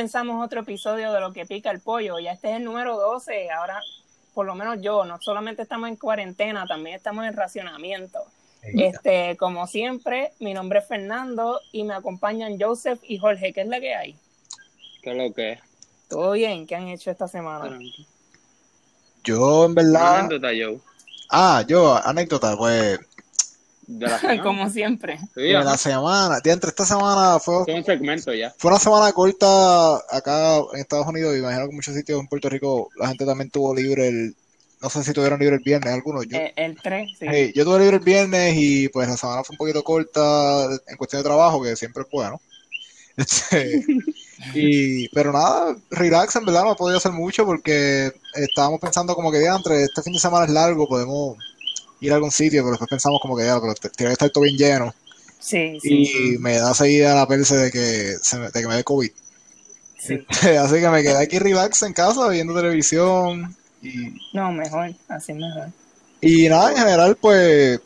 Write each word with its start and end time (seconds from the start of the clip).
Comenzamos 0.00 0.42
otro 0.42 0.62
episodio 0.62 1.12
de 1.12 1.20
Lo 1.20 1.30
que 1.34 1.44
pica 1.44 1.70
el 1.70 1.78
pollo. 1.78 2.18
Ya 2.18 2.32
este 2.32 2.48
es 2.48 2.56
el 2.56 2.64
número 2.64 2.96
12. 2.96 3.50
Ahora, 3.50 3.82
por 4.32 4.46
lo 4.46 4.54
menos 4.54 4.78
yo, 4.80 5.04
no 5.04 5.20
solamente 5.20 5.60
estamos 5.60 5.90
en 5.90 5.96
cuarentena, 5.96 6.64
también 6.66 6.96
estamos 6.96 7.26
en 7.26 7.34
racionamiento. 7.34 8.18
Este, 8.62 9.36
como 9.36 9.66
siempre, 9.66 10.32
mi 10.38 10.54
nombre 10.54 10.78
es 10.78 10.88
Fernando 10.88 11.60
y 11.70 11.84
me 11.84 11.92
acompañan 11.92 12.58
Joseph 12.58 12.98
y 13.02 13.18
Jorge. 13.18 13.52
¿Qué 13.52 13.60
es 13.60 13.66
la 13.66 13.78
que 13.78 13.94
hay? 13.94 14.16
¿Qué 15.02 15.10
es 15.10 15.16
lo 15.18 15.34
que 15.34 15.52
es? 15.52 15.60
¿Todo 16.08 16.32
bien? 16.32 16.66
¿Qué 16.66 16.76
han 16.76 16.88
hecho 16.88 17.10
esta 17.10 17.28
semana? 17.28 17.78
Yo, 19.22 19.66
en 19.66 19.74
verdad. 19.74 20.20
Anécdota, 20.20 20.48
Joe. 20.48 20.80
Ah, 21.28 21.62
yo, 21.68 21.94
anécdota, 22.02 22.56
pues. 22.56 22.98
De 23.98 24.06
la 24.06 24.18
semana. 24.20 24.42
como 24.42 24.70
siempre. 24.70 25.18
Sí, 25.34 25.40
de 25.42 25.52
la 25.52 25.76
semana. 25.76 26.38
Entre 26.44 26.70
esta 26.70 26.84
semana 26.86 27.38
fue, 27.40 27.64
Fue 27.64 27.74
un 27.74 27.84
segmento 27.84 28.32
ya. 28.32 28.54
fue 28.56 28.70
una 28.70 28.78
semana 28.80 29.12
corta 29.12 29.96
acá 30.10 30.58
en 30.72 30.80
Estados 30.80 31.06
Unidos. 31.06 31.36
Imagino 31.36 31.64
que 31.64 31.70
en 31.70 31.76
muchos 31.76 31.94
sitios 31.94 32.20
en 32.20 32.28
Puerto 32.28 32.48
Rico 32.48 32.88
la 32.96 33.08
gente 33.08 33.26
también 33.26 33.50
tuvo 33.50 33.74
libre 33.74 34.08
el. 34.08 34.36
No 34.82 34.88
sé 34.88 35.04
si 35.04 35.12
tuvieron 35.12 35.38
libre 35.38 35.56
el 35.56 35.62
viernes, 35.62 35.92
algunos. 35.92 36.26
Yo, 36.26 36.38
Eh, 36.38 36.54
el 36.56 36.80
3, 36.80 37.10
sí. 37.18 37.26
Yo 37.54 37.64
tuve 37.64 37.80
libre 37.80 37.96
el 37.96 38.02
viernes 38.02 38.54
y 38.56 38.88
pues 38.88 39.08
la 39.08 39.16
semana 39.18 39.44
fue 39.44 39.54
un 39.54 39.58
poquito 39.58 39.84
corta 39.84 40.64
en 40.86 40.96
cuestión 40.96 41.20
de 41.22 41.28
trabajo, 41.28 41.62
que 41.62 41.76
siempre 41.76 42.02
es 42.04 42.08
bueno. 42.10 42.40
Este, 43.16 43.84
y, 44.54 45.08
pero 45.10 45.32
nada, 45.32 45.76
relax, 45.90 46.36
en 46.36 46.46
verdad 46.46 46.62
no 46.64 46.72
he 46.72 46.76
podido 46.76 46.96
hacer 46.96 47.12
mucho 47.12 47.44
porque 47.44 48.10
estábamos 48.34 48.80
pensando 48.80 49.14
como 49.14 49.30
que 49.30 49.44
entre 49.44 49.82
este 49.82 50.00
fin 50.02 50.14
de 50.14 50.18
semana 50.18 50.46
es 50.46 50.50
largo, 50.52 50.88
podemos 50.88 51.36
ir 52.00 52.12
a 52.12 52.16
algún 52.16 52.30
sitio, 52.30 52.62
pero 52.62 52.70
después 52.72 52.88
pensamos 52.90 53.20
como 53.20 53.36
que 53.36 53.44
ya, 53.44 53.60
pero 53.60 53.74
tiene 53.74 54.10
que 54.10 54.12
estar 54.12 54.30
todo 54.30 54.44
bien 54.44 54.56
lleno. 54.56 54.94
Sí, 55.38 55.78
sí. 55.80 56.34
Y 56.34 56.38
me 56.38 56.56
da 56.58 56.74
seguida 56.74 57.14
la 57.14 57.26
perse 57.26 57.56
de 57.56 57.70
que, 57.70 58.16
se 58.22 58.38
me, 58.38 58.50
de 58.50 58.60
que 58.60 58.68
me 58.68 58.76
dé 58.76 58.84
COVID. 58.84 59.10
sí. 59.98 60.24
Así 60.58 60.74
que 60.80 60.88
me 60.90 61.02
quedé 61.02 61.16
aquí 61.22 61.38
relax 61.38 61.82
en 61.82 61.92
casa 61.92 62.28
viendo 62.28 62.54
televisión 62.54 63.54
y 63.82 64.14
No, 64.34 64.52
mejor, 64.52 64.94
así 65.08 65.32
mejor. 65.32 65.68
Y 66.20 66.48
nada, 66.48 66.72
en 66.72 66.76
general, 66.76 67.16
pues, 67.16 67.80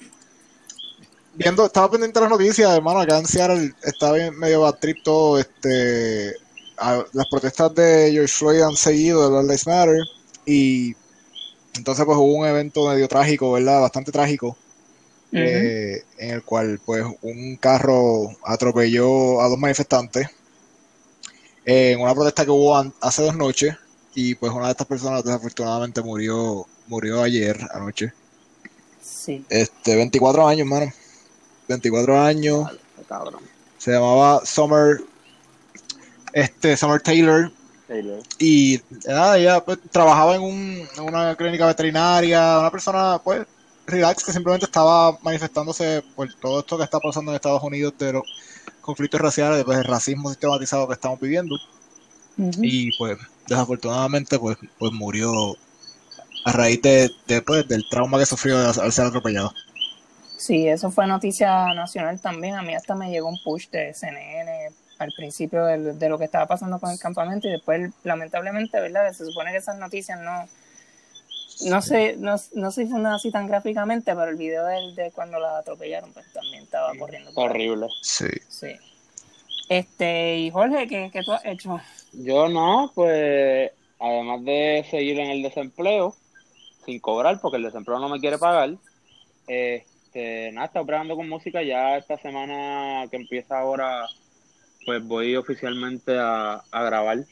viendo, 1.34 1.66
estaba 1.66 1.90
pendiente 1.90 2.18
de 2.18 2.24
las 2.24 2.30
noticias, 2.30 2.72
hermano, 2.74 3.00
acá 3.00 3.18
en 3.18 3.26
Seattle 3.26 3.72
está 3.82 4.12
bien 4.12 4.36
medio 4.38 4.62
bad 4.62 4.74
trip 4.80 4.98
todo, 5.04 5.38
este, 5.38 6.34
a- 6.78 7.04
las 7.12 7.26
protestas 7.28 7.74
de 7.74 8.10
George 8.12 8.32
Floyd 8.34 8.62
han 8.62 8.76
seguido, 8.76 9.22
de 9.22 9.28
Black 9.30 9.44
Lives 9.44 9.66
Matter, 9.66 9.96
y 10.46 10.94
entonces 11.76 12.04
pues 12.04 12.18
hubo 12.18 12.34
un 12.34 12.46
evento 12.46 12.88
medio 12.88 13.08
trágico, 13.08 13.52
¿verdad? 13.52 13.80
Bastante 13.80 14.12
trágico, 14.12 14.56
eh, 15.32 16.02
en 16.18 16.30
el 16.30 16.42
cual 16.42 16.80
pues 16.84 17.04
un 17.22 17.56
carro 17.56 18.30
atropelló 18.44 19.40
a 19.40 19.48
dos 19.48 19.58
manifestantes 19.58 20.28
eh, 21.66 21.92
en 21.92 22.00
una 22.00 22.14
protesta 22.14 22.44
que 22.44 22.50
hubo 22.50 22.76
hace 23.00 23.22
dos 23.22 23.36
noches, 23.36 23.74
y 24.14 24.34
pues 24.34 24.52
una 24.52 24.66
de 24.66 24.72
estas 24.72 24.86
personas 24.86 25.24
desafortunadamente 25.24 26.02
murió, 26.02 26.66
murió 26.86 27.22
ayer 27.22 27.58
anoche. 27.72 28.12
Sí. 29.02 29.44
Este, 29.48 29.96
24 29.96 30.46
años, 30.46 30.66
mano. 30.66 30.92
24 31.68 32.20
años. 32.20 32.70
Cabrón. 33.08 33.40
Se 33.78 33.92
llamaba 33.92 34.44
Summer, 34.44 35.00
este, 36.32 36.76
Summer 36.76 37.00
Taylor. 37.00 37.50
Y 38.38 38.80
nada, 39.06 39.38
ella 39.38 39.64
pues, 39.64 39.78
trabajaba 39.90 40.34
en, 40.36 40.42
un- 40.42 40.88
en 40.96 41.02
una 41.04 41.36
clínica 41.36 41.66
veterinaria. 41.66 42.58
Una 42.58 42.70
persona, 42.70 43.20
pues, 43.22 43.46
relax, 43.86 44.24
que 44.24 44.32
simplemente 44.32 44.66
estaba 44.66 45.18
manifestándose 45.22 46.02
por 46.14 46.32
todo 46.34 46.60
esto 46.60 46.76
que 46.78 46.84
está 46.84 47.00
pasando 47.00 47.30
en 47.32 47.36
Estados 47.36 47.62
Unidos 47.62 47.94
de 47.98 48.12
los 48.14 48.24
conflictos 48.80 49.20
raciales, 49.20 49.64
pues, 49.64 49.78
el 49.78 49.84
racismo 49.84 50.30
sistematizado 50.30 50.88
que 50.88 50.94
estamos 50.94 51.20
viviendo. 51.20 51.56
Y 52.60 52.92
pues, 52.98 53.18
desafortunadamente, 53.46 54.38
pues, 54.38 54.56
pues 54.78 54.92
murió 54.92 55.58
a 56.44 56.52
raíz 56.52 56.82
de, 56.82 57.10
de, 57.26 57.42
pues, 57.42 57.68
del 57.68 57.88
trauma 57.88 58.18
que 58.18 58.26
sufrió 58.26 58.58
al 58.58 58.80
al 58.80 58.92
ser 58.92 59.06
atropellado. 59.06 59.52
Sí, 60.36 60.66
eso 60.68 60.90
fue 60.90 61.06
noticia 61.06 61.72
nacional 61.74 62.20
también. 62.20 62.54
A 62.56 62.62
mí 62.62 62.74
hasta 62.74 62.94
me 62.94 63.10
llegó 63.10 63.28
un 63.28 63.38
push 63.42 63.68
de 63.70 63.94
CNN 63.94 64.74
al 64.98 65.12
principio 65.12 65.64
de, 65.64 66.08
lo 66.08 66.18
que 66.18 66.24
estaba 66.24 66.46
pasando 66.46 66.78
con 66.78 66.90
el 66.90 66.98
campamento 66.98 67.48
y 67.48 67.52
después, 67.52 67.90
lamentablemente, 68.04 68.80
¿verdad? 68.80 69.12
Se 69.12 69.24
supone 69.24 69.50
que 69.50 69.58
esas 69.58 69.78
noticias 69.78 70.20
no 70.20 70.48
no 71.66 71.80
se, 71.80 72.16
no, 72.16 72.34
no 72.54 72.70
se 72.72 72.82
difunden 72.82 73.12
así 73.12 73.30
tan 73.30 73.46
gráficamente, 73.46 74.14
pero 74.14 74.28
el 74.28 74.36
video 74.36 74.66
de, 74.66 75.12
cuando 75.14 75.38
la 75.38 75.58
atropellaron 75.58 76.12
pues 76.12 76.26
también 76.32 76.64
estaba 76.64 76.92
corriendo. 76.98 77.32
por 77.32 77.44
ahí. 77.44 77.50
Horrible. 77.50 77.86
Sí. 78.02 78.26
Sí. 78.48 78.72
Este, 79.68 80.38
y 80.38 80.50
Jorge, 80.50 80.88
¿qué, 80.88 81.10
qué 81.12 81.22
tú 81.22 81.32
has 81.32 81.44
hecho? 81.44 81.80
Yo 82.12 82.48
no, 82.48 82.90
pues, 82.94 83.70
además 83.98 84.44
de 84.44 84.84
seguir 84.90 85.18
en 85.20 85.30
el 85.30 85.42
desempleo, 85.42 86.14
sin 86.84 87.00
cobrar, 87.00 87.40
porque 87.40 87.56
el 87.56 87.62
desempleo 87.62 87.98
no 87.98 88.08
me 88.08 88.20
quiere 88.20 88.38
pagar, 88.38 88.74
este, 89.46 90.52
nada, 90.52 90.66
estaba 90.66 90.86
probando 90.86 91.16
con 91.16 91.28
música. 91.28 91.62
Ya 91.62 91.96
esta 91.96 92.18
semana 92.18 93.06
que 93.10 93.16
empieza 93.16 93.58
ahora, 93.58 94.06
pues 94.84 95.02
voy 95.04 95.36
oficialmente 95.36 96.18
a, 96.18 96.62
a 96.70 96.82
grabar 96.84 97.24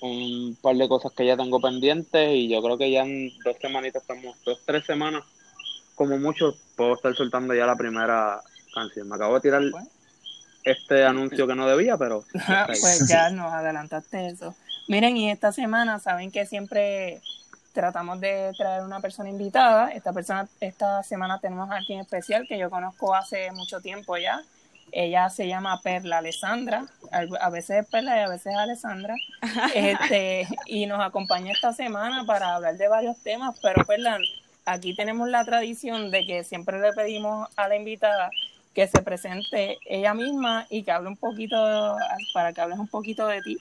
un 0.00 0.56
par 0.60 0.76
de 0.76 0.88
cosas 0.88 1.12
que 1.12 1.26
ya 1.26 1.36
tengo 1.36 1.60
pendientes 1.60 2.30
y 2.32 2.48
yo 2.48 2.62
creo 2.62 2.78
que 2.78 2.90
ya 2.90 3.02
en 3.02 3.30
dos 3.44 3.56
semanitas 3.60 4.02
estamos, 4.02 4.36
dos, 4.44 4.60
tres 4.64 4.84
semanas, 4.84 5.24
como 5.94 6.18
mucho, 6.18 6.54
puedo 6.76 6.94
estar 6.94 7.14
soltando 7.14 7.54
ya 7.54 7.66
la 7.66 7.76
primera 7.76 8.40
canción. 8.74 9.08
Me 9.08 9.16
acabo 9.16 9.34
de 9.34 9.40
tirar 9.40 9.62
este 10.64 11.04
anuncio 11.04 11.46
que 11.46 11.54
no 11.54 11.66
debía, 11.66 11.96
pero 11.96 12.24
pues 12.66 13.08
ya 13.08 13.30
nos 13.30 13.52
adelantaste 13.52 14.28
eso. 14.28 14.54
Miren, 14.88 15.16
y 15.16 15.30
esta 15.30 15.52
semana 15.52 15.98
saben 15.98 16.30
que 16.30 16.46
siempre 16.46 17.20
tratamos 17.72 18.20
de 18.20 18.52
traer 18.56 18.82
una 18.82 19.00
persona 19.00 19.30
invitada. 19.30 19.90
Esta 19.90 20.12
persona, 20.12 20.48
esta 20.60 21.02
semana 21.02 21.38
tenemos 21.40 21.70
a 21.70 21.76
alguien 21.76 22.00
especial 22.00 22.46
que 22.46 22.58
yo 22.58 22.70
conozco 22.70 23.14
hace 23.14 23.50
mucho 23.52 23.80
tiempo 23.80 24.16
ya. 24.16 24.42
Ella 24.92 25.28
se 25.30 25.48
llama 25.48 25.80
Perla 25.82 26.18
Alessandra, 26.18 26.86
Al- 27.10 27.36
a 27.40 27.50
veces 27.50 27.82
es 27.82 27.86
Perla 27.86 28.16
y 28.16 28.20
a 28.20 28.28
veces 28.28 28.52
es 28.52 28.58
Alessandra, 28.58 29.14
este, 29.74 30.46
y 30.66 30.86
nos 30.86 31.00
acompaña 31.04 31.52
esta 31.52 31.72
semana 31.72 32.24
para 32.24 32.54
hablar 32.54 32.76
de 32.76 32.88
varios 32.88 33.16
temas, 33.22 33.58
pero 33.60 33.84
Perla, 33.84 34.18
aquí 34.64 34.94
tenemos 34.94 35.28
la 35.28 35.44
tradición 35.44 36.10
de 36.10 36.24
que 36.26 36.44
siempre 36.44 36.78
le 36.80 36.92
pedimos 36.92 37.48
a 37.56 37.68
la 37.68 37.76
invitada 37.76 38.30
que 38.74 38.88
se 38.88 39.02
presente 39.02 39.78
ella 39.86 40.14
misma 40.14 40.66
y 40.68 40.82
que 40.82 40.90
hable 40.90 41.08
un 41.08 41.16
poquito, 41.16 41.56
para 42.32 42.52
que 42.52 42.60
hables 42.60 42.78
un 42.78 42.88
poquito 42.88 43.26
de 43.26 43.40
ti. 43.42 43.56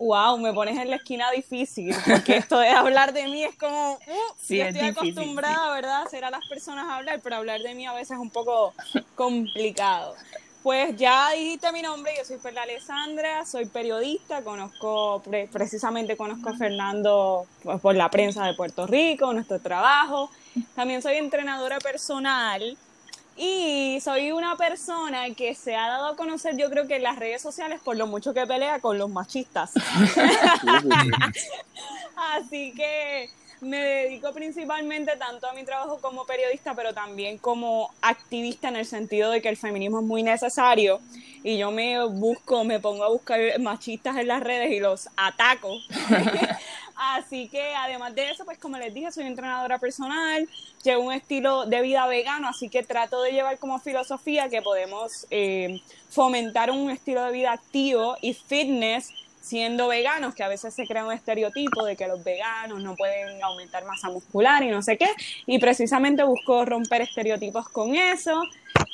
Wow, 0.00 0.38
me 0.38 0.52
pones 0.52 0.78
en 0.78 0.90
la 0.90 0.96
esquina 0.96 1.28
difícil, 1.32 1.92
porque 2.08 2.36
esto 2.36 2.56
de 2.60 2.68
hablar 2.68 3.12
de 3.12 3.26
mí 3.26 3.42
es 3.42 3.56
como, 3.56 3.94
uh, 3.94 3.98
Sí, 4.38 4.58
yo 4.58 4.62
es 4.64 4.74
estoy 4.76 4.90
difícil, 4.90 5.10
acostumbrada, 5.12 5.72
¿verdad?, 5.74 5.96
a 5.96 6.02
hacer 6.04 6.24
a 6.24 6.30
las 6.30 6.46
personas 6.48 6.86
hablar, 6.88 7.18
pero 7.20 7.34
hablar 7.34 7.60
de 7.62 7.74
mí 7.74 7.84
a 7.84 7.92
veces 7.92 8.12
es 8.12 8.18
un 8.18 8.30
poco 8.30 8.74
complicado. 9.16 10.14
Pues 10.62 10.96
ya 10.96 11.30
dijiste 11.30 11.70
mi 11.72 11.82
nombre, 11.82 12.12
yo 12.18 12.24
soy 12.24 12.36
Perla 12.38 12.62
Alessandra, 12.62 13.46
soy 13.46 13.66
periodista, 13.66 14.42
conozco, 14.42 15.22
pre- 15.24 15.48
precisamente 15.50 16.16
conozco 16.16 16.50
a 16.50 16.56
Fernando 16.56 17.46
pues, 17.62 17.80
por 17.80 17.94
la 17.94 18.10
prensa 18.10 18.44
de 18.44 18.54
Puerto 18.54 18.86
Rico, 18.86 19.32
nuestro 19.32 19.60
trabajo. 19.60 20.30
También 20.74 21.00
soy 21.00 21.14
entrenadora 21.16 21.78
personal 21.78 22.76
y 23.36 24.00
soy 24.02 24.32
una 24.32 24.56
persona 24.56 25.32
que 25.34 25.54
se 25.54 25.76
ha 25.76 25.86
dado 25.88 26.08
a 26.08 26.16
conocer, 26.16 26.56
yo 26.56 26.68
creo 26.70 26.88
que 26.88 26.96
en 26.96 27.04
las 27.04 27.18
redes 27.18 27.40
sociales, 27.40 27.80
por 27.82 27.96
lo 27.96 28.08
mucho 28.08 28.34
que 28.34 28.44
pelea 28.44 28.80
con 28.80 28.98
los 28.98 29.08
machistas. 29.08 29.72
Así 32.16 32.72
que 32.74 33.30
me 33.60 33.78
dedico 33.78 34.32
principalmente 34.32 35.16
tanto 35.16 35.48
a 35.48 35.52
mi 35.52 35.64
trabajo 35.64 35.98
como 36.00 36.24
periodista, 36.24 36.74
pero 36.74 36.94
también 36.94 37.38
como 37.38 37.90
activista 38.02 38.68
en 38.68 38.76
el 38.76 38.86
sentido 38.86 39.30
de 39.30 39.42
que 39.42 39.48
el 39.48 39.56
feminismo 39.56 40.00
es 40.00 40.06
muy 40.06 40.22
necesario 40.22 41.00
y 41.42 41.58
yo 41.58 41.70
me 41.70 42.04
busco, 42.06 42.64
me 42.64 42.80
pongo 42.80 43.04
a 43.04 43.08
buscar 43.08 43.40
machistas 43.60 44.16
en 44.16 44.28
las 44.28 44.42
redes 44.42 44.70
y 44.72 44.80
los 44.80 45.08
ataco. 45.16 45.72
Así 46.96 47.48
que 47.48 47.74
además 47.76 48.14
de 48.16 48.30
eso, 48.30 48.44
pues 48.44 48.58
como 48.58 48.76
les 48.76 48.92
dije, 48.92 49.12
soy 49.12 49.26
entrenadora 49.26 49.78
personal, 49.78 50.48
llevo 50.82 51.04
un 51.04 51.12
estilo 51.12 51.64
de 51.64 51.80
vida 51.80 52.04
vegano, 52.08 52.48
así 52.48 52.68
que 52.68 52.82
trato 52.82 53.22
de 53.22 53.30
llevar 53.30 53.56
como 53.58 53.78
filosofía 53.78 54.48
que 54.48 54.62
podemos 54.62 55.24
eh, 55.30 55.80
fomentar 56.10 56.72
un 56.72 56.90
estilo 56.90 57.22
de 57.24 57.30
vida 57.30 57.52
activo 57.52 58.16
y 58.20 58.34
fitness 58.34 59.12
siendo 59.40 59.88
veganos, 59.88 60.34
que 60.34 60.42
a 60.42 60.48
veces 60.48 60.74
se 60.74 60.86
crea 60.86 61.04
un 61.04 61.12
estereotipo 61.12 61.84
de 61.84 61.96
que 61.96 62.06
los 62.06 62.22
veganos 62.22 62.82
no 62.82 62.94
pueden 62.96 63.42
aumentar 63.42 63.84
masa 63.84 64.10
muscular 64.10 64.62
y 64.62 64.68
no 64.68 64.82
sé 64.82 64.98
qué, 64.98 65.08
y 65.46 65.58
precisamente 65.58 66.22
busco 66.24 66.64
romper 66.64 67.02
estereotipos 67.02 67.68
con 67.68 67.94
eso. 67.94 68.42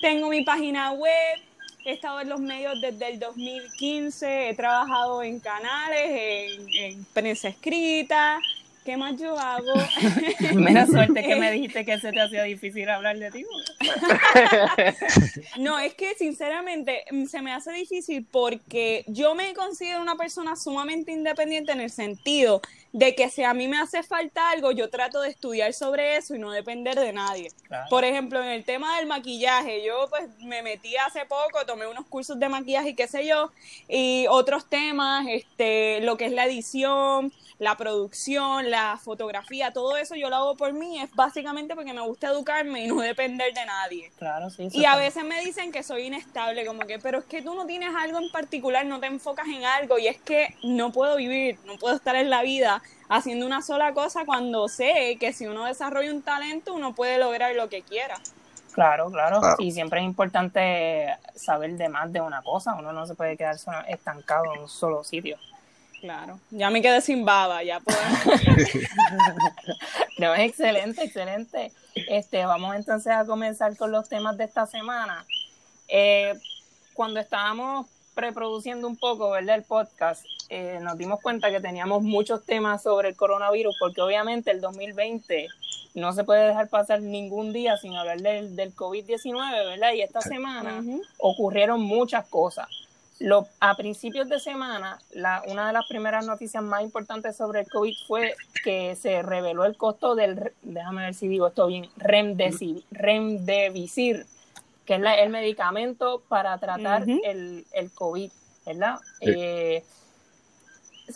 Tengo 0.01 0.29
mi 0.29 0.43
página 0.43 0.93
web, 0.93 1.41
he 1.85 1.93
estado 1.93 2.21
en 2.21 2.29
los 2.29 2.41
medios 2.41 2.81
desde 2.81 3.09
el 3.13 3.19
2015, 3.19 4.51
he 4.51 4.55
trabajado 4.55 5.23
en 5.23 5.41
canales, 5.41 6.59
en, 6.59 6.69
en 6.75 7.05
prensa 7.13 7.49
escrita, 7.49 8.39
¿Qué 8.85 8.99
más 8.99 9.19
yo 9.19 9.39
hago? 9.39 9.73
Menos 10.55 10.89
suerte 10.91 11.23
que 11.23 11.37
me 11.37 11.51
dijiste 11.51 11.87
que 11.87 11.99
se 11.99 12.13
te 12.13 12.21
hacía 12.21 12.43
difícil 12.43 12.89
hablar 12.91 13.19
de 13.19 13.31
ti. 13.31 13.45
no, 15.59 15.79
es 15.79 15.95
que 15.95 16.15
sinceramente 16.15 17.05
mm, 17.11 17.25
se 17.25 17.41
me 17.41 17.53
hace 17.53 17.73
difícil 17.73 18.27
porque 18.31 19.05
yo 19.07 19.35
me 19.35 19.55
considero 19.55 20.03
una 20.03 20.17
persona 20.17 20.55
sumamente 20.55 21.13
independiente 21.13 21.73
en 21.73 21.81
el 21.81 21.91
sentido 21.91 22.61
de 22.93 23.15
que 23.15 23.31
si 23.31 23.43
a 23.43 23.55
mí 23.55 23.69
me 23.69 23.79
hace 23.79 24.03
falta 24.03 24.51
algo, 24.51 24.71
yo 24.71 24.91
trato 24.91 25.23
de 25.23 25.31
estudiar 25.31 25.73
sobre 25.73 26.17
eso 26.17 26.35
y 26.35 26.39
no 26.39 26.53
depender 26.53 26.95
de 26.95 27.13
nadie. 27.13 27.51
Por 27.91 28.05
ejemplo, 28.05 28.41
en 28.41 28.51
el 28.51 28.65
tema 28.65 28.99
del 28.99 29.07
maquillaje, 29.07 29.83
yo 29.85 30.07
pues 30.11 30.29
me 30.41 30.63
metí 30.63 30.95
hace 30.97 31.25
poco, 31.27 31.67
tomé 31.67 31.89
unos 31.89 32.07
cursos 32.07 32.39
de 32.39 32.49
maquillaje 32.49 32.91
y 32.91 32.95
qué 32.95 33.09
sé 33.09 33.27
yo, 33.27 33.51
y 33.89 34.27
otros 34.29 34.69
temas, 34.69 35.27
este, 35.29 36.03
lo 36.03 36.17
que 36.17 36.27
es 36.27 36.33
la 36.33 36.45
edición, 36.45 37.33
la 37.59 37.77
producción, 37.77 38.71
la 38.71 38.99
fotografía, 39.03 39.73
todo 39.73 39.97
eso 39.97 40.15
yo 40.17 40.29
lo 40.29 40.37
hago 40.37 40.57
por 40.57 40.73
mí, 40.73 41.01
es 41.01 41.15
básicamente 41.15 41.75
porque 41.75 41.93
me 41.93 42.01
gusta 42.01 42.29
educarme 42.29 42.85
y 42.85 42.89
no 42.89 43.01
depender 43.01 43.55
de 43.55 43.65
nadie. 43.65 44.13
Claro, 44.19 44.51
sí. 44.51 44.69
Y 44.73 44.85
a 44.85 44.97
veces 44.97 45.25
me 45.25 45.41
dicen 45.41 45.73
que 45.73 45.83
soy 45.83 46.05
inestable, 46.07 46.67
como 46.67 46.81
que, 46.81 46.99
pero 46.99 47.19
es 47.19 47.25
que 47.25 47.43
tú 47.43 47.55
no 47.55 47.67
tienes 47.67 47.95
algo 47.95 48.19
en 48.19 48.31
particular, 48.31 48.85
no 48.87 49.01
te 49.01 49.07
enfocas 49.07 49.47
en 49.47 49.65
algo 49.65 49.99
y 49.99 50.09
es 50.09 50.21
que 50.21 50.55
no 50.63 50.93
puedo 50.93 51.17
vivir, 51.17 51.59
no 51.65 51.77
puedo 51.77 51.97
estar 51.97 52.17
en 52.17 52.31
la 52.31 52.43
vida 52.43 52.83
haciendo 53.09 53.47
una 53.47 53.63
sola 53.63 53.93
cosa 53.93 54.25
cuando 54.25 54.69
sé 54.69 55.17
que 55.21 55.33
si 55.33 55.47
uno 55.47 55.67
desarrolla 55.67 56.11
un 56.11 56.23
talento 56.23 56.75
uno 56.75 56.95
puede 56.95 57.19
lograr 57.19 57.55
lo 57.55 57.69
que 57.69 57.83
quiera. 57.83 58.17
Claro, 58.73 59.09
claro, 59.09 59.41
Y 59.59 59.71
siempre 59.71 60.01
es 60.01 60.05
importante 60.05 61.17
saber 61.37 61.77
de 61.77 61.89
más 61.89 62.13
de 62.13 62.21
una 62.21 62.43
cosa. 62.43 62.75
Uno 62.75 62.93
no 62.93 63.07
se 63.07 63.15
puede 63.15 63.37
quedar 63.37 63.55
estancado 63.87 64.53
en 64.53 64.63
un 64.63 64.69
solo 64.69 65.05
sitio. 65.05 65.39
Claro, 66.05 66.39
ya 66.51 66.69
me 66.69 66.83
quedé 66.83 67.01
sin 67.01 67.25
baba, 67.25 67.63
ya 67.63 67.81
puedo. 67.81 67.99
no, 70.19 70.35
es 70.35 70.51
excelente, 70.51 71.03
excelente. 71.03 71.73
Este, 71.95 72.45
vamos 72.45 72.77
entonces 72.77 73.11
a 73.11 73.25
comenzar 73.25 73.75
con 73.79 73.91
los 73.91 74.07
temas 74.07 74.37
de 74.37 74.45
esta 74.45 74.67
semana. 74.67 75.25
Eh, 75.89 76.35
cuando 76.93 77.21
estábamos 77.21 77.87
preproduciendo 78.15 78.87
un 78.87 78.99
poco, 78.99 79.31
¿verdad? 79.31 79.57
El 79.57 79.63
podcast, 79.63 80.27
eh, 80.51 80.79
nos 80.83 80.99
dimos 80.99 81.23
cuenta 81.23 81.51
que 81.51 81.63
teníamos 81.63 82.03
muchos 82.03 82.45
temas 82.45 82.83
sobre 82.83 83.09
el 83.09 83.17
coronavirus, 83.17 83.75
porque 83.81 84.03
obviamente 84.03 84.51
el 84.51 84.61
2020 84.61 85.49
no 85.95 86.13
se 86.13 86.25
puede 86.25 86.49
dejar 86.49 86.69
pasar 86.69 87.01
ningún 87.01 87.55
día 87.55 87.79
sin 87.79 87.97
hablar 87.97 88.21
del, 88.21 88.57
del 88.57 88.77
COVID-19, 88.77 89.71
¿verdad? 89.71 89.95
Y 89.95 90.03
esta 90.03 90.21
semana 90.21 90.85
ocurrieron 91.17 91.81
muchas 91.81 92.27
cosas 92.27 92.69
a 93.61 93.77
principios 93.77 94.29
de 94.29 94.41
semana, 94.41 94.99
la, 95.13 95.43
una 95.47 95.69
de 95.69 95.73
las 95.73 95.87
primeras 95.87 96.27
noticias 96.27 96.63
más 96.63 96.83
importantes 96.83 97.37
sobre 97.37 97.61
el 97.61 97.69
COVID 97.69 97.95
fue 98.07 98.35
que 98.63 98.97
se 98.97 99.23
reveló 99.23 99.65
el 99.65 99.77
costo 99.77 100.15
del, 100.15 100.53
déjame 100.63 101.03
ver 101.03 101.15
si 101.15 101.29
digo 101.29 101.47
esto 101.47 101.67
bien, 101.67 101.89
Remdesivir, 101.97 102.85
que 104.85 104.95
es 104.95 105.03
el 105.19 105.31
medicamento 105.31 106.23
para 106.29 106.59
tratar 106.59 107.05
el, 107.09 107.65
el, 107.73 107.93
COVID, 107.93 108.31
¿verdad? 108.67 108.99
Eh, 109.21 109.85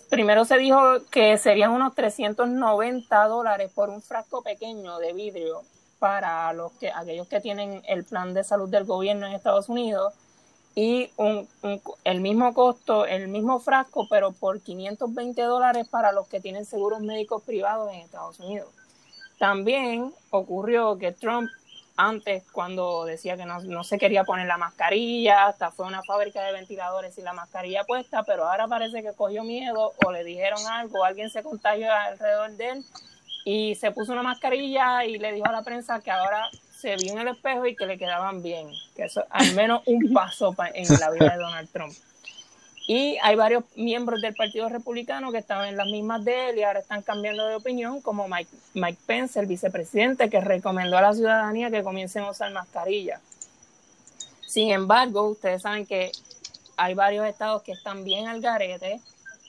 primero 0.09 0.45
se 0.45 0.59
dijo 0.59 0.81
que 1.11 1.37
serían 1.37 1.73
unos 1.73 1.95
390 1.95 3.27
dólares 3.27 3.73
por 3.75 3.91
un 3.91 4.03
frasco 4.03 4.43
pequeño 4.43 4.99
de 4.99 5.13
vidrio 5.13 5.63
para 5.99 6.53
los 6.53 6.73
que 6.73 6.93
aquellos 6.93 7.27
que 7.27 7.41
tienen 7.41 7.83
el 7.89 8.05
plan 8.05 8.35
de 8.35 8.45
salud 8.45 8.69
del 8.69 8.85
gobierno 8.85 9.27
en 9.27 9.33
Estados 9.33 9.69
Unidos 9.69 10.15
y 10.79 11.11
un, 11.17 11.49
el 12.05 12.21
mismo 12.21 12.55
costo, 12.55 13.05
el 13.05 13.27
mismo 13.27 13.59
frasco, 13.59 14.07
pero 14.09 14.31
por 14.31 14.61
520 14.61 15.43
dólares 15.43 15.89
para 15.89 16.13
los 16.13 16.29
que 16.29 16.39
tienen 16.39 16.65
seguros 16.65 17.01
médicos 17.01 17.43
privados 17.43 17.93
en 17.93 17.99
Estados 17.99 18.39
Unidos. 18.39 18.69
También 19.41 20.15
ocurrió 20.31 20.97
que 20.97 21.11
Trump 21.11 21.51
antes, 21.97 22.45
cuando 22.53 23.05
decía 23.07 23.37
que 23.37 23.45
no, 23.45 23.83
se 23.83 23.99
quería 23.99 24.23
poner 24.23 24.47
la 24.47 24.57
mascarilla, 24.57 25.47
hasta 25.47 25.73
fue 25.73 25.85
una 25.85 26.05
fábrica 26.05 26.45
de 26.45 26.53
ventiladores 26.53 27.13
sin 27.13 27.25
la 27.25 27.33
mascarilla 27.33 27.83
puesta, 27.83 28.23
pero 28.23 28.47
ahora 28.47 28.69
parece 28.69 29.03
que 29.03 29.13
cogió 29.15 29.43
miedo 29.43 29.95
o 30.07 30.13
le 30.13 30.23
dijeron 30.23 30.65
algo, 30.71 31.03
alguien 31.03 31.29
se 31.29 31.43
contagió 31.43 31.93
alrededor 31.93 32.53
de 32.53 32.69
él 32.69 32.85
y 33.45 33.75
se 33.75 33.91
puso 33.91 34.13
una 34.13 34.23
mascarilla 34.23 35.05
y 35.05 35.19
le 35.19 35.33
dijo 35.33 35.49
a 35.49 35.53
la 35.53 35.63
prensa 35.63 35.99
que 35.99 36.13
ahora 36.13 36.49
se 36.79 36.95
vio 36.97 37.13
en 37.13 37.19
el 37.19 37.29
espejo 37.29 37.67
y 37.67 37.75
que 37.75 37.87
le 37.87 37.99
quedaban 37.99 38.41
bien, 38.41 38.69
que 38.95 39.05
eso 39.05 39.25
al 39.31 39.53
menos 39.55 39.83
un 39.87 40.13
paso 40.15 40.55
en 40.75 41.01
la 41.01 41.11
vida 41.11 41.31
de 41.31 41.43
Donald 41.43 41.69
Trump. 41.73 41.93
Y 42.87 43.19
hay 43.23 43.37
varios 43.37 43.65
miembros 43.77 44.23
del 44.23 44.35
Partido 44.35 44.69
Republicano 44.69 45.31
que 45.31 45.39
estaban 45.39 45.69
en 45.69 45.77
las 45.77 45.89
mismas 45.89 46.25
de 46.25 46.51
él 46.51 46.59
y 46.59 46.63
ahora 46.63 46.81
están 46.81 47.03
cambiando 47.03 47.47
de 47.47 47.57
opinión, 47.57 48.01
como 48.01 48.29
Mike, 48.29 48.51
Mike 48.75 48.99
Pence, 49.07 49.39
el 49.39 49.47
vicepresidente, 49.47 50.31
que 50.31 50.41
recomendó 50.41 50.97
a 50.97 51.03
la 51.03 51.13
ciudadanía 51.13 51.71
que 51.71 51.83
comiencen 51.83 52.23
a 52.23 52.31
usar 52.31 52.51
mascarilla. 52.53 53.21
Sin 54.47 54.71
embargo, 54.71 55.29
ustedes 55.29 55.63
saben 55.63 55.85
que 55.85 56.13
hay 56.79 56.95
varios 56.95 57.27
estados 57.27 57.63
que 57.63 57.73
están 57.73 58.05
bien 58.05 58.27
al 58.27 58.41
garete. 58.41 59.01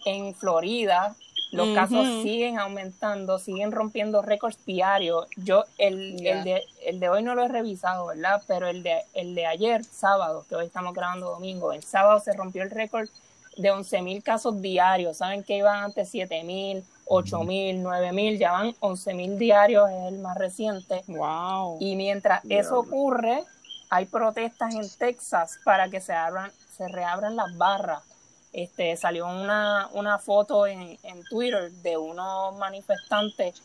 En 0.05 0.33
Florida, 0.33 1.15
los 1.51 1.69
casos 1.73 2.05
siguen 2.21 2.59
aumentando, 2.59 3.39
siguen 3.39 3.71
rompiendo 3.71 4.21
récords 4.21 4.63
diarios. 4.65 5.25
Yo, 5.35 5.63
el, 5.77 6.25
el, 6.25 6.43
de, 6.43 6.63
el 6.85 6.99
de 6.99 7.09
hoy 7.09 7.23
no 7.23 7.33
lo 7.33 7.43
he 7.43 7.47
revisado, 7.47 8.07
¿verdad? 8.07 8.41
Pero 8.47 8.67
el 8.67 8.83
de, 8.83 9.01
el 9.13 9.33
de 9.33 9.47
ayer, 9.47 9.83
sábado, 9.83 10.45
que 10.47 10.55
hoy 10.55 10.65
estamos 10.65 10.93
grabando 10.93 11.31
domingo, 11.31 11.73
el 11.73 11.83
sábado 11.83 12.19
se 12.19 12.33
rompió 12.33 12.61
el 12.61 12.69
récord 12.69 13.09
de 13.57 13.73
11.000 13.73 14.21
casos 14.21 14.61
diarios. 14.61 15.17
Saben 15.17 15.43
que 15.43 15.57
iban 15.57 15.83
antes 15.83 16.13
7.000, 16.13 16.83
8.000, 17.07 17.81
9.000, 17.81 18.37
ya 18.37 18.51
van 18.51 18.73
11.000 18.75 19.37
diarios, 19.37 19.89
es 19.89 20.13
el 20.13 20.19
más 20.19 20.37
reciente. 20.37 21.03
Wow. 21.07 21.77
Y 21.79 21.95
mientras 21.95 22.43
eso 22.47 22.79
ocurre, 22.79 23.43
hay 23.89 24.05
protestas 24.05 24.75
en 24.75 24.87
Texas 24.99 25.57
para 25.63 25.89
que 25.89 25.99
se 25.99 26.13
abran, 26.13 26.51
se 26.77 26.87
reabran 26.87 27.35
las 27.35 27.57
barras 27.57 28.08
este, 28.53 28.95
salió 28.97 29.27
una, 29.27 29.89
una 29.93 30.17
foto 30.17 30.65
en, 30.67 30.97
en 31.03 31.23
Twitter 31.25 31.71
de 31.71 31.97
unos 31.97 32.55
manifestantes, 32.57 33.61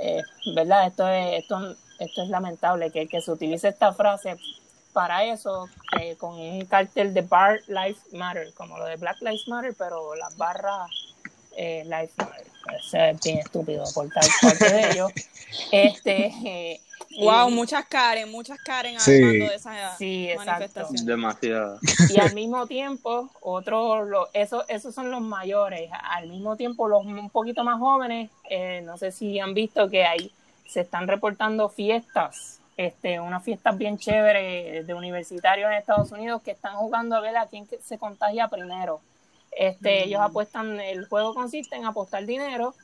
eh, 0.00 0.22
¿verdad? 0.54 0.86
Esto 0.86 1.08
es, 1.08 1.42
esto, 1.42 1.76
esto 1.98 2.22
es 2.22 2.28
lamentable, 2.28 2.90
que, 2.90 3.06
que 3.06 3.20
se 3.20 3.30
utilice 3.30 3.68
esta 3.68 3.92
frase 3.92 4.36
para 4.92 5.24
eso, 5.24 5.68
con 6.16 6.40
un 6.40 6.64
cartel 6.64 7.12
de 7.12 7.20
Bar 7.20 7.60
Life 7.68 8.00
Matter, 8.16 8.54
como 8.54 8.78
lo 8.78 8.86
de 8.86 8.96
Black 8.96 9.20
Lives 9.20 9.46
Matter, 9.46 9.74
pero 9.76 10.14
las 10.14 10.34
barras 10.38 10.90
eh, 11.54 11.84
Life 11.84 12.14
Matter. 12.16 12.46
es 13.12 13.20
bien 13.22 13.38
estúpido 13.40 13.84
por 13.94 14.08
parte 14.12 14.72
de 14.72 14.90
ellos. 14.90 15.12
Este, 15.70 16.26
eh, 16.44 16.80
Wow, 17.18 17.50
muchas 17.50 17.84
Karen, 17.86 18.30
muchas 18.30 18.58
Karen 18.60 18.96
hablando 18.98 19.46
de 19.46 19.54
esa 19.54 19.96
sí, 19.96 20.28
manifestación. 20.36 21.06
Demasiado. 21.06 21.78
Y 22.10 22.20
al 22.20 22.34
mismo 22.34 22.66
tiempo, 22.66 23.30
otros, 23.40 24.08
esos, 24.32 24.64
esos 24.68 24.94
son 24.94 25.10
los 25.10 25.20
mayores. 25.20 25.90
Al 26.10 26.28
mismo 26.28 26.56
tiempo, 26.56 26.88
los 26.88 27.04
un 27.04 27.30
poquito 27.30 27.64
más 27.64 27.78
jóvenes, 27.78 28.30
eh, 28.50 28.82
no 28.84 28.98
sé 28.98 29.12
si 29.12 29.38
han 29.40 29.54
visto 29.54 29.88
que 29.88 30.04
hay, 30.04 30.32
se 30.66 30.80
están 30.80 31.08
reportando 31.08 31.68
fiestas, 31.68 32.60
este, 32.76 33.20
unas 33.20 33.42
fiestas 33.42 33.78
bien 33.78 33.96
chéveres 33.98 34.86
de 34.86 34.94
universitarios 34.94 35.70
en 35.70 35.78
Estados 35.78 36.12
Unidos 36.12 36.42
que 36.42 36.50
están 36.50 36.76
jugando 36.76 37.16
a 37.16 37.20
ver 37.20 37.36
a 37.36 37.46
quién 37.46 37.66
se 37.82 37.98
contagia 37.98 38.48
primero. 38.48 39.00
Este, 39.52 40.04
Ellos 40.04 40.20
mm. 40.20 40.24
apuestan, 40.24 40.80
el 40.80 41.06
juego 41.06 41.34
consiste 41.34 41.76
en 41.76 41.86
apostar 41.86 42.26
dinero, 42.26 42.74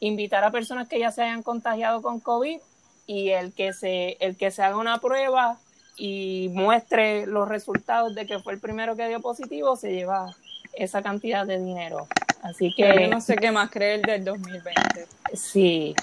invitar 0.00 0.44
a 0.44 0.50
personas 0.50 0.88
que 0.88 0.98
ya 0.98 1.10
se 1.10 1.22
hayan 1.22 1.42
contagiado 1.42 2.02
con 2.02 2.20
COVID 2.20 2.60
y 3.08 3.30
el 3.30 3.54
que 3.54 3.72
se, 3.72 4.18
el 4.20 4.36
que 4.36 4.50
se 4.50 4.62
haga 4.62 4.76
una 4.76 4.98
prueba 4.98 5.56
y 5.96 6.50
muestre 6.52 7.26
los 7.26 7.48
resultados 7.48 8.14
de 8.14 8.26
que 8.26 8.38
fue 8.38 8.52
el 8.52 8.60
primero 8.60 8.96
que 8.96 9.08
dio 9.08 9.20
positivo, 9.20 9.76
se 9.76 9.92
lleva 9.92 10.36
esa 10.74 11.02
cantidad 11.02 11.46
de 11.46 11.58
dinero. 11.58 12.06
Así 12.42 12.72
que... 12.76 13.08
no 13.08 13.20
sé 13.22 13.36
qué 13.36 13.50
más 13.50 13.70
creer 13.70 14.02
del 14.02 14.24
2020. 14.24 15.06
Sí. 15.32 15.94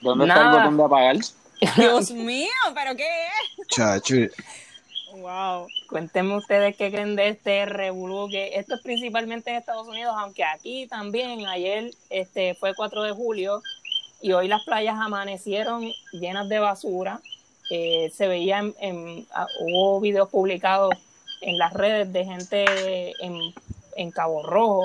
¿Dónde 0.00 0.26
está 0.26 0.42
el 0.42 0.58
botón 0.58 0.76
de 0.76 0.84
apagar? 0.84 1.16
Dios 1.76 2.10
mío, 2.10 2.48
¿pero 2.74 2.96
qué 2.96 3.06
es? 3.06 3.66
Chacho. 3.68 4.16
Wow. 5.14 5.68
Cuéntenme 5.88 6.36
ustedes 6.36 6.76
qué 6.76 6.90
creen 6.90 7.14
de 7.14 7.28
este 7.28 7.66
revolú, 7.66 8.28
que 8.28 8.56
esto 8.56 8.74
es 8.74 8.80
principalmente 8.80 9.50
en 9.50 9.56
Estados 9.56 9.86
Unidos, 9.86 10.14
aunque 10.18 10.42
aquí 10.42 10.88
también, 10.88 11.46
ayer 11.46 11.92
este 12.10 12.54
fue 12.54 12.74
4 12.74 13.04
de 13.04 13.12
julio, 13.12 13.62
y 14.22 14.32
hoy 14.32 14.48
las 14.48 14.64
playas 14.64 14.96
amanecieron 14.98 15.90
llenas 16.12 16.48
de 16.48 16.60
basura. 16.60 17.20
Eh, 17.70 18.10
se 18.14 18.28
veía 18.28 18.60
en, 18.80 19.26
ah, 19.34 19.46
hubo 19.60 20.00
videos 20.00 20.28
publicados 20.28 20.94
en 21.40 21.58
las 21.58 21.72
redes 21.72 22.12
de 22.12 22.24
gente 22.24 23.12
en, 23.20 24.10
Cabo 24.12 24.42
Rojo, 24.42 24.82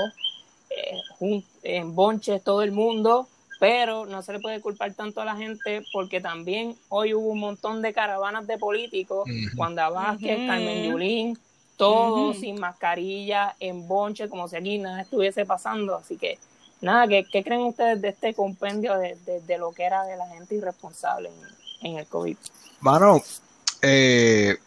eh, 0.69 1.43
en 1.63 1.95
Bonches, 1.95 2.43
todo 2.43 2.63
el 2.63 2.71
mundo, 2.71 3.27
pero 3.59 4.05
no 4.05 4.21
se 4.21 4.33
le 4.33 4.39
puede 4.39 4.59
culpar 4.59 4.93
tanto 4.93 5.21
a 5.21 5.25
la 5.25 5.35
gente 5.35 5.83
porque 5.93 6.19
también 6.19 6.75
hoy 6.89 7.13
hubo 7.13 7.29
un 7.29 7.39
montón 7.39 7.81
de 7.81 7.93
caravanas 7.93 8.47
de 8.47 8.57
políticos, 8.57 9.29
Wanda 9.55 9.89
Vázquez, 9.89 10.47
Carmen 10.47 10.83
Yulín, 10.83 11.37
todos 11.77 12.37
sin 12.37 12.59
mascarilla, 12.59 13.55
en 13.59 13.87
Bonche, 13.87 14.29
como 14.29 14.47
si 14.47 14.55
aquí 14.55 14.77
nada 14.79 15.01
estuviese 15.01 15.45
pasando, 15.45 15.95
así 15.95 16.17
que 16.17 16.39
nada, 16.81 17.07
¿qué, 17.07 17.25
qué 17.31 17.43
creen 17.43 17.61
ustedes 17.61 18.01
de 18.01 18.09
este 18.09 18.33
compendio 18.33 18.97
de, 18.97 19.15
de, 19.25 19.41
de 19.41 19.57
lo 19.57 19.71
que 19.71 19.83
era 19.83 20.03
de 20.05 20.17
la 20.17 20.27
gente 20.27 20.55
irresponsable 20.55 21.29
en, 21.81 21.91
en 21.91 21.97
el 21.99 22.07
COVID? 22.07 22.37
Mano, 22.81 23.21
eh, 23.81 24.57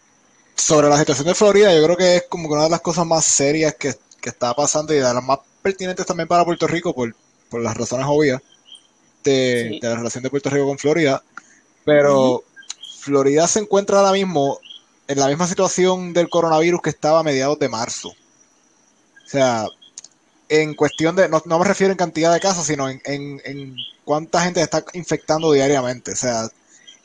sobre 0.55 0.88
la 0.88 0.99
situación 0.99 1.26
de 1.26 1.35
Florida, 1.35 1.75
yo 1.75 1.83
creo 1.85 1.97
que 1.97 2.17
es 2.17 2.25
como 2.29 2.49
una 2.49 2.64
de 2.64 2.71
las 2.71 2.81
cosas 2.81 3.07
más 3.07 3.25
serias 3.25 3.75
que, 3.75 3.95
que 4.21 4.29
está 4.31 4.55
pasando 4.55 4.93
y 4.93 4.97
de 4.97 5.02
las 5.02 5.23
más 5.23 5.38
pertinentes 5.62 6.07
también 6.07 6.29
para 6.29 6.45
Puerto 6.45 6.67
Rico 6.67 6.95
por, 6.95 7.14
por 7.49 7.61
las 7.62 7.76
razones 7.76 8.07
obvias 8.09 8.40
de, 9.25 9.69
Sí. 9.71 9.81
de 9.81 9.88
la 9.88 9.97
relación 9.97 10.23
de 10.23 10.31
Puerto 10.31 10.50
Rico 10.50 10.67
con 10.67 10.79
Florida. 10.79 11.23
Pero 11.85 12.45
Florida 13.00 13.47
se 13.47 13.61
encuentra 13.61 13.99
ahora 13.99 14.12
mismo 14.12 14.59
en 15.09 15.19
la 15.19 15.29
misma 15.29 15.47
situación 15.47 16.12
del 16.12 16.29
coronavirus 16.29 16.83
que 16.83 16.90
estaba 16.90 17.21
a 17.21 17.23
mediados 17.25 17.59
de 17.59 17.69
marzo. 17.69 18.09
O 18.11 19.29
sea, 19.29 19.64
en 20.50 20.75
cuestión 20.75 21.16
de, 21.16 21.28
no, 21.28 21.40
no 21.47 21.59
me 21.61 21.64
refiero 21.64 21.92
en 21.92 21.97
cantidad 21.97 22.33
de 22.33 22.40
casos, 22.40 22.66
sino 22.66 22.88
en, 22.90 23.00
en, 23.04 23.40
en 23.45 23.76
cuánta 24.04 24.42
gente 24.42 24.61
está 24.61 24.85
infectando 24.95 25.52
diariamente. 25.52 26.11
O 26.12 26.16
sea, 26.16 26.49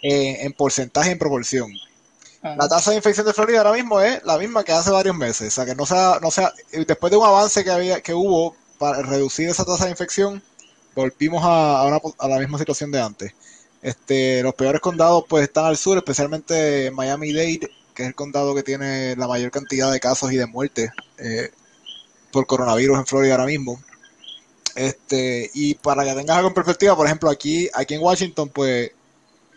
eh, 0.01 0.39
en 0.41 0.51
porcentaje 0.53 1.09
y 1.09 1.11
en 1.13 1.19
proporción. 1.19 1.71
Ajá. 2.41 2.55
La 2.57 2.67
tasa 2.67 2.91
de 2.91 2.97
infección 2.97 3.25
de 3.25 3.33
Florida 3.33 3.59
ahora 3.59 3.73
mismo 3.73 4.01
es 4.01 4.23
la 4.23 4.37
misma 4.37 4.63
que 4.63 4.71
hace 4.73 4.89
varios 4.91 5.15
meses. 5.15 5.47
O 5.47 5.51
sea, 5.51 5.65
que 5.65 5.75
no 5.75 5.85
sea, 5.85 6.19
no 6.21 6.31
sea, 6.31 6.51
después 6.71 7.11
de 7.11 7.17
un 7.17 7.25
avance 7.25 7.63
que 7.63 7.71
había, 7.71 8.01
que 8.01 8.13
hubo 8.13 8.55
para 8.79 9.01
reducir 9.03 9.47
esa 9.47 9.63
tasa 9.63 9.85
de 9.85 9.91
infección, 9.91 10.41
volvimos 10.95 11.43
a, 11.43 11.79
a 11.81 11.85
una- 11.85 12.01
a 12.17 12.27
la 12.27 12.39
misma 12.39 12.57
situación 12.57 12.91
de 12.91 13.01
antes. 13.01 13.31
Este, 13.81 14.41
los 14.41 14.55
peores 14.55 14.81
condados 14.81 15.23
pues 15.29 15.43
están 15.43 15.65
al 15.65 15.77
sur, 15.77 15.97
especialmente 15.97 16.89
Miami-Dade, 16.91 17.69
que 17.93 18.03
es 18.03 18.07
el 18.09 18.15
condado 18.15 18.55
que 18.55 18.63
tiene 18.63 19.15
la 19.15 19.27
mayor 19.27 19.51
cantidad 19.51 19.91
de 19.91 19.99
casos 19.99 20.31
y 20.31 20.37
de 20.37 20.47
muertes 20.47 20.89
eh, 21.19 21.51
por 22.35 22.45
coronavirus 22.47 22.99
en 22.99 23.05
Florida 23.05 23.35
ahora 23.35 23.45
mismo. 23.45 23.79
Este, 24.75 25.49
y 25.53 25.75
para 25.75 26.03
que 26.03 26.13
tengas 26.13 26.35
algo 26.35 26.49
en 26.49 26.53
perspectiva, 26.53 26.93
por 26.93 27.05
ejemplo, 27.05 27.29
aquí, 27.29 27.69
aquí 27.73 27.93
en 27.93 28.01
Washington, 28.01 28.49
pues 28.49 28.91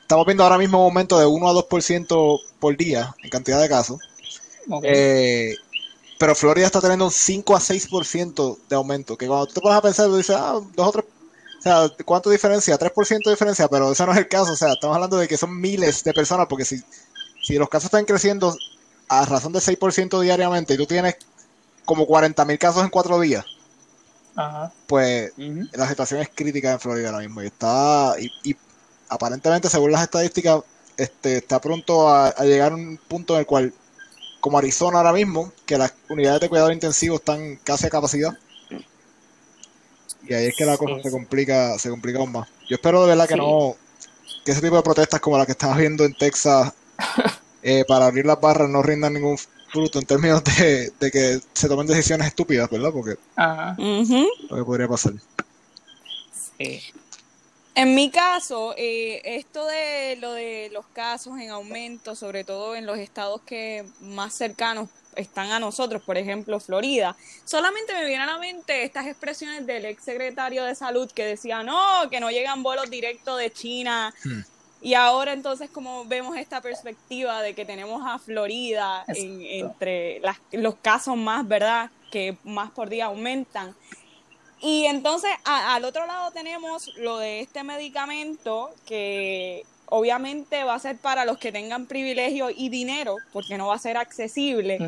estamos 0.01 0.25
viendo 0.25 0.45
ahora 0.45 0.59
mismo 0.59 0.79
un 0.79 0.85
aumento 0.85 1.19
de 1.19 1.27
1 1.27 1.49
a 1.49 1.53
2% 1.55 2.41
por 2.61 2.77
día 2.77 3.17
en 3.25 3.31
cantidad 3.31 3.61
de 3.61 3.69
casos. 3.69 3.99
Eh, 4.85 5.57
pero 6.21 6.37
Florida 6.37 6.67
está 6.67 6.81
teniendo 6.81 7.07
un 7.07 7.11
5 7.11 7.57
a 7.57 7.61
6% 7.61 8.59
de 8.69 8.77
aumento. 8.77 9.19
Que 9.19 9.27
cuando 9.27 9.47
tú 9.47 9.55
te 9.55 9.61
pones 9.61 9.79
a 9.79 9.83
pensar, 9.83 10.07
tú 10.07 10.17
dices, 10.17 10.37
ah, 10.39 10.61
dos 10.77 10.89
o 10.89 10.93
tres. 10.93 11.05
O 11.59 11.63
sea, 11.63 11.91
¿cuánto 12.05 12.31
diferencia? 12.31 12.79
3% 12.79 13.25
de 13.25 13.33
diferencia, 13.33 13.67
pero 13.67 13.91
eso 13.91 14.07
no 14.07 14.13
es 14.13 14.19
el 14.19 14.29
caso. 14.29 14.53
O 14.53 14.57
sea, 14.57 14.75
estamos 14.75 14.95
hablando 14.95 15.17
de 15.17 15.27
que 15.27 15.37
son 15.37 15.61
miles 15.61 16.05
de 16.05 16.15
personas, 16.15 16.47
porque 16.49 16.65
si, 16.65 16.81
si 17.43 17.55
los 17.55 17.69
casos 17.69 17.87
están 17.87 18.05
creciendo 18.05 18.57
a 19.09 19.25
razón 19.25 19.53
de 19.53 19.59
6% 19.59 20.21
diariamente 20.21 20.75
y 20.75 20.77
tú 20.77 20.87
tienes 20.87 21.17
como 21.89 22.05
40 22.07 22.45
mil 22.45 22.59
casos 22.59 22.83
en 22.85 22.91
cuatro 22.91 23.19
días, 23.19 23.47
Ajá. 24.37 24.73
pues 24.87 25.33
la 25.73 25.89
situación 25.89 26.21
es 26.21 26.29
crítica 26.35 26.73
en 26.73 26.81
Florida 26.81 27.09
ahora 27.09 27.21
mismo 27.27 27.43
y 27.43 27.47
está 27.47 28.15
y, 28.21 28.31
y 28.51 28.57
aparentemente 29.09 29.71
según 29.71 29.91
las 29.93 30.03
estadísticas 30.03 30.61
este 30.99 31.39
está 31.39 31.61
pronto 31.61 32.09
a, 32.09 32.29
a 32.29 32.45
llegar 32.45 32.73
a 32.73 32.75
un 32.77 32.99
punto 33.09 33.35
en 33.35 33.41
el 33.41 33.47
cual 33.47 33.73
como 34.41 34.59
Arizona 34.59 34.99
ahora 34.99 35.13
mismo 35.15 35.53
que 35.67 35.79
las 35.79 35.95
unidades 36.11 36.43
de 36.43 36.49
cuidado 36.51 36.71
intensivo 36.73 37.17
están 37.17 37.57
casi 37.65 37.87
a 37.87 37.91
capacidad 37.91 38.33
y 40.29 40.35
ahí 40.35 40.47
es 40.47 40.55
que 40.57 40.65
la 40.67 40.77
cosa 40.77 40.95
Sí, 40.97 41.03
se 41.05 41.11
complica 41.11 41.79
se 41.79 41.91
complica 41.91 42.19
aún 42.19 42.33
más 42.33 42.49
yo 42.69 42.77
espero 42.77 43.03
de 43.03 43.09
verdad 43.09 43.27
que 43.29 43.35
Sí. 43.35 43.41
no 43.41 43.77
que 44.45 44.53
ese 44.53 44.61
tipo 44.61 44.77
de 44.77 44.83
protestas 44.83 45.21
como 45.21 45.39
la 45.39 45.47
que 45.47 45.53
estamos 45.53 45.79
viendo 45.79 46.05
en 46.05 46.15
Texas 46.15 46.73
eh, 47.63 47.85
para 47.89 48.07
abrir 48.07 48.27
las 48.27 48.41
barras 48.41 48.69
no 48.69 48.83
rindan 48.83 49.15
ningún 49.15 49.39
fruto 49.69 49.99
en 49.99 50.07
términos 50.07 50.43
de, 50.45 50.93
de 50.99 51.11
que 51.11 51.41
se 51.53 51.69
tomen 51.69 51.87
decisiones 51.87 52.29
estúpidas 52.29 52.71
verdad 52.71 52.91
porque 52.93 53.17
Ajá. 53.37 53.77
Lo 53.79 54.57
que 54.57 54.65
podría 54.65 54.89
pasar 54.89 55.15
Sí. 56.59 56.83
En 57.79 57.95
mi 57.95 58.11
caso, 58.11 58.75
eh, 58.77 59.21
esto 59.25 59.65
de 59.65 60.17
lo 60.17 60.33
de 60.33 60.69
los 60.73 60.85
casos 60.87 61.39
en 61.39 61.51
aumento, 61.51 62.17
sobre 62.17 62.43
todo 62.43 62.75
en 62.75 62.87
los 62.87 62.99
estados 62.99 63.41
que 63.43 63.85
más 64.01 64.35
cercanos 64.35 64.89
están 65.15 65.53
a 65.53 65.61
nosotros, 65.61 66.03
por 66.03 66.19
ejemplo, 66.19 66.59
Florida, 66.59 67.15
solamente 67.45 67.93
me 67.93 68.05
vienen 68.05 68.29
a 68.29 68.33
la 68.33 68.39
mente 68.39 68.83
estas 68.83 69.07
expresiones 69.07 69.65
del 69.65 69.85
ex 69.85 70.03
secretario 70.03 70.65
de 70.65 70.75
salud 70.75 71.09
que 71.13 71.25
decía, 71.25 71.63
no, 71.63 72.11
que 72.11 72.19
no 72.19 72.33
llegan 72.33 72.65
vuelos 72.65 72.91
directos 72.91 73.39
de 73.39 73.53
China. 73.53 74.13
Hmm. 74.25 74.41
Y 74.81 74.95
ahora 74.95 75.33
entonces 75.33 75.69
como 75.71 76.05
vemos 76.05 76.37
esta 76.37 76.61
perspectiva 76.61 77.43
de 77.43 77.55
que 77.55 77.65
tenemos 77.65 78.03
a 78.07 78.19
Florida 78.19 79.05
en- 79.09 79.43
entre 79.43 80.21
las- 80.21 80.39
los 80.53 80.77
casos 80.77 81.17
más, 81.17 81.47
¿verdad? 81.49 81.91
Que 82.13 82.37
más 82.45 82.71
por 82.71 82.89
día 82.89 83.07
aumentan. 83.07 83.75
Y 84.61 84.85
entonces 84.87 85.31
a- 85.45 85.75
al 85.75 85.85
otro 85.85 86.07
lado 86.07 86.31
tenemos 86.31 86.89
lo 86.97 87.19
de 87.19 87.41
este 87.41 87.63
medicamento 87.65 88.71
que 88.87 89.65
obviamente 89.87 90.63
va 90.65 90.75
a 90.75 90.79
ser 90.79 90.97
para 90.99 91.25
los 91.25 91.39
que 91.39 91.51
tengan 91.51 91.87
privilegio 91.87 92.51
y 92.51 92.69
dinero, 92.69 93.17
porque 93.33 93.57
no 93.57 93.69
va 93.69 93.75
a 93.77 93.79
ser 93.79 93.97
accesible, 93.97 94.79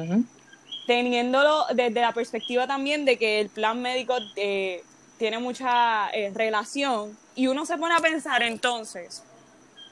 teniéndolo 0.86 1.64
desde 1.74 2.00
la 2.00 2.12
perspectiva 2.12 2.66
también 2.66 3.04
de 3.04 3.16
que 3.16 3.40
el 3.40 3.48
plan 3.48 3.80
médico 3.80 4.16
eh, 4.36 4.82
tiene 5.18 5.38
mucha 5.38 6.10
eh, 6.10 6.30
relación. 6.34 7.16
Y 7.34 7.46
uno 7.46 7.64
se 7.64 7.76
pone 7.78 7.94
a 7.94 7.98
pensar 8.00 8.42
entonces, 8.42 9.22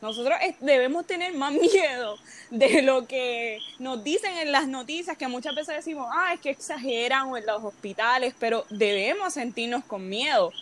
nosotros 0.00 0.36
eh, 0.42 0.54
debemos 0.60 1.06
tener 1.06 1.34
más 1.34 1.52
miedo 1.52 2.18
de 2.50 2.82
lo 2.82 3.06
que 3.06 3.58
nos 3.78 4.02
dicen 4.04 4.36
en 4.38 4.52
las 4.52 4.68
noticias, 4.68 5.16
que 5.16 5.28
muchas 5.28 5.54
veces 5.54 5.76
decimos, 5.76 6.08
ah, 6.12 6.32
es 6.34 6.40
que 6.40 6.50
exageran 6.50 7.28
o 7.28 7.36
en 7.36 7.46
los 7.46 7.62
hospitales, 7.62 8.34
pero 8.38 8.64
debemos 8.70 9.34
sentirnos 9.34 9.84
con 9.84 10.08
miedo. 10.08 10.52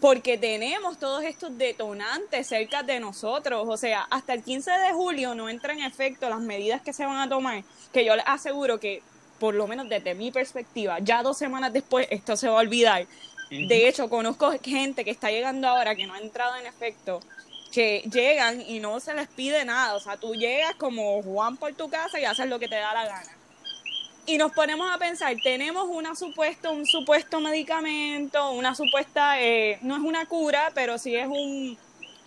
Porque 0.00 0.36
tenemos 0.36 0.98
todos 0.98 1.24
estos 1.24 1.56
detonantes 1.56 2.46
cerca 2.46 2.82
de 2.82 3.00
nosotros. 3.00 3.64
O 3.66 3.76
sea, 3.76 4.02
hasta 4.10 4.34
el 4.34 4.42
15 4.42 4.70
de 4.70 4.92
julio 4.92 5.34
no 5.34 5.48
entran 5.48 5.78
en 5.78 5.84
efecto 5.84 6.28
las 6.28 6.40
medidas 6.40 6.82
que 6.82 6.92
se 6.92 7.06
van 7.06 7.16
a 7.16 7.28
tomar, 7.28 7.64
que 7.92 8.04
yo 8.04 8.14
les 8.14 8.24
aseguro 8.26 8.78
que, 8.78 9.02
por 9.38 9.54
lo 9.54 9.66
menos 9.66 9.88
desde 9.88 10.14
mi 10.14 10.30
perspectiva, 10.30 10.98
ya 10.98 11.22
dos 11.22 11.38
semanas 11.38 11.72
después 11.72 12.06
esto 12.10 12.36
se 12.36 12.48
va 12.48 12.58
a 12.58 12.62
olvidar. 12.62 13.06
De 13.50 13.88
hecho, 13.88 14.10
conozco 14.10 14.52
gente 14.62 15.04
que 15.04 15.10
está 15.10 15.30
llegando 15.30 15.68
ahora 15.68 15.94
que 15.94 16.06
no 16.06 16.14
ha 16.14 16.18
entrado 16.18 16.56
en 16.56 16.66
efecto, 16.66 17.20
que 17.74 18.02
llegan 18.12 18.60
y 18.60 18.78
no 18.78 19.00
se 19.00 19.14
les 19.14 19.26
pide 19.28 19.64
nada. 19.64 19.94
O 19.96 20.00
sea, 20.00 20.16
tú 20.16 20.34
llegas 20.34 20.74
como 20.76 21.20
Juan 21.22 21.56
por 21.56 21.74
tu 21.74 21.88
casa 21.88 22.20
y 22.20 22.24
haces 22.24 22.46
lo 22.48 22.58
que 22.58 22.68
te 22.68 22.76
da 22.76 22.94
la 22.94 23.04
gana. 23.06 23.30
Y 24.26 24.38
nos 24.38 24.52
ponemos 24.52 24.90
a 24.90 24.96
pensar, 24.98 25.34
tenemos 25.42 25.86
una 25.90 26.14
supuesto, 26.14 26.70
un 26.72 26.86
supuesto 26.86 27.40
medicamento, 27.40 28.52
una 28.52 28.74
supuesta, 28.74 29.40
eh, 29.42 29.78
no 29.82 29.96
es 29.96 30.02
una 30.02 30.24
cura, 30.26 30.70
pero 30.74 30.96
sí 30.96 31.14
es 31.14 31.26
un, 31.26 31.76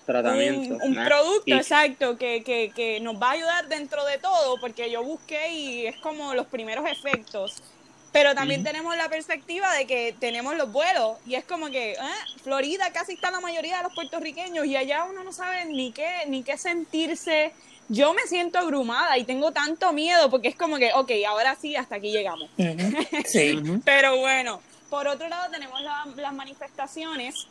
Tratamiento. 0.05 0.75
un, 0.75 0.81
un 0.83 0.93
Nah. 0.93 1.05
producto 1.05 1.43
Y- 1.47 1.53
exacto 1.53 2.17
que, 2.17 2.43
que, 2.43 2.71
que 2.75 2.99
nos 2.99 3.15
va 3.15 3.29
a 3.29 3.31
ayudar 3.31 3.67
dentro 3.67 4.05
de 4.05 4.19
todo, 4.19 4.59
porque 4.59 4.91
yo 4.91 5.01
busqué 5.03 5.49
y 5.51 5.87
es 5.87 5.95
como 5.97 6.33
los 6.35 6.45
primeros 6.47 6.85
efectos. 6.87 7.63
Pero 8.11 8.33
también 8.33 8.63
tenemos 8.63 8.95
la 8.97 9.09
perspectiva 9.09 9.71
de 9.73 9.85
que 9.85 10.15
tenemos 10.19 10.55
los 10.55 10.71
vuelos 10.71 11.17
y 11.27 11.35
es 11.35 11.43
como 11.45 11.67
que 11.69 11.91
¿eh? 11.91 11.97
Florida 12.43 12.91
casi 12.91 13.13
está 13.13 13.29
la 13.31 13.39
mayoría 13.41 13.77
de 13.77 13.83
los 13.83 13.93
puertorriqueños 13.93 14.65
y 14.65 14.75
allá 14.75 15.03
uno 15.03 15.23
no 15.23 15.31
sabe 15.33 15.65
ni 15.65 15.91
qué 15.91 16.23
ni 16.27 16.41
qué 16.43 16.57
sentirse. 16.57 17.53
Yo 17.89 18.13
me 18.13 18.23
siento 18.23 18.59
abrumada 18.59 19.17
y 19.17 19.23
tengo 19.23 19.51
tanto 19.51 19.93
miedo 19.93 20.29
porque 20.29 20.47
es 20.49 20.55
como 20.55 20.77
que, 20.77 20.91
ok, 20.93 21.11
ahora 21.27 21.55
sí, 21.55 21.75
hasta 21.75 21.95
aquí 21.95 22.11
llegamos. 22.11 22.49
Sí. 23.25 23.59
Pero 23.85 24.17
bueno, 24.17 24.61
por 24.89 25.07
otro 25.07 25.27
lado 25.29 25.51
tenemos 25.51 25.79
la- 25.81 26.05
las 26.15 26.33
manifestaciones 26.33 27.47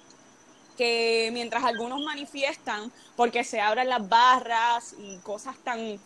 que 0.77 1.31
mientras 1.33 1.65
algunos 1.65 2.01
manifiestan 2.03 2.93
porque 3.17 3.45
se 3.45 3.61
abran 3.61 3.89
las 3.89 4.07
barras 4.09 4.95
y 4.99 5.17
cosas 5.19 5.57
tan, 5.65 5.99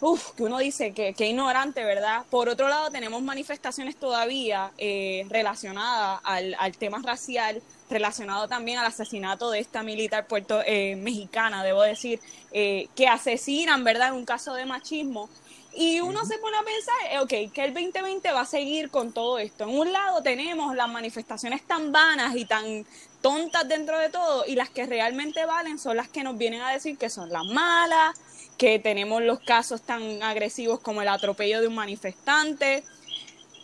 uf, 0.00 0.32
que 0.32 0.44
uno 0.44 0.58
dice 0.58 0.92
que, 0.92 1.14
que 1.14 1.26
ignorante, 1.26 1.84
¿verdad? 1.84 2.24
Por 2.30 2.48
otro 2.48 2.68
lado 2.68 2.90
tenemos 2.90 3.22
manifestaciones 3.22 3.96
todavía 3.96 4.72
eh, 4.78 5.26
relacionadas 5.28 6.20
al, 6.24 6.54
al 6.58 6.76
tema 6.76 7.00
racial, 7.02 7.62
relacionado 7.90 8.48
también 8.48 8.78
al 8.78 8.86
asesinato 8.86 9.50
de 9.50 9.60
esta 9.60 9.82
militar 9.82 10.26
puerto 10.26 10.60
eh, 10.64 10.96
mexicana, 10.96 11.64
debo 11.64 11.82
decir, 11.82 12.20
eh, 12.52 12.88
que 12.94 13.08
asesinan, 13.08 13.84
¿verdad? 13.84 14.08
En 14.08 14.14
un 14.14 14.24
caso 14.24 14.54
de 14.54 14.66
machismo. 14.66 15.28
Y 15.74 16.00
uno 16.00 16.24
se 16.24 16.38
pone 16.38 16.56
a 16.56 16.62
pensar, 16.62 17.22
ok, 17.22 17.52
que 17.52 17.64
el 17.64 17.74
2020 17.74 18.32
va 18.32 18.40
a 18.40 18.46
seguir 18.46 18.90
con 18.90 19.12
todo 19.12 19.38
esto. 19.38 19.64
En 19.64 19.78
un 19.78 19.92
lado 19.92 20.22
tenemos 20.22 20.74
las 20.74 20.88
manifestaciones 20.88 21.62
tan 21.62 21.92
vanas 21.92 22.34
y 22.36 22.46
tan 22.46 22.84
tontas 23.20 23.68
dentro 23.68 23.98
de 23.98 24.08
todo, 24.08 24.44
y 24.46 24.54
las 24.54 24.70
que 24.70 24.86
realmente 24.86 25.44
valen 25.44 25.78
son 25.78 25.96
las 25.96 26.08
que 26.08 26.22
nos 26.22 26.36
vienen 26.38 26.62
a 26.62 26.72
decir 26.72 26.96
que 26.96 27.10
son 27.10 27.30
las 27.30 27.44
malas, 27.44 28.16
que 28.58 28.78
tenemos 28.80 29.22
los 29.22 29.38
casos 29.40 29.82
tan 29.82 30.22
agresivos 30.22 30.80
como 30.80 31.00
el 31.00 31.08
atropello 31.08 31.60
de 31.60 31.68
un 31.68 31.74
manifestante. 31.76 32.82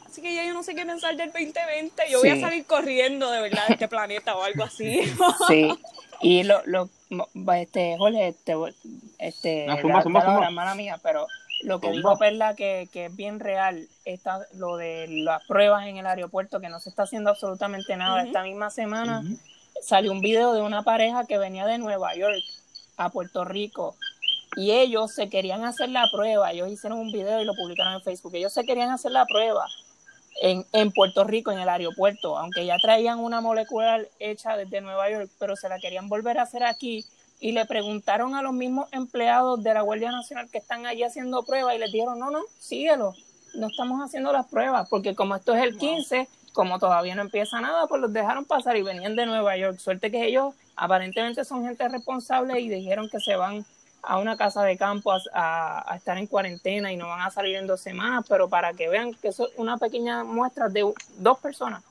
Así 0.07 0.23
que 0.23 0.33
ya 0.33 0.47
yo 0.47 0.55
no 0.55 0.63
sé 0.63 0.77
qué 0.77 0.87
pensar 0.87 1.17
del 1.17 1.33
2020. 1.33 2.05
Yo 2.09 2.21
voy 2.21 2.29
a 2.29 2.41
salir 2.41 2.65
corriendo 2.65 3.31
de 3.33 3.43
verdad 3.43 3.67
de 3.67 3.75
este 3.75 3.89
planeta 3.89 4.37
o 4.37 4.43
algo 4.45 4.63
así. 4.63 5.01
Sí, 5.49 5.69
y 6.21 6.45
lo, 6.45 6.63
lo, 6.67 6.89
mo- 7.11 7.29
este, 7.55 7.97
Jorge, 7.99 8.29
este, 8.29 8.55
este, 9.19 9.67
No, 9.67 9.75
da 9.77 10.41
la 10.41 10.47
hermana 10.47 10.75
mía, 10.77 11.01
pero 11.03 11.27
Lo 11.63 11.81
que 11.81 11.91
dijo 11.91 12.17
Perla 12.17 12.55
que, 12.55 12.89
que 12.93 13.07
es 13.07 13.17
bien 13.17 13.41
real, 13.41 13.89
está 14.05 14.47
lo 14.55 14.77
de 14.77 15.07
las 15.09 15.45
pruebas 15.49 15.87
en 15.89 15.97
el 15.97 16.07
aeropuerto, 16.07 16.61
que 16.61 16.69
no 16.69 16.79
se 16.79 16.91
está 16.91 17.03
haciendo 17.03 17.31
absolutamente 17.31 17.97
nada. 17.97 18.23
Esta 18.23 18.45
misma 18.45 18.71
semana 18.71 19.25
salió 19.83 20.13
un 20.13 20.21
video 20.21 20.53
de 20.55 20.63
una 20.63 20.85
pareja 20.85 21.27
que 21.27 21.39
venía 21.39 21.67
de 21.67 21.79
Nueva 21.79 22.15
York 22.15 22.39
a 22.97 23.11
Puerto 23.11 23.45
Rico 23.45 23.97
y 24.57 24.73
ellos 24.73 25.13
se 25.13 25.29
querían 25.29 25.65
hacer 25.65 25.89
la 25.89 26.07
prueba. 26.13 26.53
Ellos 26.53 26.71
hicieron 26.71 26.99
un 26.99 27.13
video 27.13 27.41
y 27.41 27.45
lo 27.45 27.55
publicaron 27.55 27.95
en 27.95 28.03
Facebook. 28.03 28.35
Ellos 28.35 28.53
se 28.53 28.65
querían 28.65 28.91
hacer 28.91 29.13
la 29.13 29.27
prueba 29.27 29.67
en, 30.41 30.65
en 30.73 30.93
Puerto 30.93 31.25
Rico, 31.25 31.53
en 31.53 31.59
el 31.59 31.69
aeropuerto, 31.69 32.39
aunque 32.39 32.67
ya 32.67 32.77
traían 32.79 33.19
una 33.19 33.41
molecular 33.41 34.09
hecha 34.19 34.57
desde 34.57 34.81
Nueva 34.81 35.11
York, 35.11 35.31
pero 35.39 35.57
se 35.57 35.69
la 35.69 35.79
querían 35.79 36.09
volver 36.09 36.39
a 36.39 36.43
hacer 36.43 36.65
aquí 36.65 37.05
y 37.41 37.53
le 37.53 37.67
preguntaron 37.67 38.35
a 38.35 38.43
los 38.43 38.53
mismos 38.53 38.89
empleados 38.93 39.63
de 39.63 39.75
la 39.75 39.83
Guardia 39.83 40.11
Nacional 40.11 40.49
que 40.51 40.59
están 40.59 40.87
allí 40.87 41.03
haciendo 41.03 41.43
pruebas 41.45 41.75
y 41.75 41.79
les 41.79 41.93
dijeron, 41.93 42.19
no, 42.19 42.31
no, 42.31 42.41
síguelo, 42.59 43.15
no 43.55 43.67
estamos 43.67 44.01
haciendo 44.03 44.33
las 44.33 44.47
pruebas, 44.47 44.89
porque 44.89 45.15
como 45.15 45.37
esto 45.37 45.55
es 45.55 45.63
el 45.63 45.77
15, 45.77 46.29
como 46.53 46.79
todavía 46.79 47.15
no 47.15 47.23
empieza 47.23 47.61
nada, 47.61 47.87
pues 47.87 48.01
los 48.01 48.13
dejaron 48.13 48.45
pasar 48.45 48.77
y 48.77 48.83
venían 48.83 49.17
de 49.17 49.27
Nueva 49.27 49.57
York. 49.57 49.79
Suerte 49.79 50.11
que 50.11 50.27
ellos 50.27 50.55
aparentemente 50.77 51.45
son 51.45 51.65
gente 51.65 51.89
responsable 51.89 52.61
y 52.61 52.69
dijeron 52.69 53.09
que 53.11 53.21
se 53.21 53.37
van 53.37 53.65
a 54.07 54.19
una 54.19 54.37
casa 54.37 54.63
de 54.65 54.77
campo 54.77 55.13
a, 55.13 55.19
a- 55.33 55.93
a 55.93 55.97
estar 55.97 56.17
en 56.19 56.27
cuarentena 56.27 56.93
y 56.93 56.97
no 56.97 57.09
van 57.09 57.21
a 57.23 57.31
salir 57.31 57.57
en 57.57 57.67
dos 57.67 57.81
semanas, 57.81 58.25
pero 58.29 58.49
para 58.49 58.73
que 58.75 58.89
vean 58.89 59.15
que 59.15 59.29
eso 59.29 59.49
es 59.49 59.55
una 59.59 59.79
pequeña 59.79 60.25
muestra 60.25 60.69
de 60.69 60.85
dos 61.19 61.39
personas, 61.39 61.83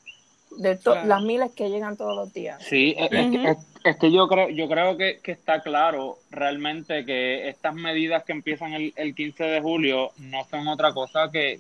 de 0.58 0.76
to- 0.76 0.92
Claro. 0.92 1.08
las 1.08 1.22
miles 1.24 1.52
que 1.54 1.70
llegan 1.70 1.98
todos 1.98 2.16
los 2.16 2.34
días. 2.34 2.62
Sí, 2.64 2.96
es, 2.98 3.12
es 3.12 3.32
que, 3.32 3.50
es- 3.52 3.58
es 3.84 3.98
que 3.98 4.12
yo 4.12 4.28
creo, 4.28 4.50
yo 4.50 4.68
creo 4.68 4.96
que, 4.98 5.20
que 5.22 5.32
está 5.32 5.62
claro 5.62 6.18
realmente 6.30 7.06
que 7.06 7.50
estas 7.50 7.74
medidas 7.74 8.24
que 8.24 8.32
empiezan 8.32 8.74
el, 8.74 8.94
el 8.96 9.14
15 9.16 9.44
de 9.44 9.62
julio 9.62 10.12
no 10.18 10.44
son 10.50 10.68
otra 10.68 10.94
cosa 10.94 11.30
que, 11.32 11.60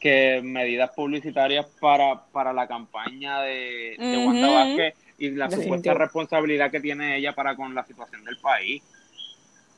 que 0.00 0.40
medidas 0.42 0.90
publicitarias 0.90 1.66
para, 1.80 2.22
para 2.32 2.52
la 2.52 2.66
campaña 2.66 3.40
de, 3.42 3.96
de. 3.98 4.26
Wanda 4.26 4.50
Vázquez 4.50 4.94
y 5.18 5.30
la 5.30 5.48
supuesta 5.50 5.94
responsabilidad 5.94 6.70
que 6.72 6.80
tiene 6.80 7.16
ella 7.16 7.32
para 7.32 7.54
con 7.54 7.74
la 7.74 7.84
situación 7.84 8.24
del 8.24 8.38
país. 8.38 8.82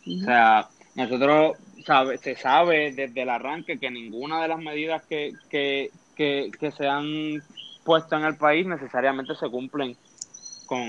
O 0.06 0.24
sea, 0.24 0.68
nosotros 0.94 1.56
sabe, 1.84 2.18
se 2.18 2.36
sabe 2.36 2.92
desde 2.92 3.22
el 3.22 3.30
arranque 3.30 3.78
que 3.78 3.90
ninguna 3.90 4.42
de 4.42 4.48
las 4.48 4.58
medidas 4.58 5.02
que, 5.08 5.32
que, 5.48 5.90
que, 6.14 6.50
que 6.58 6.70
se 6.72 6.86
han 6.86 7.42
puesto 7.84 8.16
en 8.16 8.24
el 8.24 8.36
país 8.36 8.66
necesariamente 8.66 9.34
se 9.34 9.48
cumplen 9.50 9.96
con, 10.66 10.82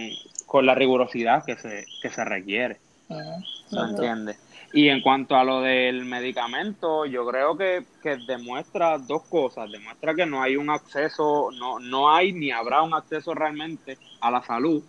con 0.46 0.66
la 0.66 0.76
rigurosidad 0.76 1.44
que 1.46 1.56
se, 1.58 1.86
que 2.02 2.10
se 2.10 2.24
requiere. 2.24 2.80
Ujú. 3.10 3.44
¿Me 3.72 3.82
entiendes? 3.82 4.38
Y 4.74 4.90
en 4.90 5.02
cuanto 5.02 5.36
a 5.36 5.44
lo 5.44 5.62
del 5.62 6.06
medicamento, 6.06 7.06
yo 7.06 7.26
creo 7.26 7.58
que, 7.58 7.86
que 8.02 8.18
demuestra 8.28 8.98
dos 8.98 9.24
cosas. 9.26 9.72
Demuestra 9.72 10.14
que 10.14 10.26
no 10.26 10.42
hay 10.42 10.56
un 10.56 10.70
acceso, 10.70 11.50
no, 11.58 11.80
no 11.80 12.14
hay 12.14 12.34
ni 12.34 12.52
habrá 12.52 12.82
un 12.82 12.94
acceso 12.94 13.34
realmente 13.34 13.98
a 14.22 14.32
la 14.32 14.44
salud 14.44 14.84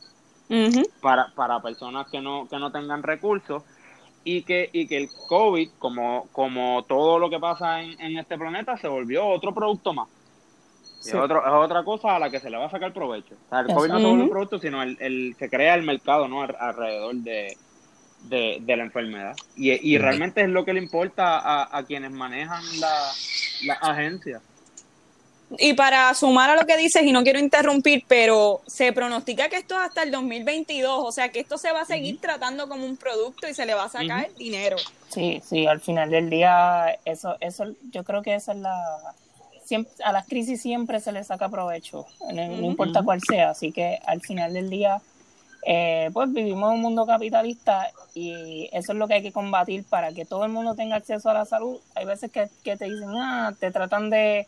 para, 1.00 1.32
para 1.34 1.62
personas 1.62 2.08
que 2.10 2.20
no, 2.20 2.48
que 2.48 2.58
no 2.58 2.70
tengan 2.70 3.02
recursos 3.02 3.62
y 4.26 4.42
que, 4.42 4.68
y 4.72 4.88
que 4.88 4.96
el 4.96 5.08
COVID, 5.28 5.70
como, 5.78 6.26
como 6.32 6.84
todo 6.88 7.18
lo 7.20 7.30
que 7.30 7.38
pasa 7.38 7.80
en, 7.80 7.98
en 8.00 8.18
este 8.18 8.36
planeta, 8.36 8.76
se 8.76 8.88
volvió 8.88 9.24
otro 9.24 9.54
producto 9.54 9.94
más. 9.94 10.08
Sí. 11.00 11.10
Es, 11.10 11.14
otro, 11.14 11.38
es 11.46 11.52
otra 11.52 11.84
cosa 11.84 12.16
a 12.16 12.18
la 12.18 12.28
que 12.28 12.40
se 12.40 12.50
le 12.50 12.56
va 12.56 12.66
a 12.66 12.70
sacar 12.70 12.92
provecho. 12.92 13.36
O 13.46 13.48
sea, 13.48 13.60
el. 13.60 13.66
COVID 13.68 13.88
no 13.88 13.98
se 14.00 14.04
vuelve 14.06 14.22
un 14.24 14.30
producto, 14.30 14.58
sino 14.58 14.82
el, 14.82 14.96
el, 15.00 15.36
se 15.38 15.48
crea 15.48 15.74
el 15.76 15.84
mercado 15.84 16.26
¿no? 16.26 16.42
Al- 16.42 16.56
alrededor 16.58 17.14
de, 17.14 17.56
de, 18.22 18.58
de 18.60 18.76
la 18.76 18.82
enfermedad. 18.82 19.36
Y, 19.54 19.70
y 19.72 19.98
realmente 19.98 20.42
es 20.42 20.48
lo 20.48 20.64
que 20.64 20.72
le 20.72 20.82
importa 20.82 21.38
a, 21.38 21.78
a 21.78 21.84
quienes 21.84 22.10
manejan 22.10 22.64
la, 22.80 22.92
la 23.64 23.74
agencia. 23.74 24.40
Y 25.58 25.74
para 25.74 26.12
sumar 26.14 26.50
a 26.50 26.56
lo 26.56 26.66
que 26.66 26.76
dices, 26.76 27.04
y 27.04 27.12
no 27.12 27.22
quiero 27.22 27.38
interrumpir, 27.38 28.04
pero 28.08 28.62
se 28.66 28.92
pronostica 28.92 29.48
que 29.48 29.56
esto 29.56 29.74
es 29.76 29.80
hasta 29.82 30.02
el 30.02 30.10
2022, 30.10 31.04
o 31.04 31.12
sea 31.12 31.30
que 31.30 31.38
esto 31.38 31.56
se 31.56 31.70
va 31.70 31.82
a 31.82 31.84
seguir 31.84 32.20
tratando 32.20 32.68
como 32.68 32.84
un 32.84 32.96
producto 32.96 33.48
y 33.48 33.54
se 33.54 33.64
le 33.64 33.74
va 33.74 33.84
a 33.84 33.88
sacar 33.88 34.28
dinero. 34.34 34.76
Sí, 35.08 35.40
sí, 35.44 35.66
al 35.66 35.80
final 35.80 36.10
del 36.10 36.30
día, 36.30 36.98
eso, 37.04 37.36
eso, 37.40 37.64
yo 37.92 38.02
creo 38.02 38.22
que 38.22 38.34
esa 38.34 38.52
es 38.52 38.58
la, 38.58 39.14
siempre, 39.64 39.92
a 40.04 40.10
las 40.10 40.26
crisis 40.26 40.60
siempre 40.60 40.98
se 40.98 41.12
le 41.12 41.22
saca 41.22 41.48
provecho, 41.48 42.06
no, 42.32 42.42
importa 42.42 43.02
cuál 43.04 43.20
sea, 43.20 43.50
así 43.50 43.70
que 43.70 44.00
al 44.04 44.20
final 44.22 44.52
del 44.52 44.68
día, 44.68 45.00
eh, 45.64 46.10
pues 46.12 46.32
vivimos 46.32 46.70
en 46.70 46.76
un 46.76 46.82
mundo 46.82 47.06
capitalista 47.06 47.88
y 48.14 48.68
eso 48.72 48.92
es 48.92 48.98
lo 48.98 49.06
que 49.06 49.14
hay 49.14 49.22
que 49.22 49.32
combatir 49.32 49.84
para 49.84 50.12
que 50.12 50.24
todo 50.24 50.44
el 50.44 50.50
mundo 50.50 50.74
tenga 50.74 50.96
acceso 50.96 51.28
a 51.28 51.34
la 51.34 51.44
salud. 51.44 51.80
Hay 51.96 52.04
veces 52.04 52.30
que, 52.30 52.48
que 52.62 52.76
te 52.76 52.84
dicen, 52.84 53.10
ah, 53.16 53.52
te 53.58 53.72
tratan 53.72 54.08
de, 54.08 54.46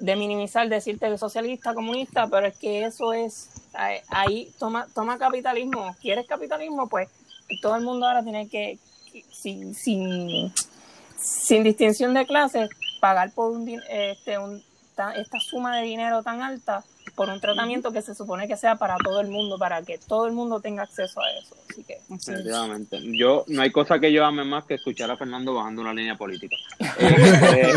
de 0.00 0.16
minimizar, 0.16 0.68
decirte 0.68 1.08
que 1.10 1.18
socialista, 1.18 1.74
comunista, 1.74 2.26
pero 2.28 2.46
es 2.46 2.56
que 2.56 2.84
eso 2.84 3.12
es, 3.12 3.50
ahí- 4.08 4.52
toma, 4.58 4.86
toma 4.94 5.18
capitalismo, 5.18 5.94
¿quieres 6.00 6.26
capitalismo? 6.26 6.88
Pues 6.88 7.08
todo 7.62 7.76
el 7.76 7.82
mundo 7.82 8.06
ahora 8.06 8.22
tiene 8.22 8.48
que, 8.48 8.78
sin, 9.32 9.74
sin, 9.74 10.52
sin 11.16 11.64
distinción 11.64 12.14
de 12.14 12.26
clases, 12.26 12.70
pagar 13.00 13.32
por 13.32 13.50
un, 13.50 13.68
este, 13.90 14.38
un- 14.38 14.62
ta- 14.94 15.14
esta 15.14 15.38
suma 15.40 15.76
de 15.78 15.82
dinero 15.84 16.22
tan 16.22 16.42
alta 16.42 16.84
por 17.16 17.28
un 17.30 17.40
tratamiento 17.40 17.90
que 17.90 18.02
se 18.02 18.14
supone 18.14 18.46
que 18.46 18.56
sea 18.56 18.76
para 18.76 18.96
todo 19.02 19.20
el 19.20 19.28
mundo, 19.28 19.58
para 19.58 19.82
que 19.82 19.98
todo 19.98 20.26
el 20.26 20.32
mundo 20.32 20.60
tenga 20.60 20.84
acceso 20.84 21.20
a 21.20 21.30
eso. 21.32 21.56
Así 21.68 21.82
que 21.82 21.98
Definitivamente. 22.08 23.00
Yo, 23.16 23.44
no 23.48 23.62
hay 23.62 23.72
cosa 23.72 23.98
que 23.98 24.12
yo 24.12 24.24
ame 24.24 24.44
más 24.44 24.64
que 24.66 24.74
escuchar 24.74 25.10
a 25.10 25.16
Fernando 25.16 25.54
bajando 25.54 25.82
una 25.82 25.92
línea 25.92 26.16
política. 26.16 26.54
Este, 26.98 27.72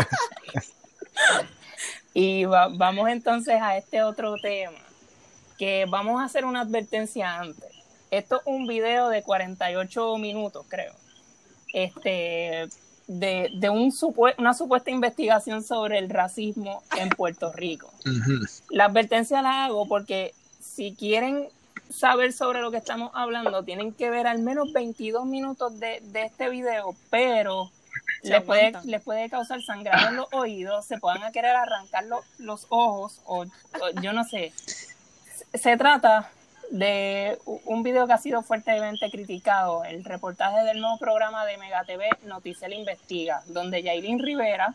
Y 2.14 2.44
va- 2.44 2.68
vamos 2.68 3.08
entonces 3.08 3.60
a 3.60 3.76
este 3.76 4.02
otro 4.02 4.34
tema, 4.42 4.78
que 5.58 5.86
vamos 5.88 6.20
a 6.20 6.24
hacer 6.24 6.44
una 6.44 6.60
advertencia 6.62 7.38
antes. 7.38 7.70
Esto 8.10 8.36
es 8.36 8.42
un 8.46 8.66
video 8.66 9.08
de 9.08 9.22
48 9.22 10.18
minutos, 10.18 10.66
creo, 10.68 10.92
este, 11.72 12.68
de, 13.06 13.50
de 13.54 13.70
un 13.70 13.92
una 14.38 14.54
supuesta 14.54 14.90
investigación 14.90 15.62
sobre 15.64 15.98
el 15.98 16.10
racismo 16.10 16.82
en 16.98 17.08
Puerto 17.10 17.52
Rico. 17.52 17.90
La 18.70 18.86
advertencia 18.86 19.40
la 19.42 19.64
hago 19.64 19.86
porque 19.88 20.34
si 20.60 20.94
quieren 20.94 21.48
saber 21.88 22.32
sobre 22.32 22.60
lo 22.60 22.70
que 22.70 22.76
estamos 22.78 23.10
hablando, 23.14 23.62
tienen 23.64 23.92
que 23.92 24.10
ver 24.10 24.26
al 24.26 24.38
menos 24.40 24.72
22 24.72 25.24
minutos 25.26 25.78
de, 25.78 26.00
de 26.04 26.22
este 26.24 26.48
video, 26.48 26.94
pero 27.10 27.70
les 28.22 28.42
puede, 28.42 28.72
les 28.84 29.02
puede 29.02 29.28
causar 29.28 29.60
sangrado 29.62 30.08
en 30.08 30.16
los 30.16 30.32
oídos, 30.32 30.86
se 30.86 30.98
puedan 30.98 31.22
a 31.22 31.32
querer 31.32 31.56
arrancar 31.56 32.04
lo- 32.04 32.24
los 32.38 32.66
ojos 32.68 33.20
o, 33.26 33.42
o 33.44 34.00
yo 34.00 34.12
no 34.12 34.24
sé. 34.24 34.52
Se 35.54 35.76
trata 35.76 36.30
de 36.70 37.38
un 37.66 37.82
video 37.82 38.06
que 38.06 38.12
ha 38.14 38.18
sido 38.18 38.42
fuertemente 38.42 39.10
criticado, 39.10 39.84
el 39.84 40.04
reportaje 40.04 40.62
del 40.64 40.80
nuevo 40.80 40.96
programa 40.98 41.44
de 41.44 41.58
Mega 41.58 41.84
TV 41.84 42.08
Noticel 42.24 42.72
Investiga, 42.72 43.42
donde 43.46 43.82
Yailin 43.82 44.18
Rivera, 44.18 44.74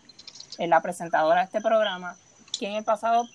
eh, 0.59 0.67
la 0.67 0.81
presentadora 0.81 1.39
de 1.41 1.45
este 1.45 1.61
programa, 1.61 2.15
quien 2.57 2.71
en 2.71 2.77
el 2.77 2.83
pasado 2.83 3.27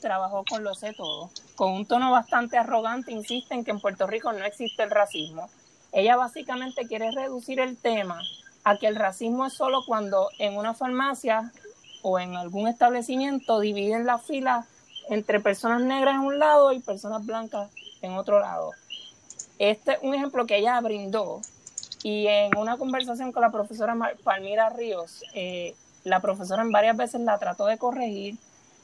trabajó 0.00 0.44
con 0.48 0.62
Lo 0.64 0.74
Sé 0.74 0.92
Todo, 0.94 1.30
con 1.56 1.72
un 1.72 1.86
tono 1.86 2.10
bastante 2.10 2.56
arrogante, 2.56 3.12
insiste 3.12 3.54
en 3.54 3.64
que 3.64 3.70
en 3.72 3.80
Puerto 3.80 4.06
Rico 4.06 4.32
no 4.32 4.44
existe 4.44 4.82
el 4.82 4.90
racismo. 4.90 5.50
Ella 5.92 6.16
básicamente 6.16 6.86
quiere 6.86 7.10
reducir 7.10 7.60
el 7.60 7.76
tema 7.76 8.22
a 8.66 8.78
que 8.78 8.88
el 8.88 8.96
racismo 8.96 9.46
es 9.46 9.52
solo 9.52 9.84
cuando 9.86 10.28
en 10.40 10.56
una 10.56 10.74
farmacia 10.74 11.52
o 12.02 12.18
en 12.18 12.34
algún 12.34 12.66
establecimiento 12.66 13.60
dividen 13.60 14.06
las 14.06 14.22
filas 14.26 14.66
entre 15.08 15.38
personas 15.38 15.82
negras 15.82 16.16
en 16.16 16.22
un 16.22 16.40
lado 16.40 16.72
y 16.72 16.80
personas 16.80 17.24
blancas 17.24 17.70
en 18.02 18.14
otro 18.14 18.40
lado. 18.40 18.72
Este 19.60 19.92
es 19.92 19.98
un 20.02 20.14
ejemplo 20.14 20.46
que 20.46 20.56
ella 20.56 20.80
brindó 20.80 21.42
y 22.02 22.26
en 22.26 22.58
una 22.58 22.76
conversación 22.76 23.30
con 23.30 23.42
la 23.42 23.52
profesora 23.52 23.96
Palmira 24.24 24.68
Ríos, 24.70 25.22
eh, 25.32 25.76
la 26.02 26.18
profesora 26.18 26.62
en 26.62 26.72
varias 26.72 26.96
veces 26.96 27.20
la 27.20 27.38
trató 27.38 27.66
de 27.66 27.78
corregir, 27.78 28.36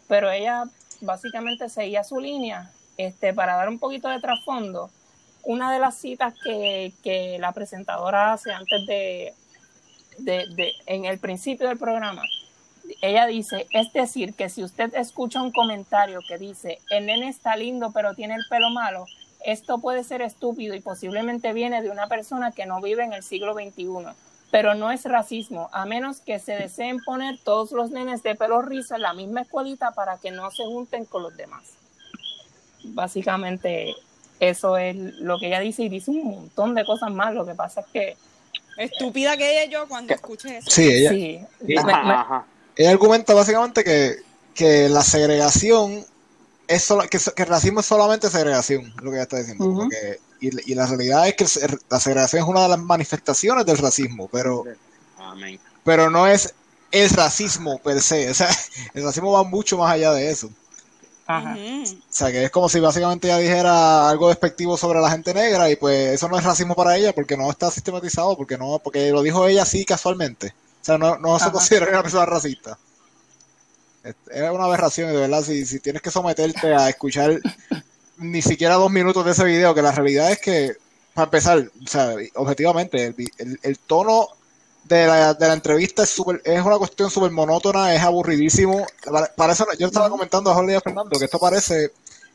pero 0.06 0.30
ella 0.30 0.62
básicamente 1.00 1.68
seguía 1.68 2.04
su 2.04 2.20
línea. 2.20 2.70
Este, 2.98 3.34
para 3.34 3.56
dar 3.56 3.68
un 3.68 3.80
poquito 3.80 4.08
de 4.08 4.20
trasfondo, 4.20 4.90
una 5.42 5.72
de 5.72 5.80
las 5.80 5.96
citas 5.96 6.34
que, 6.44 6.92
que 7.02 7.38
la 7.40 7.50
presentadora 7.50 8.32
hace 8.32 8.52
antes 8.52 8.86
de, 8.86 9.34
de, 10.24 10.72
en 10.86 11.04
el 11.04 11.18
principio 11.18 11.68
del 11.68 11.78
programa, 11.78 12.22
ella 13.00 13.26
dice, 13.26 13.66
es 13.70 13.92
decir, 13.92 14.34
que 14.34 14.48
si 14.48 14.62
usted 14.62 14.94
escucha 14.94 15.42
un 15.42 15.52
comentario 15.52 16.20
que 16.26 16.38
dice, 16.38 16.78
el 16.90 17.06
nene 17.06 17.28
está 17.28 17.56
lindo 17.56 17.92
pero 17.92 18.14
tiene 18.14 18.34
el 18.34 18.44
pelo 18.48 18.70
malo, 18.70 19.06
esto 19.44 19.78
puede 19.78 20.04
ser 20.04 20.22
estúpido 20.22 20.74
y 20.74 20.80
posiblemente 20.80 21.52
viene 21.52 21.82
de 21.82 21.90
una 21.90 22.06
persona 22.06 22.52
que 22.52 22.66
no 22.66 22.80
vive 22.80 23.04
en 23.04 23.12
el 23.12 23.22
siglo 23.22 23.54
XXI, 23.54 24.14
pero 24.50 24.74
no 24.74 24.90
es 24.90 25.04
racismo, 25.04 25.68
a 25.72 25.86
menos 25.86 26.20
que 26.20 26.38
se 26.38 26.52
deseen 26.52 26.98
poner 27.04 27.38
todos 27.42 27.72
los 27.72 27.90
nenes 27.90 28.22
de 28.22 28.34
pelo 28.34 28.62
rizo 28.62 28.94
en 28.94 29.02
la 29.02 29.14
misma 29.14 29.42
escuelita 29.42 29.92
para 29.92 30.18
que 30.18 30.30
no 30.30 30.50
se 30.50 30.64
junten 30.64 31.04
con 31.06 31.22
los 31.22 31.36
demás. 31.36 31.62
Básicamente 32.84 33.94
eso 34.40 34.76
es 34.76 34.96
lo 34.96 35.38
que 35.38 35.46
ella 35.46 35.60
dice 35.60 35.84
y 35.84 35.88
dice 35.88 36.10
un 36.10 36.24
montón 36.24 36.74
de 36.74 36.84
cosas 36.84 37.12
más, 37.12 37.34
lo 37.34 37.46
que 37.46 37.54
pasa 37.54 37.80
es 37.80 37.86
que 37.86 38.16
estúpida 38.76 39.36
que 39.36 39.68
yo 39.70 39.86
cuando 39.88 40.14
escuché 40.14 40.58
eso. 40.58 40.70
Sí, 40.70 40.88
ella, 40.90 41.10
Sí. 41.10 41.40
Ajá, 41.78 42.20
ajá. 42.20 42.46
ella 42.76 42.90
argumenta 42.90 43.34
básicamente 43.34 43.84
que, 43.84 44.16
que 44.54 44.88
la 44.88 45.02
segregación 45.02 46.04
es 46.68 46.82
solo, 46.84 47.02
que, 47.08 47.18
que 47.18 47.42
el 47.42 47.48
racismo 47.48 47.80
es 47.80 47.86
solamente 47.86 48.30
segregación, 48.30 48.92
lo 49.02 49.10
que 49.10 49.16
ella 49.16 49.22
está 49.24 49.38
diciendo. 49.38 49.64
Ujú. 49.64 49.76
como 49.78 49.88
que- 49.90 50.20
y, 50.40 50.72
y 50.72 50.74
la 50.74 50.86
realidad 50.86 51.28
es 51.28 51.34
que 51.34 51.44
el 51.44 51.78
la 51.88 52.00
segregación 52.00 52.42
es 52.42 52.48
una 52.48 52.62
de 52.62 52.68
las 52.70 52.78
manifestaciones 52.80 53.64
del 53.64 53.78
racismo, 53.78 54.28
pero, 54.32 54.64
Amén. 55.18 55.60
pero 55.84 56.10
no 56.10 56.26
es 56.26 56.52
el 56.90 57.08
racismo 57.10 57.78
per 57.78 58.00
se. 58.02 58.28
O 58.28 58.34
sea, 58.34 58.48
el 58.94 59.04
racismo 59.04 59.30
va 59.32 59.44
mucho 59.44 59.78
más 59.78 59.92
allá 59.92 60.12
de 60.12 60.28
eso. 60.30 60.50
Ajá. 61.38 61.56
O 61.88 62.12
sea, 62.12 62.30
que 62.30 62.44
es 62.44 62.50
como 62.50 62.68
si 62.68 62.80
básicamente 62.80 63.28
ella 63.28 63.38
dijera 63.38 64.08
algo 64.08 64.28
despectivo 64.28 64.76
sobre 64.76 65.00
la 65.00 65.10
gente 65.10 65.32
negra 65.34 65.70
y 65.70 65.76
pues 65.76 66.12
eso 66.14 66.28
no 66.28 66.38
es 66.38 66.44
racismo 66.44 66.74
para 66.74 66.96
ella 66.96 67.14
porque 67.14 67.36
no 67.36 67.50
está 67.50 67.70
sistematizado, 67.70 68.36
porque 68.36 68.56
no, 68.58 68.78
porque 68.78 69.10
lo 69.10 69.22
dijo 69.22 69.46
ella 69.46 69.62
así 69.62 69.84
casualmente. 69.84 70.54
O 70.80 70.84
sea, 70.84 70.98
no, 70.98 71.16
no 71.18 71.38
se 71.38 71.44
considera 71.52 71.88
una 71.88 72.02
persona 72.02 72.26
racista. 72.26 72.78
Es 74.04 74.14
es 74.30 74.50
una 74.50 74.64
aberración 74.64 75.10
y 75.10 75.12
de 75.12 75.20
verdad, 75.20 75.42
si, 75.42 75.64
si 75.64 75.78
tienes 75.80 76.02
que 76.02 76.10
someterte 76.10 76.74
a 76.74 76.88
escuchar 76.88 77.38
ni 78.18 78.42
siquiera 78.42 78.74
dos 78.74 78.90
minutos 78.90 79.24
de 79.24 79.30
ese 79.30 79.44
video, 79.44 79.74
que 79.74 79.82
la 79.82 79.92
realidad 79.92 80.30
es 80.32 80.40
que, 80.40 80.72
para 81.14 81.24
empezar, 81.26 81.58
o 81.84 81.86
sea, 81.86 82.14
objetivamente, 82.34 83.14
el- 83.38 83.58
el 83.62 83.78
tono 83.78 84.26
de 84.84 85.06
la, 85.06 85.34
de 85.34 85.48
la 85.48 85.54
entrevista 85.54 86.02
es 86.02 86.10
súper- 86.10 86.42
es 86.44 86.60
una 86.62 86.78
cuestión 86.78 87.10
súper 87.10 87.30
monótona, 87.30 87.94
es 87.94 88.02
aburridísimo. 88.02 88.86
Para- 89.10 89.32
Parece, 89.34 89.64
yo 89.78 89.86
estaba 89.86 90.10
comentando 90.10 90.50
a 90.50 90.54
Jorge 90.54 90.72
y 90.72 90.76
a 90.76 90.80
Fernando 90.80 91.18
que 91.18 91.24
esto 91.24 91.38
parece, 91.38 91.90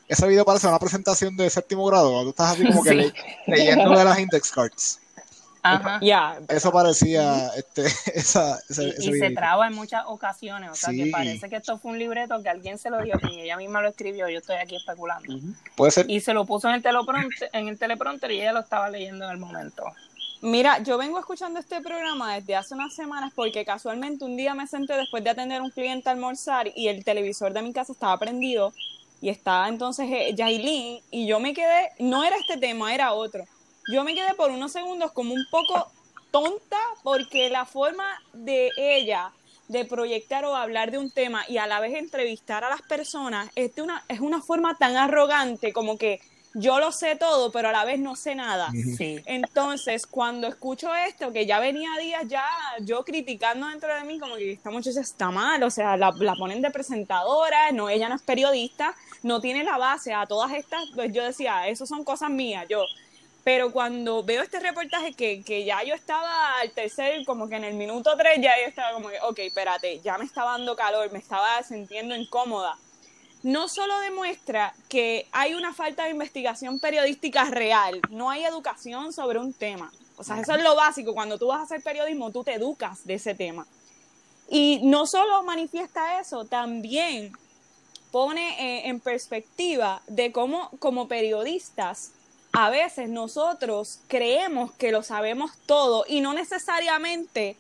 ese 0.08 0.28
video 0.28 0.46
parece 0.46 0.68
una 0.68 0.80
presentación 0.80 1.36
de 1.36 1.50
séptimo 1.50 1.86
grado, 1.86 2.12
cuando 2.12 2.24
tú 2.26 2.30
estás 2.30 2.54
así 2.56 2.66
como 2.68 2.84
que 2.84 2.90
Sí. 2.90 2.96
le- 2.96 3.14
leyendo 3.58 3.90
de 3.98 4.04
las 4.06 4.20
index 4.20 4.52
cards. 4.52 5.00
Ajá. 5.64 6.00
Ya. 6.02 6.40
Eso 6.48 6.72
parecía 6.72 7.50
este, 7.58 7.86
esa, 8.16 8.58
ese, 8.70 8.84
Y, 8.86 8.90
ese 8.92 9.10
y 9.10 9.20
se 9.20 9.32
traba 9.32 9.68
en 9.68 9.74
muchas 9.74 10.04
ocasiones, 10.08 10.70
o 10.72 10.76
sea 10.76 10.92
Sí. 10.92 11.04
que 11.04 11.12
parece 11.12 11.50
que 11.50 11.58
esto 11.58 11.78
fue 11.78 11.92
un 11.92 12.00
libreto 12.00 12.42
que 12.42 12.48
alguien 12.48 12.78
se 12.78 12.90
lo 12.90 13.02
dio, 13.02 13.20
que 13.20 13.44
ella 13.44 13.58
misma 13.58 13.82
lo 13.82 13.90
escribió, 13.90 14.30
yo 14.30 14.38
estoy 14.38 14.56
aquí 14.56 14.78
especulando. 14.78 15.34
Puede 15.76 15.92
ser. 15.92 16.10
Y 16.10 16.22
se 16.22 16.34
lo 16.34 16.46
puso 16.46 16.70
en 16.70 16.76
el 16.76 16.82
teleprompter, 16.84 17.50
en 17.52 17.68
el 17.68 17.78
teleprompter 17.78 18.32
y 18.32 18.40
ella 18.40 18.54
lo 18.54 18.62
estaba 18.62 18.90
leyendo 18.90 19.26
en 19.26 19.32
el 19.32 19.38
momento. 19.38 19.84
Mira, 20.42 20.84
yo 20.84 21.00
vengo 21.00 21.18
escuchando 21.18 21.60
este 21.60 21.82
programa 21.82 22.36
desde 22.36 22.56
hace 22.56 22.76
unas 22.76 22.94
semanas 22.94 23.34
porque 23.36 23.66
casualmente 23.66 24.24
un 24.24 24.38
día 24.38 24.54
me 24.54 24.68
senté 24.68 24.94
después 24.94 25.24
de 25.24 25.32
atender 25.32 25.62
a 25.62 25.64
un 25.64 25.72
cliente 25.72 26.10
a 26.10 26.12
almorzar 26.12 26.72
y 26.76 26.90
el 26.90 27.04
televisor 27.04 27.54
de 27.54 27.64
mi 27.64 27.74
casa 27.74 27.94
estaba 27.94 28.16
prendido 28.20 28.72
y 29.20 29.30
estaba 29.30 29.68
entonces 29.68 30.08
eh, 30.12 30.36
Yailin 30.36 31.02
y 31.10 31.26
yo 31.26 31.40
me 31.40 31.56
quedé, 31.56 31.90
no 31.98 32.24
era 32.24 32.36
este 32.38 32.58
tema, 32.58 32.94
era 32.94 33.14
otro. 33.14 33.46
Yo 33.92 34.04
me 34.04 34.14
quedé 34.14 34.36
por 34.36 34.52
unos 34.52 34.72
segundos 34.72 35.12
como 35.12 35.34
un 35.34 35.44
poco 35.50 35.88
tonta 36.30 36.78
porque 37.02 37.50
la 37.50 37.66
forma 37.66 38.06
de 38.34 38.70
ella 38.78 39.32
de 39.70 39.86
proyectar 39.86 40.46
o 40.46 40.56
hablar 40.56 40.92
de 40.92 41.00
un 41.00 41.10
tema 41.10 41.46
y 41.48 41.58
a 41.58 41.66
la 41.66 41.80
vez 41.80 41.96
entrevistar 41.96 42.64
a 42.64 42.70
las 42.70 42.84
personas 42.84 43.50
es, 43.56 43.74
de 43.74 43.82
una, 43.82 44.04
es 44.08 44.20
una 44.20 44.44
forma 44.44 44.78
tan 44.78 44.98
arrogante 44.98 45.74
como 45.74 45.98
que 45.98 46.22
yo 46.58 46.80
lo 46.80 46.92
sé 46.92 47.16
todo 47.16 47.52
pero 47.52 47.70
a 47.70 47.72
la 47.72 47.86
vez 47.86 48.00
no 48.00 48.16
sé 48.16 48.36
nada. 48.36 48.70
Sí. 48.98 49.22
Entonces, 49.26 50.08
cuando 50.08 50.48
escucho 50.48 50.94
esto, 50.96 51.32
que 51.32 51.46
ya 51.46 51.60
venía 51.60 51.90
días 52.00 52.24
ya 52.28 52.46
yo 52.82 53.04
criticando 53.06 53.68
dentro 53.68 53.94
de 53.94 54.04
mí, 54.04 54.20
como 54.20 54.36
que 54.36 54.54
esta 54.54 54.70
muchacha 54.70 55.02
está 55.02 55.32
mal, 55.32 55.62
o 55.64 55.70
sea, 55.70 55.98
la, 55.98 56.12
la 56.20 56.36
ponen 56.36 56.62
de 56.62 56.72
presentadora, 56.72 57.72
no, 57.72 57.90
ella 57.90 58.10
no 58.10 58.16
es 58.16 58.22
periodista, 58.22 58.96
no 59.24 59.40
tiene 59.40 59.64
la 59.64 59.78
base 59.78 60.14
a 60.14 60.26
todas 60.26 60.52
estas, 60.54 60.90
pues 60.96 61.14
yo 61.14 61.24
decía, 61.24 61.68
eso 61.68 61.86
son 61.86 62.04
cosas 62.04 62.30
mías, 62.30 62.66
yo. 62.70 62.84
Pero 63.44 63.72
cuando 63.72 64.24
veo 64.24 64.42
este 64.42 64.60
reportaje 64.60 65.14
que, 65.14 65.42
que 65.42 65.64
ya 65.64 65.82
yo 65.84 65.94
estaba 65.94 66.60
al 66.60 66.72
tercer, 66.72 67.24
como 67.24 67.48
que 67.48 67.56
en 67.56 67.64
el 67.64 67.76
minuto 67.76 68.16
tres, 68.18 68.40
ya 68.42 68.52
yo 68.62 68.68
estaba 68.68 68.94
como 68.94 69.08
que, 69.10 69.20
ok, 69.22 69.40
espérate, 69.40 70.02
ya 70.02 70.18
me 70.18 70.26
estaba 70.26 70.52
dando 70.52 70.76
calor, 70.76 71.10
me 71.14 71.20
estaba 71.20 71.64
sintiendo 71.64 72.14
incómoda 72.16 72.78
no 73.44 73.68
solo 73.68 73.98
demuestra 74.00 74.74
que 74.90 75.28
hay 75.32 75.54
una 75.54 75.74
falta 75.74 76.06
de 76.06 76.12
investigación 76.12 76.80
periodística 76.80 77.46
real, 77.46 78.02
no 78.10 78.30
hay 78.30 78.44
educación 78.44 79.14
sobre 79.14 79.40
un 79.40 79.54
tema. 79.54 79.92
O 80.18 80.24
sea, 80.24 80.40
eso 80.40 80.56
es 80.56 80.64
lo 80.64 80.76
básico. 80.76 81.14
Cuando 81.14 81.38
tú 81.38 81.48
vas 81.48 81.60
a 81.60 81.64
hacer 81.64 81.84
periodismo, 81.84 82.32
tú 82.32 82.44
te 82.44 82.54
educas 82.54 83.06
de 83.06 83.16
ese 83.16 83.36
tema. 83.36 83.68
Y 84.50 84.80
no 84.84 85.06
solo 85.06 85.44
manifiesta 85.44 86.20
eso, 86.20 86.46
también 86.46 87.34
pone 88.12 88.50
eh, 88.60 88.88
en 88.88 89.00
perspectiva 89.00 90.02
de 90.08 90.32
cómo 90.32 90.72
como 90.80 91.08
periodistas 91.08 92.14
a 92.54 92.70
veces 92.70 93.10
nosotros 93.10 94.00
creemos 94.08 94.72
que 94.72 94.92
lo 94.92 95.04
sabemos 95.04 95.52
todo 95.66 96.06
y 96.08 96.22
no 96.22 96.34
necesariamente 96.34 97.58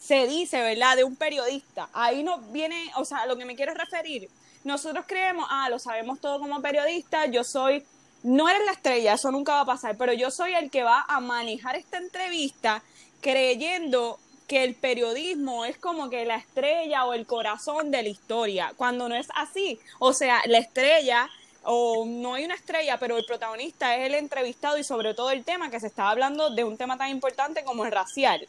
se 0.00 0.26
dice, 0.26 0.62
¿verdad?, 0.62 0.96
de 0.96 1.04
un 1.04 1.16
periodista. 1.16 1.90
Ahí 1.92 2.22
no 2.22 2.38
viene, 2.38 2.90
o 2.96 3.04
sea, 3.04 3.26
lo 3.26 3.36
que 3.36 3.44
me 3.44 3.54
quiero 3.54 3.74
referir. 3.74 4.30
Nosotros 4.64 5.04
creemos, 5.06 5.46
ah, 5.50 5.68
lo 5.70 5.78
sabemos 5.78 6.20
todo 6.20 6.38
como 6.38 6.60
periodista, 6.60 7.26
yo 7.26 7.44
soy, 7.44 7.84
no 8.22 8.48
eres 8.48 8.64
la 8.66 8.72
estrella, 8.72 9.14
eso 9.14 9.30
nunca 9.30 9.54
va 9.54 9.60
a 9.60 9.66
pasar, 9.66 9.96
pero 9.96 10.12
yo 10.12 10.30
soy 10.30 10.54
el 10.54 10.70
que 10.70 10.82
va 10.82 11.04
a 11.08 11.20
manejar 11.20 11.76
esta 11.76 11.96
entrevista 11.96 12.82
creyendo 13.20 14.18
que 14.46 14.64
el 14.64 14.74
periodismo 14.74 15.64
es 15.64 15.78
como 15.78 16.10
que 16.10 16.24
la 16.24 16.34
estrella 16.34 17.04
o 17.04 17.14
el 17.14 17.24
corazón 17.24 17.90
de 17.90 18.02
la 18.02 18.08
historia, 18.08 18.72
cuando 18.76 19.08
no 19.08 19.14
es 19.14 19.28
así. 19.34 19.78
O 20.00 20.12
sea, 20.12 20.42
la 20.46 20.58
estrella 20.58 21.30
o 21.62 22.04
no 22.04 22.34
hay 22.34 22.46
una 22.46 22.54
estrella, 22.54 22.98
pero 22.98 23.16
el 23.16 23.24
protagonista 23.24 23.94
es 23.96 24.06
el 24.06 24.14
entrevistado 24.14 24.76
y 24.76 24.84
sobre 24.84 25.14
todo 25.14 25.30
el 25.30 25.44
tema 25.44 25.70
que 25.70 25.78
se 25.78 25.86
está 25.86 26.10
hablando 26.10 26.50
de 26.50 26.64
un 26.64 26.76
tema 26.76 26.98
tan 26.98 27.10
importante 27.10 27.62
como 27.64 27.84
el 27.84 27.92
racial. 27.92 28.48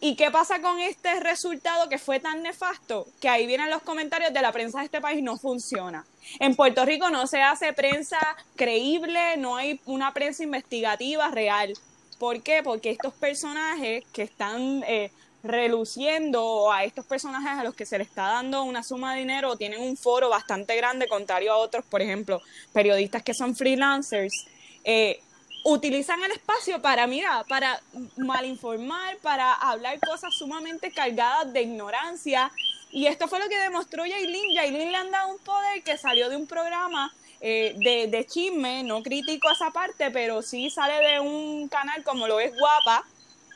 ¿Y 0.00 0.14
qué 0.14 0.30
pasa 0.30 0.60
con 0.60 0.78
este 0.78 1.20
resultado 1.20 1.88
que 1.88 1.98
fue 1.98 2.20
tan 2.20 2.42
nefasto? 2.42 3.06
Que 3.20 3.28
ahí 3.28 3.46
vienen 3.46 3.70
los 3.70 3.82
comentarios 3.82 4.32
de 4.32 4.42
la 4.42 4.52
prensa 4.52 4.80
de 4.80 4.84
este 4.84 5.00
país 5.00 5.22
no 5.22 5.38
funciona. 5.38 6.04
En 6.38 6.54
Puerto 6.54 6.84
Rico 6.84 7.08
no 7.08 7.26
se 7.26 7.40
hace 7.40 7.72
prensa 7.72 8.18
creíble, 8.56 9.36
no 9.38 9.56
hay 9.56 9.80
una 9.86 10.12
prensa 10.12 10.42
investigativa 10.42 11.28
real. 11.28 11.72
¿Por 12.18 12.42
qué? 12.42 12.62
Porque 12.62 12.90
estos 12.90 13.14
personajes 13.14 14.04
que 14.12 14.22
están 14.22 14.82
eh, 14.86 15.10
reluciendo 15.42 16.70
a 16.70 16.84
estos 16.84 17.06
personajes 17.06 17.58
a 17.58 17.64
los 17.64 17.74
que 17.74 17.86
se 17.86 17.98
les 17.98 18.08
está 18.08 18.24
dando 18.24 18.64
una 18.64 18.82
suma 18.82 19.14
de 19.14 19.20
dinero 19.20 19.56
tienen 19.56 19.80
un 19.80 19.96
foro 19.96 20.28
bastante 20.28 20.76
grande, 20.76 21.08
contrario 21.08 21.52
a 21.52 21.56
otros, 21.56 21.84
por 21.86 22.02
ejemplo, 22.02 22.42
periodistas 22.72 23.22
que 23.22 23.32
son 23.32 23.56
freelancers, 23.56 24.46
eh, 24.84 25.20
utilizan 25.68 26.22
el 26.22 26.30
espacio 26.30 26.80
para, 26.80 27.08
mira, 27.08 27.44
para 27.48 27.80
malinformar, 28.16 29.18
para 29.18 29.52
hablar 29.52 29.98
cosas 29.98 30.32
sumamente 30.32 30.92
cargadas 30.92 31.52
de 31.52 31.62
ignorancia. 31.62 32.52
Y 32.92 33.06
esto 33.06 33.26
fue 33.26 33.40
lo 33.40 33.48
que 33.48 33.58
demostró 33.58 34.06
Yailin. 34.06 34.54
Yailin 34.54 34.92
le 34.92 34.96
han 34.96 35.10
dado 35.10 35.32
un 35.32 35.38
poder 35.38 35.82
que 35.82 35.98
salió 35.98 36.28
de 36.30 36.36
un 36.36 36.46
programa 36.46 37.12
eh, 37.40 37.74
de, 37.78 38.06
de 38.06 38.24
chisme, 38.26 38.84
no 38.84 39.02
critico 39.02 39.50
esa 39.50 39.72
parte, 39.72 40.12
pero 40.12 40.40
sí 40.40 40.70
sale 40.70 41.04
de 41.04 41.20
un 41.20 41.68
canal 41.68 42.04
como 42.04 42.28
lo 42.28 42.38
es 42.38 42.56
Guapa, 42.56 43.04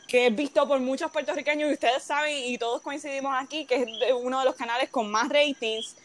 que 0.08 0.26
es 0.26 0.34
visto 0.34 0.66
por 0.66 0.80
muchos 0.80 1.12
puertorriqueños 1.12 1.70
y 1.70 1.74
ustedes 1.74 2.02
saben 2.02 2.36
y 2.36 2.58
todos 2.58 2.82
coincidimos 2.82 3.32
aquí 3.38 3.66
que 3.66 3.76
es 3.76 4.12
uno 4.20 4.40
de 4.40 4.46
los 4.46 4.56
canales 4.56 4.90
con 4.90 5.08
más 5.08 5.28
ratings. 5.28 5.96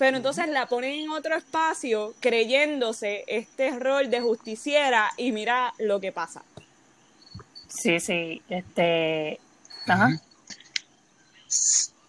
Pero 0.00 0.16
entonces 0.16 0.48
la 0.48 0.66
ponen 0.66 0.92
en 0.94 1.10
otro 1.10 1.36
espacio 1.36 2.14
creyéndose 2.20 3.22
este 3.26 3.78
rol 3.78 4.08
de 4.10 4.20
justiciera 4.22 5.12
y 5.18 5.30
mira 5.30 5.74
lo 5.78 6.00
que 6.00 6.10
pasa. 6.10 6.42
Sí, 7.68 8.00
sí. 8.00 8.40
Este. 8.48 9.38
Ajá. 9.86 10.08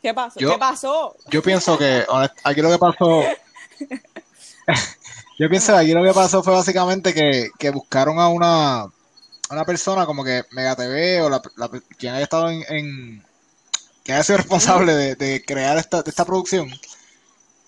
¿Qué 0.02 0.14
pasó? 0.14 0.40
Yo- 0.40 0.54
¿Qué 0.54 0.58
pasó? 0.58 1.16
Yo 1.30 1.44
pienso 1.44 1.78
que 1.78 2.06
honest- 2.08 2.40
aquí 2.46 2.62
lo 2.62 2.72
que 2.72 2.78
pasó. 2.78 3.24
yo 5.38 5.50
pienso 5.50 5.74
que 5.74 5.80
aquí 5.80 5.92
lo 5.92 6.04
que 6.04 6.14
pasó 6.14 6.42
fue 6.44 6.54
básicamente 6.54 7.14
que, 7.14 7.50
que 7.60 7.72
buscaron 7.72 8.20
a 8.20 8.30
una, 8.30 8.82
a 8.84 8.90
una 9.50 9.66
persona 9.66 10.06
como 10.06 10.24
que 10.24 10.44
Mega 10.52 10.76
TV 10.78 11.22
o 11.24 11.30
la, 11.30 11.42
la- 11.58 11.70
quien 11.98 12.14
haya 12.14 12.24
estado 12.24 12.50
en, 12.50 12.64
en- 12.70 13.24
quien 14.04 14.16
haya 14.16 14.24
sido 14.24 14.38
responsable 14.44 14.94
de, 14.94 15.16
de 15.16 15.44
crear 15.44 15.78
esta, 15.78 16.02
de 16.04 16.10
esta 16.10 16.24
producción. 16.26 16.72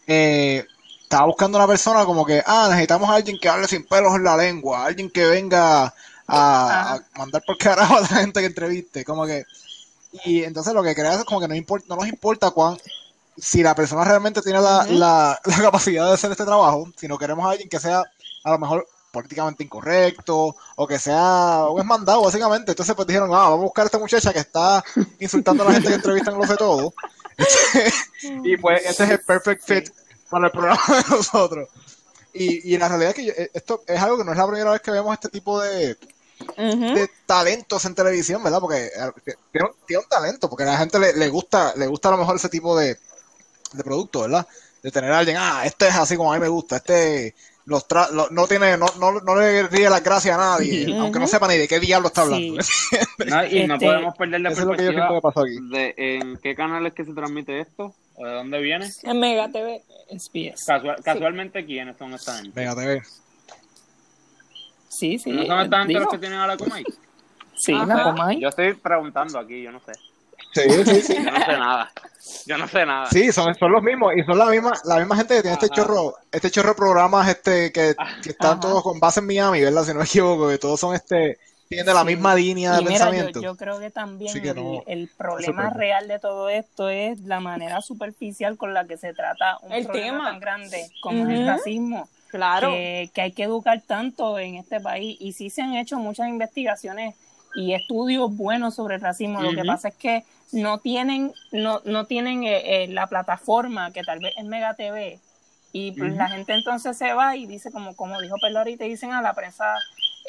Eh, 0.08 0.66
estaba 1.02 1.26
buscando 1.26 1.58
una 1.58 1.68
persona 1.68 2.06
como 2.06 2.26
que, 2.26 2.44
ah, 2.46 2.68
necesitamos 2.70 3.10
a 3.10 3.16
alguien 3.16 3.38
que 3.39 3.50
hable 3.50 3.68
sin 3.68 3.86
pelos 3.86 4.16
en 4.16 4.24
la 4.24 4.38
lengua, 4.38 4.86
alguien 4.86 5.10
que 5.10 5.26
venga 5.26 5.94
a, 6.28 7.00
mandar 7.18 7.44
por 7.46 7.58
carajo 7.58 7.98
a 7.98 8.02
la 8.02 8.08
gente 8.08 8.39
que 8.39 8.48
entreviste, 8.48 9.06
como 9.06 9.26
que. 9.26 9.44
Y 10.26 10.44
entonces 10.44 10.74
lo 10.74 10.84
que 10.84 10.96
crea 10.96 11.13
es 11.13 11.24
como 11.26 11.39
que 11.42 11.48
no, 11.48 11.56
importa, 11.56 11.88
no 11.89 11.96
nos 11.98 12.08
importa 12.08 12.52
cuán, 12.52 12.78
si 13.38 13.63
la 13.63 13.76
persona 13.76 14.04
realmente 14.04 14.42
tiene 14.42 14.60
la, 14.62 14.86
la, 14.86 15.39
la 15.46 15.58
capacidad 15.58 16.08
de 16.08 16.13
hacer 16.13 16.32
este 16.32 16.46
trabajo, 16.46 16.92
si 16.96 17.08
no 17.08 17.18
queremos 17.18 17.46
a 17.46 17.52
alguien 17.52 17.70
que 17.70 17.80
sea 17.80 18.04
a 18.44 18.52
lo 18.52 18.60
mejor 18.60 18.88
políticamente 19.13 19.63
incorrecto 19.63 20.56
o 20.76 20.88
que 20.88 20.98
sea 20.98 21.66
un 21.70 21.86
mandado 21.86 22.24
básicamente. 22.24 22.72
Entonces 22.72 22.96
pues 22.96 23.08
dijeron, 23.08 23.30
ah, 23.32 23.50
vamos 23.50 23.60
a 23.60 23.63
buscar 23.63 23.84
a 23.84 23.86
esta 23.86 24.00
muchacha 24.00 24.34
que 24.34 24.39
está 24.39 24.84
insultando 25.20 25.63
a 25.63 25.68
la 25.68 25.74
gente 25.74 25.89
que 25.89 25.96
entrevistan 25.96 26.38
lo 26.38 26.48
sé 26.48 26.58
todo. 26.58 26.94
y 28.43 28.58
pues 28.58 28.82
este 28.86 29.04
es 29.04 29.10
el 29.12 29.19
perfect 29.19 29.63
fit 29.63 29.89
para 30.30 30.48
el 30.48 30.52
programa 30.52 30.82
de 30.88 31.15
nosotros. 31.15 31.69
Y, 32.34 32.74
y 32.74 32.78
la 32.78 32.88
realidad 32.89 33.10
es 33.12 33.15
que 33.15 33.26
yo- 33.26 33.34
eh, 33.36 33.52
esto 33.54 33.84
es 33.88 34.02
algo 34.02 34.17
que 34.17 34.24
no 34.24 34.32
es 34.32 34.38
la 34.38 34.48
primera 34.48 34.72
vez 34.72 34.82
que 34.82 34.91
vemos 34.91 35.13
este 35.13 35.30
tipo 35.30 35.60
de, 35.62 35.98
de 36.93 37.10
talentos 37.26 37.86
en 37.86 37.96
televisión, 37.96 38.43
¿verdad? 38.43 38.60
Porque 38.60 38.86
eh, 38.88 39.12
tiene, 39.52 39.69
tiene 39.86 40.04
un 40.04 40.10
talento, 40.10 40.50
porque 40.50 40.63
a 40.63 40.67
la 40.67 40.78
gente 40.78 41.00
le, 41.00 41.13
le 41.13 41.30
gusta, 41.30 41.74
le 41.76 41.88
gusta 41.88 42.10
a 42.10 42.12
lo 42.13 42.17
mejor 42.17 42.36
ese 42.36 42.50
tipo 42.50 42.78
de, 42.78 42.98
de 43.74 43.84
producto, 43.84 44.22
¿verdad? 44.22 44.48
De 44.82 44.91
tener 44.91 45.12
a 45.12 45.19
alguien, 45.19 45.38
ah, 45.39 45.63
este 45.65 45.88
es 45.88 45.96
así 45.96 46.17
como 46.17 46.32
a 46.34 46.36
mí 46.36 46.41
me 46.41 46.50
gusta, 46.50 46.78
este 46.78 47.36
los 47.65 47.88
tra- 47.88 48.10
lo- 48.12 48.30
no 48.30 48.45
tiene, 48.47 48.78
no, 48.78 48.88
no, 48.99 49.13
no 49.21 49.36
le 49.36 49.63
ríe 49.67 49.89
las 49.89 50.04
gracias 50.04 50.36
a 50.38 50.39
nadie, 50.39 50.93
aunque 50.99 51.19
no 51.19 51.28
sepa 51.28 51.47
ni 51.47 51.58
de 51.58 51.67
qué 51.67 51.80
diablo 51.80 52.08
está 52.08 52.21
hablando. 52.23 52.62
Sí. 52.62 52.97
No, 53.26 53.45
y 53.45 53.65
no 53.67 53.76
Este, 53.76 53.86
podemos 53.86 54.15
perder 54.17 54.41
la 54.41 54.49
Eso 54.49 54.62
es 54.62 54.67
lo 54.67 54.73
que 54.76 54.84
yo 54.84 54.89
siento 54.91 55.08
perspectiva 55.08 55.15
que 55.15 55.21
pasó 55.21 55.39
aquí. 55.41 55.58
de 55.71 55.93
en 55.97 56.38
qué 56.38 56.56
canal 56.56 56.86
es 56.86 56.93
que 56.93 57.06
se 57.06 57.13
transmite 57.13 57.60
esto 57.62 57.93
o 58.15 58.26
de 58.26 58.34
dónde 58.34 58.60
viene. 58.60 58.89
En 59.04 59.19
Mega 59.19 59.49
TV. 59.49 59.82
SBS. 60.10 60.65
Casual- 60.67 61.02
casualmente, 61.04 61.65
¿quiénes 61.65 61.97
son 61.97 62.13
esta 62.13 62.36
gente? 62.36 62.52
Venga, 62.54 62.76
TV. 62.76 63.02
Sí, 64.89 65.17
sí. 65.17 65.32
¿No 65.32 65.45
son 65.45 65.60
esta 65.62 65.78
gente 65.80 65.88
digo, 65.89 65.99
los 66.02 66.10
que 66.12 66.17
tienen 66.19 66.39
a 66.39 66.47
la 66.47 66.58
Comay? 66.58 66.84
Sí, 67.56 67.73
Ajá. 67.73 67.86
la 67.86 68.04
Comay. 68.04 68.39
Yo 68.41 68.49
estoy 68.49 68.73
preguntando 68.73 69.39
aquí, 69.39 69.62
yo 69.63 69.71
no 69.71 69.80
sé. 69.80 69.93
Sí, 70.54 70.62
sí, 70.86 71.02
sí. 71.02 71.16
Yo 71.16 71.32
no 71.32 71.39
sé 71.46 71.52
nada. 71.58 71.92
Yo 72.46 72.58
no 72.58 72.68
sé 72.68 72.86
nada. 72.86 73.08
Sí, 73.10 73.32
son, 73.32 73.54
son 73.56 73.72
los 73.72 73.84
mismos, 73.84 74.13
y 74.16 74.24
son 74.24 74.38
la 74.38 74.46
misma, 74.46 74.74
la 74.86 74.98
misma 75.00 75.16
gente 75.18 75.36
que 75.36 75.42
tiene 75.42 75.56
este 75.56 75.70
chorro, 75.70 76.16
este 76.32 76.50
chorro 76.52 76.70
de 76.70 76.76
programas 76.76 77.28
este 77.28 77.72
que, 77.72 77.96
que 78.24 78.30
están 78.30 78.52
Ajá. 78.52 78.60
todos 78.62 78.84
con 78.84 79.00
base 79.00 79.20
en 79.20 79.28
Miami, 79.28 79.62
¿verdad? 79.62 79.84
Si 79.84 79.92
no 79.94 80.00
me 80.00 80.06
equivoco, 80.06 80.48
que 80.50 80.58
todos 80.58 80.80
son 80.80 80.96
este, 80.96 81.38
tienen 81.68 81.94
la 81.94 82.02
Sí. 82.02 82.08
misma 82.08 82.36
línea 82.36 82.72
de 82.74 82.78
mira, 82.82 82.92
yo, 82.92 82.98
pensamiento. 83.00 83.42
yo 83.42 83.56
creo 83.56 83.80
que 83.80 83.89
también 83.92 84.34
que 84.42 84.50
el, 84.50 84.56
no, 84.56 84.84
el 84.88 85.10
problema 85.18 85.70
real 85.72 86.08
de 86.08 86.20
todo 86.20 86.50
esto 86.50 86.88
es 86.89 87.20
la 87.22 87.39
manera 87.39 87.82
superficial 87.82 88.58
con 88.58 88.74
la 88.74 88.86
que 88.86 88.98
se 88.98 89.13
trata 89.13 89.58
un 89.62 89.72
El 89.74 89.86
problema 89.86 90.18
tema. 90.18 90.30
tan 90.32 90.39
grande 90.39 90.89
como 91.02 91.26
el 91.30 91.39
Ujú. 91.39 91.48
racismo. 91.48 92.10
Claro. 92.30 92.70
que, 92.70 93.12
que 93.13 93.22
hay 93.22 93.32
que 93.32 93.44
educar 93.44 93.80
tanto 93.86 94.39
en 94.39 94.56
este 94.56 94.80
país 94.80 95.18
y 95.20 95.34
sí 95.34 95.52
se 95.52 95.62
han 95.62 95.76
hecho 95.76 95.98
muchas 96.00 96.28
investigaciones 96.30 97.13
y 97.56 97.74
estudios 97.74 98.36
buenos 98.36 98.76
sobre 98.76 98.96
el 98.96 99.02
racismo. 99.02 99.42
Lo 99.42 99.50
que 99.56 99.62
pasa 99.68 99.88
es 99.89 99.96
que 99.96 100.24
no 100.52 100.80
tienen, 100.80 101.32
no, 101.52 101.82
no 101.86 102.06
tienen 102.06 102.44
eh, 102.44 102.84
eh, 102.84 102.88
la 102.89 103.08
plataforma 103.08 103.92
que 103.92 104.04
tal 104.04 104.20
vez 104.20 104.34
es 104.38 104.46
Mega 104.46 104.74
TV 104.76 105.20
y 105.72 105.92
pues 105.94 106.13
la 106.16 106.30
gente 106.30 106.54
entonces 106.54 106.96
se 106.98 107.13
va 107.13 107.36
y 107.36 107.48
dice 107.48 107.72
como, 107.72 107.96
como 107.96 108.22
dijo 108.22 108.36
Perlo 108.42 108.60
ahorita, 108.60 108.86
dicen 108.86 109.12
a 109.13 109.22
la 109.22 109.34
prensa 109.34 109.76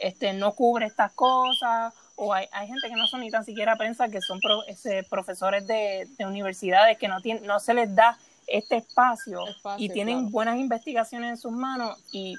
este 0.00 0.32
no 0.32 0.52
cubre 0.52 0.86
estas 0.86 1.12
cosas 1.12 1.92
o 2.16 2.32
hay, 2.32 2.46
hay 2.52 2.66
gente 2.68 2.88
que 2.88 2.96
no 2.96 3.06
son 3.06 3.20
ni 3.20 3.30
tan 3.30 3.44
siquiera 3.44 3.76
prensa 3.76 4.08
que 4.08 4.20
son 4.20 4.40
pro- 4.40 4.64
ese, 4.66 5.02
profesores 5.10 5.66
de, 5.66 6.08
de 6.16 6.26
universidades 6.26 6.96
que 6.96 7.08
no 7.08 7.20
tienen, 7.20 7.44
no 7.44 7.60
se 7.60 7.74
les 7.74 7.94
da 7.94 8.16
este 8.46 8.76
espacio, 8.76 9.46
Espacio, 9.48 9.84
y 9.84 9.88
tienen 9.88 10.18
claro. 10.18 10.30
buenas 10.30 10.58
investigaciones 10.58 11.30
en 11.30 11.36
sus 11.38 11.52
manos 11.52 11.98
y 12.12 12.36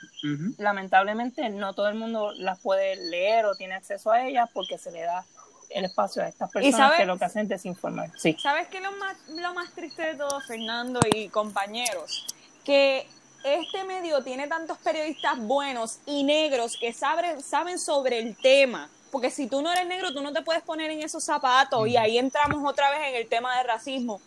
lamentablemente 0.58 1.50
no 1.50 1.74
todo 1.74 1.88
el 1.88 1.96
mundo 1.96 2.32
las 2.34 2.60
puede 2.60 2.96
leer 2.96 3.46
o 3.46 3.56
tiene 3.56 3.76
acceso 3.76 4.12
a 4.12 4.26
ellas 4.28 4.50
porque 4.54 4.78
se 4.78 4.92
le 4.92 5.02
da 5.02 5.26
el 5.70 5.86
espacio 5.86 6.22
a 6.24 6.28
estas 6.28 6.52
personas 6.52 6.78
sabes- 6.80 7.00
que 7.00 7.06
lo 7.06 7.18
que 7.18 7.26
hacen 7.26 7.42
es 7.44 7.50
desinformar. 7.50 8.12
Sí. 8.18 8.36
¿Sabes 8.42 8.68
qué 8.68 8.78
es 8.78 8.84
lo 8.84 8.92
más, 8.94 9.18
lo 9.30 9.54
más 9.54 9.72
triste 9.74 10.04
de 10.04 10.16
todo, 10.16 10.40
Fernando 10.42 11.00
y 11.14 11.28
compañeros? 11.30 12.26
Que 12.64 13.08
este 13.44 13.84
medio 13.84 14.24
tiene 14.24 14.48
tantos 14.48 14.78
periodistas 14.80 15.38
buenos 15.40 16.00
y 16.06 16.24
negros 16.24 16.78
que 16.80 16.94
saben, 16.94 17.42
saben 17.42 17.80
sobre 17.80 18.20
el 18.20 18.38
tema. 18.38 18.90
Porque 19.12 19.32
si 19.32 19.48
tú 19.48 19.62
no 19.62 19.72
eres 19.72 19.88
negro, 19.88 20.14
tú 20.14 20.22
no 20.22 20.34
te 20.34 20.42
puedes 20.42 20.62
poner 20.64 20.92
en 20.92 21.02
esos 21.02 21.24
zapatos. 21.24 21.88
Y 21.88 21.96
ahí 21.96 22.18
entramos 22.18 22.70
otra 22.70 22.90
vez 22.92 23.00
en 23.10 23.16
el 23.16 23.28
tema 23.28 23.58
de 23.58 23.64
racismo. 23.64 24.20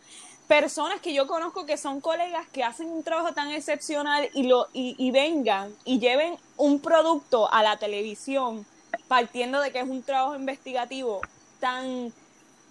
Personas 0.49 1.01
que 1.01 1.15
yo 1.15 1.27
conozco 1.27 1.67
que 1.67 1.77
son 1.77 2.01
colegas 2.01 2.49
que 2.49 2.65
hacen 2.65 2.89
un 2.89 3.05
trabajo 3.05 3.33
tan 3.35 3.51
excepcional 3.51 4.29
y, 4.35 4.45
lo, 4.45 4.67
y, 4.73 4.97
y 4.99 5.11
vengan 5.11 5.73
y 5.85 6.01
lleven 6.01 6.37
un 6.57 6.81
producto 6.81 7.53
a 7.53 7.63
la 7.63 7.77
televisión 7.77 8.67
partiendo 9.07 9.61
de 9.61 9.71
que 9.71 9.81
es 9.81 9.89
un 9.89 10.03
trabajo 10.03 10.35
investigativo 10.35 11.21
tan 11.61 12.13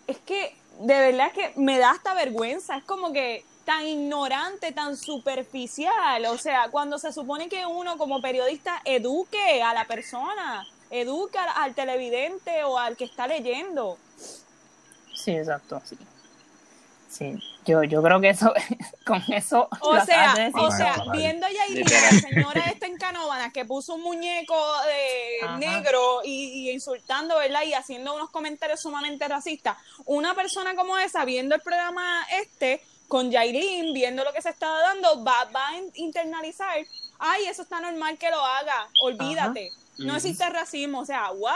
es 0.07 0.17
que 0.19 0.55
de 0.79 0.99
verdad 0.99 1.31
que 1.31 1.53
me 1.55 1.77
da 1.77 1.91
hasta 1.91 2.13
vergüenza, 2.13 2.77
es 2.77 2.83
como 2.83 3.11
que 3.11 3.43
tan 3.65 3.85
ignorante, 3.85 4.71
tan 4.71 4.95
superficial, 4.95 6.25
o 6.27 6.37
sea, 6.37 6.69
cuando 6.71 6.97
se 6.97 7.11
supone 7.11 7.49
que 7.49 7.65
uno 7.65 7.97
como 7.97 8.21
periodista 8.21 8.81
eduque 8.85 9.61
a 9.61 9.73
la 9.73 9.85
persona, 9.85 10.65
educa 10.89 11.43
al 11.51 11.75
televidente 11.75 12.63
o 12.63 12.77
al 12.77 12.95
que 12.95 13.03
está 13.03 13.27
leyendo. 13.27 13.97
Sí, 15.13 15.31
exacto. 15.31 15.81
Sí. 15.83 15.97
Sí. 17.17 17.34
Yo, 17.65 17.84
yo 17.84 18.01
creo 18.03 18.21
que 18.21 18.30
eso, 18.30 18.53
con 19.06 19.21
eso. 19.34 19.67
O 19.82 19.99
sea, 20.06 20.51
o 20.53 20.71
sea, 20.71 21.03
viendo 21.12 21.45
a 21.45 21.49
Yailin, 21.51 21.84
Literal. 21.84 22.03
la 22.15 22.19
señora 22.21 22.62
esta 22.71 22.86
en 22.86 22.97
Canóvanas 22.97 23.51
que 23.51 23.65
puso 23.65 23.95
un 23.95 24.03
muñeco 24.03 24.56
de 24.84 25.45
Ajá. 25.45 25.58
negro 25.58 26.21
y, 26.23 26.69
y 26.69 26.71
insultando, 26.71 27.38
¿verdad? 27.38 27.63
Y 27.63 27.73
haciendo 27.73 28.13
unos 28.13 28.30
comentarios 28.30 28.82
sumamente 28.82 29.27
racistas. 29.27 29.77
Una 30.06 30.34
persona 30.36 30.75
como 30.75 30.97
esa, 30.97 31.25
viendo 31.25 31.56
el 31.56 31.62
programa 31.62 32.25
este, 32.41 32.82
con 33.08 33.32
Yailin, 33.32 33.93
viendo 33.93 34.23
lo 34.23 34.32
que 34.34 34.41
se 34.41 34.49
estaba 34.49 34.80
dando, 34.82 35.23
va, 35.23 35.45
va 35.56 35.69
a 35.69 35.77
in- 35.77 35.91
internalizar, 35.95 36.77
ay, 37.19 37.45
eso 37.45 37.63
está 37.63 37.80
normal 37.82 38.17
que 38.17 38.30
lo 38.30 38.39
haga, 38.45 38.88
olvídate. 39.01 39.71
No 39.97 40.15
existe 40.15 40.47
racismo, 40.49 40.99
o 40.99 41.06
sea, 41.06 41.32
¿what? 41.32 41.56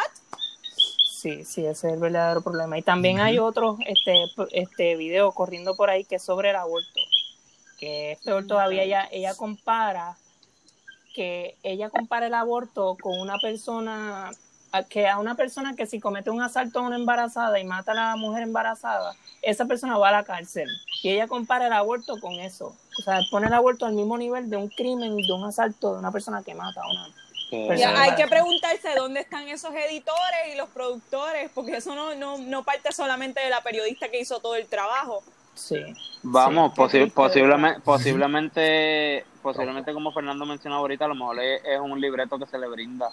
Sí, 1.22 1.46
sí, 1.46 1.64
ese 1.68 1.88
es 1.88 1.94
el 1.94 2.00
verdadero 2.00 2.42
problema. 2.42 2.80
Y 2.80 2.82
también 2.82 3.20
hay 3.20 3.38
otros 3.38 3.78
este, 3.86 4.24
este 4.54 4.96
video 4.96 5.32
corriendo 5.34 5.76
por 5.76 5.92
ahí 5.92 6.04
que 6.04 6.16
es 6.16 6.24
sobre 6.24 6.50
el 6.50 6.56
aborto. 6.56 7.00
Que 7.78 8.14
es 8.14 8.20
peor 8.24 8.48
todavía, 8.48 8.82
ella, 8.82 9.08
ella 9.12 9.36
compara 9.36 10.18
que 11.14 11.58
ella 11.62 11.92
compara 11.92 12.26
el 12.26 12.34
aborto 12.34 12.98
con 13.00 13.20
una 13.20 13.38
persona 13.38 14.32
a- 14.72 14.84
que 14.84 15.08
a 15.08 15.20
una 15.20 15.36
persona 15.36 15.76
que 15.76 15.86
si 15.86 16.00
comete 16.00 16.32
un 16.32 16.42
asalto 16.42 16.80
a 16.80 16.84
una 16.84 16.96
embarazada 16.96 17.60
y 17.60 17.66
mata 17.66 17.92
a 17.92 17.96
la 17.96 18.16
mujer 18.16 18.42
embarazada, 18.42 19.14
esa 19.44 19.66
persona 19.66 20.00
va 20.00 20.10
a 20.10 20.14
la 20.14 20.24
cárcel. 20.24 20.70
Y 21.04 21.10
ella 21.10 21.28
compara 21.28 21.68
el 21.68 21.74
aborto 21.74 22.20
con 22.20 22.34
eso. 22.34 22.76
O 22.98 23.02
sea, 23.04 23.20
pone 23.30 23.46
el 23.46 23.54
aborto 23.54 23.86
al 23.86 23.94
mismo 23.94 24.18
nivel 24.18 24.50
de 24.50 24.58
un 24.58 24.70
crimen, 24.70 25.16
de 25.18 25.34
un 25.34 25.44
asalto 25.44 25.94
de 25.94 26.00
una 26.00 26.12
persona 26.12 26.42
que 26.42 26.56
mata 26.56 26.82
a 26.82 26.90
una 26.90 27.08
Hay 27.52 28.16
que 28.16 28.28
preguntarse 28.28 28.96
dónde 28.96 29.20
están 29.22 29.48
esos 29.50 29.74
editores 29.74 30.54
y 30.54 30.58
los 30.58 30.70
productores, 30.70 31.52
porque 31.54 31.78
eso 31.78 31.94
no, 31.96 32.16
no, 32.16 32.38
no 32.38 32.64
parte 32.64 32.92
solamente 32.92 33.42
de 33.42 33.50
la 33.50 33.62
periodista 33.62 34.10
que 34.10 34.20
hizo 34.22 34.40
todo 34.40 34.56
el 34.56 34.68
trabajo. 34.68 35.22
Sí. 35.54 35.76
Vamos, 36.24 36.72
Sí, 36.74 36.82
posi- 36.82 37.12
posiblemente, 37.12 37.82
posiblemente, 37.82 39.26
posiblemente 39.42 39.94
como 39.94 40.12
Fernando 40.14 40.46
mencionaba 40.46 40.80
ahorita, 40.82 41.06
a 41.06 41.08
lo 41.10 41.16
mejor 41.16 41.40
es, 41.42 41.62
es 41.66 41.80
un 41.80 42.00
libreto 42.00 42.40
que 42.40 42.46
se 42.46 42.58
le 42.58 42.68
brinda 42.68 43.10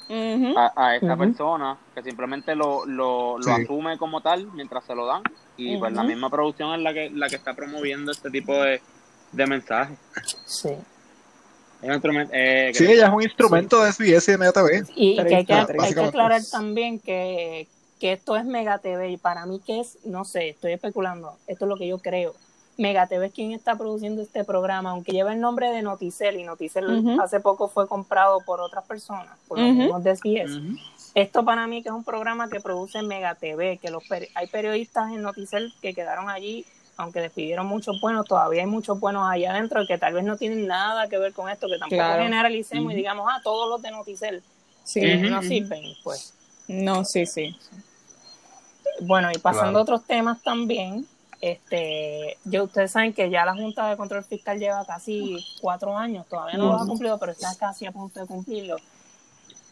a, 0.57 0.72
a 0.77 0.96
esta 0.96 1.16
persona, 1.16 1.77
que 1.94 2.03
simplemente 2.03 2.55
lo, 2.55 2.87
lo, 2.87 3.38
lo 3.38 3.42
Sí. 3.57 3.62
asume 3.62 3.98
como 3.98 4.20
tal 4.20 4.46
mientras 4.53 4.85
se 4.85 4.94
lo 4.94 5.07
dan, 5.07 5.22
y 5.57 5.77
pues 5.79 5.92
la 5.92 6.05
misma 6.05 6.31
producción 6.31 6.72
es 6.74 6.81
la 6.81 6.94
que, 6.94 7.11
la 7.11 7.29
que 7.29 7.37
está 7.37 7.55
promoviendo 7.55 8.12
este 8.12 8.31
tipo 8.31 8.55
de, 8.55 8.81
de 9.33 9.46
mensajes. 9.46 9.98
Sí. 10.46 10.70
Es 11.81 11.88
un 11.88 11.95
instrumento, 11.95 12.33
eh, 12.35 12.73
Sí, 12.75 12.85
ella 12.91 13.07
es 13.07 13.12
un 13.12 13.23
instrumento 13.23 13.83
de 13.83 13.93
SBS 13.93 14.29
y 14.29 14.33
de 14.33 14.38
Mega 14.38 14.53
TV. 14.53 14.83
Y 14.97 15.14
que 15.17 15.35
hay 15.37 15.45
que, 15.45 15.55
hay 15.55 15.95
que 15.95 16.01
aclarar 16.01 16.43
también 16.51 16.99
que, 16.99 17.69
que 18.01 18.12
esto 18.12 18.37
es 18.37 18.45
Mega 18.45 18.79
TV 18.79 19.11
y 19.11 19.17
para 19.17 19.47
mí 19.47 19.61
que 19.64 19.81
es, 19.81 19.99
no 20.05 20.25
sé, 20.25 20.49
estoy 20.51 20.73
especulando, 20.73 21.37
esto 21.47 21.64
es 21.64 21.69
lo 21.69 21.77
que 21.77 21.87
yo 21.87 21.99
creo. 21.99 22.35
Mega 22.77 23.07
TV 23.09 23.27
es 23.27 23.33
quien 23.33 23.53
está 23.53 23.77
produciendo 23.77 24.23
este 24.23 24.45
programa, 24.45 24.91
aunque 24.91 25.11
lleva 25.12 25.33
el 25.33 25.41
nombre 25.41 25.71
de 25.73 25.83
Noticel 25.83 26.37
y 26.38 26.45
Noticel 26.45 27.19
hace 27.21 27.41
poco 27.41 27.69
fue 27.69 27.88
comprado 27.88 28.41
por 28.47 28.61
otras 28.61 28.85
personas, 28.85 29.37
por 29.49 29.59
los 29.59 29.69
Ujú. 29.71 29.79
mismos 29.79 30.05
de 30.05 30.14
SBS. 30.14 30.61
Esto 31.14 31.45
para 31.45 31.67
mí 31.67 31.83
que 31.83 31.88
es 31.88 31.95
un 31.95 32.05
programa 32.05 32.49
que 32.49 32.61
produce 32.61 33.03
Mega 33.03 33.35
TV, 33.35 33.79
que 33.79 33.91
los 33.91 34.05
peri- 34.05 34.29
hay 34.35 34.47
periodistas 34.47 35.11
en 35.11 35.23
Noticel 35.23 35.73
que 35.83 35.93
quedaron 35.93 36.31
allí, 36.31 36.64
aunque 36.99 37.21
despidieron 37.21 37.67
muchos 37.67 38.01
buenos, 38.01 38.27
todavía 38.27 38.61
hay 38.61 38.67
muchos 38.67 39.01
buenos 39.01 39.27
allá 39.31 39.53
adentro 39.53 39.87
que 39.87 39.97
tal 39.99 40.13
vez 40.15 40.25
no 40.25 40.37
tienen 40.37 40.67
nada 40.67 41.09
que 41.09 41.17
ver 41.17 41.33
con 41.33 41.49
esto, 41.49 41.67
que 41.69 41.79
tampoco 41.79 41.97
Claro. 41.97 42.23
generalicemos 42.25 42.93
y 42.93 42.97
digamos, 42.97 43.27
ah, 43.31 43.41
todos 43.43 43.71
los 43.71 43.81
de 43.81 43.91
Noticel 43.93 44.43
Sí. 44.85 45.01
no 45.19 45.41
sirven, 45.43 45.83
pues. 46.03 46.35
No, 46.67 47.05
sí, 47.05 47.25
sí. 47.25 47.57
Bueno, 49.01 49.31
y 49.33 49.39
pasando 49.39 49.67
Claro. 49.71 49.79
a 49.79 49.83
otros 49.83 50.05
temas 50.07 50.43
también, 50.43 51.07
este, 51.41 52.37
ya 52.45 52.63
ustedes 52.65 52.91
saben 52.91 53.13
que 53.13 53.31
ya 53.31 53.45
la 53.45 53.55
Junta 53.55 53.89
de 53.89 53.97
Control 53.97 54.25
Fiscal 54.25 54.59
lleva 54.59 54.85
casi 54.85 55.37
cuatro 55.61 55.97
años, 55.97 56.27
todavía 56.29 56.59
no 56.59 56.67
lo 56.67 56.75
ha 56.77 56.85
cumplido, 56.87 57.17
pero 57.19 57.33
está 57.33 57.55
casi 57.57 57.87
a 57.87 57.93
punto 57.93 58.19
de 58.21 58.27
cumplirlo. 58.27 58.77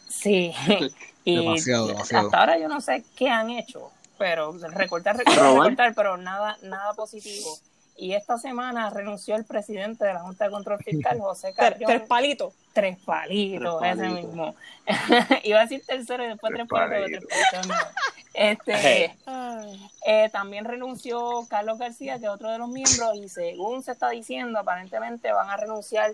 Sí, 0.08 0.52
y 1.24 1.36
Demasiado, 1.36 1.88
demasiado. 1.88 2.26
hasta 2.28 2.38
ahora 2.40 2.58
yo 2.58 2.68
no 2.68 2.80
sé 2.80 3.04
qué 3.16 3.28
han 3.28 3.50
hecho, 3.50 3.90
pero 4.18 4.52
recortar, 4.52 5.16
recortar, 5.16 5.52
recortar, 5.52 5.94
pero 5.94 6.16
nada, 6.16 6.56
nada 6.62 6.94
positivo. 6.94 7.58
Y 7.98 8.12
esta 8.12 8.36
semana 8.36 8.90
renunció 8.90 9.36
el 9.36 9.44
presidente 9.44 10.04
de 10.04 10.12
la 10.12 10.20
Junta 10.20 10.44
de 10.44 10.50
Control 10.50 10.78
Fiscal, 10.78 11.18
José 11.18 11.54
Carrión. 11.54 11.88
tres 11.88 12.02
palitos. 12.06 12.54
Tres 12.74 12.98
palitos, 12.98 13.80
Tres 13.80 13.98
ese 13.98 14.08
mismo. 14.08 14.54
Iba 15.44 15.60
a 15.60 15.62
decir 15.62 15.82
tercero 15.86 16.24
y 16.24 16.28
después 16.28 16.52
tres, 16.52 16.68
Tres 16.68 16.80
palitos, 16.80 17.24
pero 17.28 17.28
tres 17.28 17.50
palitos 17.50 17.66
no. 17.68 18.16
Este, 18.34 19.16
eh, 20.06 20.28
también 20.30 20.66
renunció 20.66 21.46
Carlos 21.48 21.78
García, 21.78 22.18
que 22.18 22.26
es 22.26 22.30
otro 22.30 22.50
de 22.50 22.58
los 22.58 22.68
miembros, 22.68 23.16
y 23.16 23.30
según 23.30 23.82
se 23.82 23.92
está 23.92 24.10
diciendo, 24.10 24.58
aparentemente 24.58 25.32
van 25.32 25.48
a 25.48 25.56
renunciar 25.56 26.12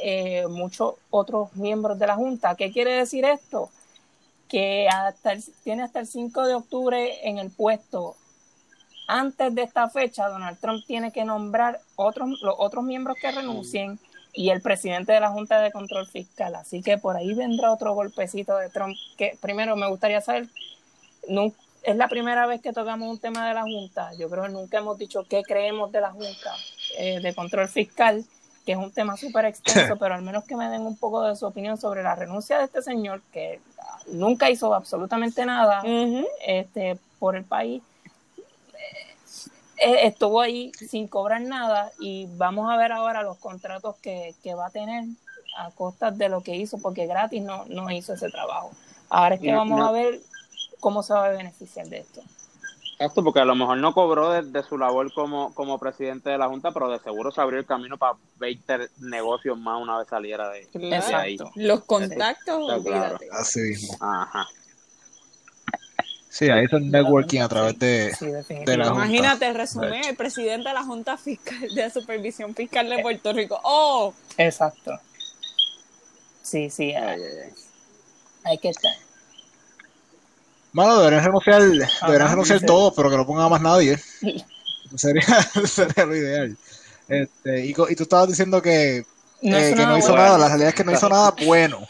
eh, 0.00 0.46
muchos 0.48 0.94
otros 1.10 1.54
miembros 1.56 1.98
de 1.98 2.06
la 2.06 2.14
Junta. 2.14 2.54
¿Qué 2.54 2.70
quiere 2.70 2.92
decir 2.92 3.24
esto? 3.24 3.68
Que 4.48 4.88
hasta 4.88 5.32
el- 5.32 5.44
tiene 5.64 5.82
hasta 5.82 6.00
el 6.00 6.06
5 6.06 6.46
de 6.46 6.54
octubre 6.54 7.28
en 7.28 7.38
el 7.38 7.50
puesto. 7.50 8.16
Antes 9.08 9.54
de 9.54 9.62
esta 9.62 9.88
fecha, 9.88 10.28
Donald 10.28 10.58
Trump 10.58 10.84
tiene 10.86 11.12
que 11.12 11.24
nombrar 11.24 11.80
otros, 11.94 12.40
los 12.42 12.54
otros 12.58 12.84
miembros 12.84 13.16
que 13.20 13.30
renuncien 13.30 13.98
y 14.32 14.50
el 14.50 14.60
presidente 14.60 15.12
de 15.12 15.20
la 15.20 15.30
Junta 15.30 15.60
de 15.60 15.70
Control 15.72 16.06
Fiscal. 16.06 16.54
Así 16.56 16.82
que 16.82 16.98
por 16.98 17.16
ahí 17.16 17.32
vendrá 17.34 17.72
otro 17.72 17.94
golpecito 17.94 18.56
de 18.58 18.68
Trump. 18.68 18.96
Que 19.16 19.38
primero 19.40 19.76
me 19.76 19.88
gustaría 19.88 20.20
saber, 20.20 20.48
es 21.82 21.96
la 21.96 22.08
primera 22.08 22.46
vez 22.46 22.60
que 22.60 22.72
tocamos 22.72 23.08
un 23.08 23.18
tema 23.18 23.46
de 23.46 23.54
la 23.54 23.62
Junta. 23.62 24.10
Yo 24.18 24.28
creo 24.28 24.42
que 24.44 24.48
nunca 24.50 24.78
hemos 24.78 24.98
dicho 24.98 25.24
qué 25.28 25.42
creemos 25.42 25.92
de 25.92 26.00
la 26.00 26.10
Junta 26.10 26.54
eh, 26.98 27.20
de 27.20 27.34
Control 27.34 27.68
Fiscal, 27.68 28.24
que 28.66 28.72
es 28.72 28.78
un 28.78 28.90
tema 28.92 29.16
súper 29.16 29.44
extenso, 29.46 29.96
pero 29.98 30.14
al 30.16 30.22
menos 30.22 30.44
que 30.44 30.56
me 30.56 30.68
den 30.68 30.82
un 30.82 30.96
poco 30.96 31.22
de 31.22 31.36
su 31.36 31.46
opinión 31.46 31.78
sobre 31.78 32.02
la 32.02 32.16
renuncia 32.16 32.58
de 32.58 32.64
este 32.64 32.82
señor 32.82 33.22
que 33.32 33.60
nunca 34.08 34.50
hizo 34.50 34.74
absolutamente 34.74 35.46
nada 35.46 35.82
este, 36.44 36.98
por 37.18 37.36
el 37.36 37.44
país. 37.44 37.82
Eh, 39.78 40.06
estuvo 40.06 40.40
ahí 40.40 40.72
sin 40.72 41.06
cobrar 41.06 41.42
nada 41.42 41.92
y 42.00 42.26
vamos 42.36 42.70
a 42.72 42.76
ver 42.76 42.92
ahora 42.92 43.22
los 43.22 43.36
contratos 43.38 43.96
que, 43.96 44.34
que 44.42 44.54
va 44.54 44.66
a 44.66 44.70
tener 44.70 45.04
a 45.58 45.70
costa 45.70 46.10
de 46.10 46.28
lo 46.28 46.42
que 46.42 46.56
hizo, 46.56 46.78
porque 46.78 47.06
gratis 47.06 47.42
no, 47.42 47.64
no 47.66 47.90
hizo 47.90 48.14
ese 48.14 48.30
trabajo. 48.30 48.70
Ahora 49.08 49.36
es 49.36 49.40
que 49.40 49.52
No, 49.52 49.58
vamos 49.58 49.78
no. 49.78 49.86
a 49.86 49.92
ver 49.92 50.20
cómo 50.80 51.02
se 51.02 51.14
va 51.14 51.26
a 51.26 51.28
beneficiar 51.28 51.86
de 51.88 51.98
esto. 51.98 52.22
Esto 52.98 53.22
porque 53.22 53.40
a 53.40 53.44
lo 53.44 53.54
mejor 53.54 53.76
no 53.76 53.92
cobró 53.92 54.30
de, 54.30 54.42
de 54.42 54.62
su 54.62 54.78
labor 54.78 55.12
como, 55.12 55.52
como 55.54 55.78
presidente 55.78 56.30
de 56.30 56.38
la 56.38 56.48
Junta, 56.48 56.70
pero 56.70 56.88
de 56.90 56.98
seguro 56.98 57.30
se 57.30 57.40
abrió 57.42 57.58
el 57.58 57.66
camino 57.66 57.98
para 57.98 58.16
20 58.38 58.88
negocios 59.00 59.58
más 59.58 59.82
una 59.82 59.98
vez 59.98 60.08
saliera 60.08 60.48
de, 60.50 60.66
de 60.72 60.94
ahí. 60.96 61.34
Exacto. 61.34 61.50
Los 61.56 61.84
contactos, 61.84 62.60
Está 62.62 62.82
claro. 62.82 63.16
olvídate. 63.16 63.28
Así 63.32 63.60
mismo. 63.60 63.96
Ajá. 64.00 64.46
Sí, 66.30 66.50
ahí 66.50 66.64
hizo 66.66 66.76
el 66.76 66.90
networking 66.90 67.40
a 67.40 67.48
través 67.48 67.78
de, 67.78 68.14
Sí, 68.14 68.26
de 68.26 68.76
la. 68.76 68.88
Junta. 68.90 69.06
Imagínate, 69.06 69.52
resumen, 69.54 70.04
el 70.04 70.16
presidente 70.16 70.68
de 70.68 70.74
la 70.74 70.82
Junta 70.84 71.16
Fiscal 71.16 71.68
de 71.74 71.90
Supervisión 71.90 72.54
Fiscal 72.54 72.88
de 72.90 73.00
Puerto 73.00 73.32
Rico. 73.32 73.58
¡Oh! 73.62 74.12
Exacto. 74.36 74.92
Sí, 76.42 76.68
sí, 76.70 76.94
Ay, 76.94 77.02
hay, 77.02 77.22
ay, 77.22 77.38
ay. 77.46 77.52
hay 78.44 78.58
que 78.58 78.68
estar. 78.68 78.92
Mano, 80.76 80.98
deberían 80.98 81.24
renunciar, 81.24 81.62
deberían 81.62 82.28
renunciar 82.28 82.60
todos, 82.60 82.92
pero 82.94 83.08
que 83.08 83.16
no 83.16 83.26
ponga 83.26 83.48
más 83.48 83.62
nadie. 83.62 83.98
Sería, 84.94 85.22
sería 85.66 86.04
lo 86.04 86.14
ideal. 86.14 86.56
Este, 87.08 87.66
y, 87.66 87.72
tú 87.72 87.86
estabas 88.02 88.28
diciendo 88.28 88.60
que, 88.62 89.04
No 89.42 89.56
eh, 89.56 89.74
que 89.74 89.86
no 89.86 89.96
hizo 89.98 90.08
bueno. 90.10 90.22
nada, 90.22 90.38
la 90.38 90.48
realidad 90.48 90.68
es 90.68 90.74
que 90.74 90.84
no 90.84 90.92
hizo 90.92 91.08
nada 91.08 91.34
bueno. 91.44 91.84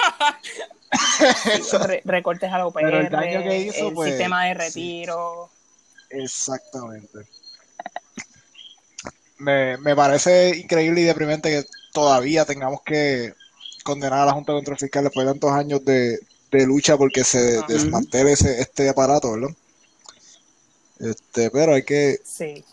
Re- 1.86 2.00
recortes 2.04 2.50
a 2.50 2.58
la 2.58 2.66
UPR, 2.68 2.80
Pero 2.80 3.00
el 3.00 3.10
daño 3.10 3.42
que 3.42 3.58
hizo, 3.58 3.88
el 3.88 3.94
pues, 3.94 4.10
sistema 4.10 4.46
de 4.46 4.54
sí. 4.54 4.58
retiro. 4.60 5.50
Exactamente. 6.08 7.18
Me, 9.38 9.76
me 9.78 9.94
parece 9.94 10.56
increíble 10.56 11.02
y 11.02 11.04
deprimente 11.04 11.50
que 11.50 11.68
todavía 11.92 12.44
tengamos 12.44 12.80
que 12.82 13.34
condenar 13.84 14.20
a 14.20 14.26
la 14.26 14.32
Junta 14.32 14.52
de 14.52 14.58
Control 14.58 14.78
Fiscal 14.78 15.04
después 15.04 15.26
de 15.26 15.32
tantos 15.32 15.50
años 15.50 15.84
de, 15.84 16.18
de 16.60 16.66
lucha 16.66 16.96
porque 16.96 17.24
se 17.24 17.58
Ajá. 17.58 17.66
desmantele 17.68 18.32
ese, 18.32 18.60
este 18.60 18.88
aparato, 18.88 19.32
¿verdad? 19.32 19.50
Este, 20.98 21.50
pero 21.50 21.74
hay 21.74 21.82
que, 21.84 22.18
Sí. 22.24 22.64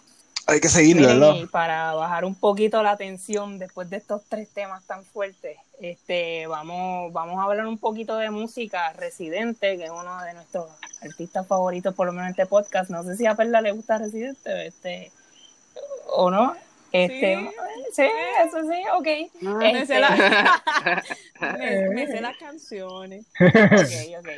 hay 0.47 0.59
que 0.61 0.69
seguirlo, 0.69 1.07
¿verdad? 1.07 1.33
y 1.35 1.45
para 1.47 1.93
bajar 1.93 2.23
un 2.25 2.35
poquito 2.35 2.81
la 2.81 2.95
tensión 2.95 3.59
después 3.59 3.89
de 3.89 3.97
estos 3.97 4.21
tres 4.29 4.47
temas 4.49 4.83
tan 4.85 5.03
fuertes, 5.03 5.57
este, 5.81 6.47
vamos, 6.47 7.11
vamos 7.11 7.37
a 7.39 7.43
hablar 7.43 7.65
un 7.67 7.77
poquito 7.77 8.15
de 8.17 8.29
música. 8.29 8.93
Residente, 8.93 9.77
que 9.77 9.85
es 9.85 9.91
uno 9.91 10.21
de 10.23 10.33
nuestros 10.33 10.69
artistas 11.01 11.45
favoritos, 11.47 11.93
por 11.93 12.07
lo 12.07 12.13
menos 12.13 12.27
en 12.27 12.31
este 12.31 12.45
podcast. 12.45 12.89
No 12.89 13.03
sé 13.03 13.17
si 13.17 13.25
a 13.25 13.35
Perla 13.35 13.59
le 13.59 13.71
gusta 13.73 13.97
Residente, 13.97 14.67
este, 14.67 15.11
o 16.07 16.31
no. 16.31 16.55
Este, 16.93 17.49
sí, 17.91 18.03
eso 18.45 18.61
sí, 18.61 18.81
ok. 18.95 19.41
Me 19.41 19.71
Este, 19.81 19.85
sé, 19.95 19.99
la- 19.99 20.63
me- 21.57 21.89
me 21.89 22.07
sé 22.07 22.21
las 22.21 22.37
canciones. 22.37 23.25
Ok, 23.39 24.19
ok. 24.19 24.29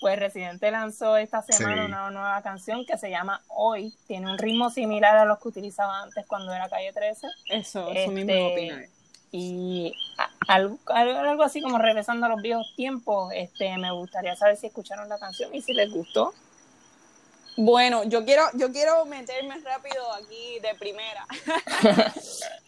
Pues 0.00 0.18
Residente 0.18 0.70
lanzó 0.70 1.16
esta 1.16 1.40
semana 1.40 1.86
Sí. 1.86 1.88
una 1.88 2.10
nueva 2.10 2.42
canción 2.42 2.84
que 2.84 2.98
se 2.98 3.08
llama 3.08 3.40
Hoy. 3.48 3.94
Tiene 4.06 4.30
un 4.30 4.36
ritmo 4.36 4.68
similar 4.68 5.16
a 5.16 5.24
los 5.24 5.38
que 5.38 5.48
utilizaba 5.48 6.02
antes 6.02 6.26
cuando 6.26 6.52
era 6.52 6.68
Calle 6.68 6.92
13. 6.92 7.26
Eso, 7.48 7.88
eso 7.90 7.90
Este, 7.90 8.08
mismo 8.10 8.48
opino. 8.48 8.76
Y 9.32 9.94
algo, 10.46 10.78
algo 10.88 11.42
así 11.42 11.62
como 11.62 11.78
regresando 11.78 12.26
a 12.26 12.28
los 12.28 12.42
viejos 12.42 12.70
tiempos, 12.76 13.32
este, 13.34 13.78
me 13.78 13.92
gustaría 13.92 14.36
saber 14.36 14.58
si 14.58 14.66
escucharon 14.66 15.08
la 15.08 15.18
canción 15.18 15.54
y 15.54 15.62
si 15.62 15.72
les 15.72 15.90
gustó. 15.90 16.34
Bueno, 17.56 18.02
yo 18.04 18.24
quiero, 18.24 18.42
yo 18.54 18.72
quiero 18.72 19.04
meterme 19.06 19.56
rápido 19.60 20.12
aquí 20.12 20.58
de 20.60 20.74
primera. 20.74 21.24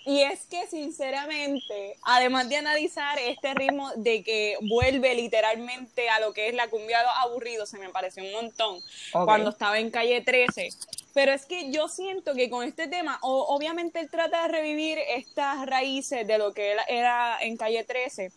y 0.05 0.23
es 0.23 0.41
que 0.47 0.67
sinceramente, 0.69 1.97
además 2.03 2.49
de 2.49 2.57
analizar 2.59 3.19
este 3.19 3.53
ritmo 3.55 3.91
de 3.97 4.23
que 4.23 4.57
vuelve 4.63 5.15
literalmente 5.17 6.09
a 6.09 6.21
lo 6.21 6.33
que 6.33 6.49
es 6.49 6.55
la 6.55 6.69
cumbia 6.69 7.01
aburrido, 7.23 7.67
se 7.67 7.79
me 7.79 7.89
pareció 7.89 8.23
un 8.23 8.33
montón 8.33 8.81
cuando 9.27 9.51
estaba 9.51 9.79
en 9.79 9.91
calle 9.91 10.21
13. 10.21 10.69
Pero 11.15 11.33
es 11.33 11.47
que 11.47 11.73
yo 11.73 11.89
siento 11.89 12.35
que 12.35 12.49
con 12.51 12.63
este 12.67 12.87
tema, 12.89 13.19
o- 13.23 13.47
obviamente 13.55 13.99
él 14.01 14.11
trata 14.11 14.43
de 14.43 14.49
revivir 14.49 14.99
estas 14.99 15.67
raíces 15.67 16.27
de 16.27 16.39
lo 16.39 16.53
que 16.53 16.73
él 16.73 16.79
era 16.89 17.39
en 17.41 17.57
calle 17.57 17.83
13, 17.85 18.31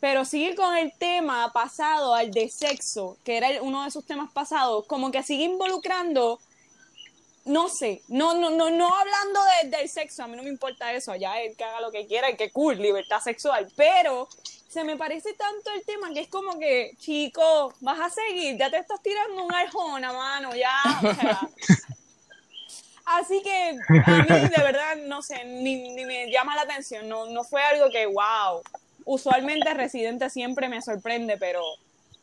pero 0.00 0.24
sigue 0.24 0.54
con 0.54 0.76
el 0.76 0.92
tema 0.98 1.52
pasado 1.52 2.14
al 2.14 2.30
de 2.30 2.48
sexo, 2.48 3.16
que 3.24 3.36
era 3.36 3.62
uno 3.62 3.84
de 3.84 3.90
sus 3.90 4.04
temas 4.06 4.30
pasados, 4.32 4.86
como 4.86 5.10
que 5.10 5.22
sigue 5.22 5.44
involucrando, 5.44 6.38
no 7.44 7.68
sé, 7.68 8.02
no, 8.08 8.34
no, 8.34 8.50
no, 8.50 8.70
no 8.70 8.94
hablando 8.94 9.40
de- 9.62 9.68
del 9.76 9.88
sexo, 9.88 10.24
a 10.24 10.26
mí 10.26 10.36
no 10.36 10.42
me 10.42 10.48
importa 10.50 10.92
eso, 10.92 11.12
allá 11.12 11.40
él 11.40 11.56
que 11.56 11.64
haga 11.64 11.80
lo 11.80 11.90
que 11.92 12.06
quiera 12.06 12.36
que 12.36 12.50
cool, 12.50 12.76
libertad 12.76 13.20
sexual, 13.20 13.68
pero 13.76 14.28
se 14.68 14.82
me 14.84 14.96
parece 14.96 15.32
tanto 15.34 15.70
el 15.70 15.82
tema 15.84 16.12
que 16.12 16.20
es 16.20 16.28
como 16.28 16.58
que, 16.58 16.90
chico, 16.98 17.72
vas 17.80 18.00
a 18.00 18.10
seguir, 18.10 18.58
ya 18.58 18.68
te 18.68 18.78
estás 18.78 19.00
tirando 19.00 19.44
un 19.44 19.54
arjona, 19.54 20.12
mano, 20.12 20.54
ya, 20.54 20.74
o 21.02 21.14
sea. 21.14 21.40
Así 23.06 23.40
que 23.40 23.78
a 24.04 24.22
mí 24.24 24.48
de 24.48 24.62
verdad, 24.62 24.96
no 25.06 25.22
sé, 25.22 25.44
ni, 25.44 25.90
ni 25.94 26.04
me 26.04 26.28
llama 26.30 26.56
la 26.56 26.62
atención, 26.62 27.08
no, 27.08 27.26
no 27.26 27.44
fue 27.44 27.62
algo 27.62 27.88
que, 27.88 28.04
wow, 28.06 28.60
usualmente 29.06 29.72
Residente 29.72 30.28
siempre 30.28 30.68
me 30.68 30.82
sorprende, 30.82 31.38
pero, 31.38 31.62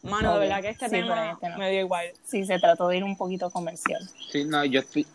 mano, 0.04 0.34
de 0.34 0.40
verdad 0.42 0.62
que 0.62 0.70
este 0.70 0.86
sí, 0.86 0.92
tema 0.92 1.32
este 1.32 1.50
no. 1.50 1.58
me 1.58 1.72
dio 1.72 1.80
igual. 1.80 2.12
Sí, 2.24 2.46
se 2.46 2.60
trató 2.60 2.90
de 2.90 2.98
ir 2.98 3.04
un 3.04 3.18
poquito 3.18 3.50
comercial. 3.50 4.02
Sí, 4.32 4.46
no, 4.46 4.64
yo 4.66 4.82
estoy. 4.82 5.08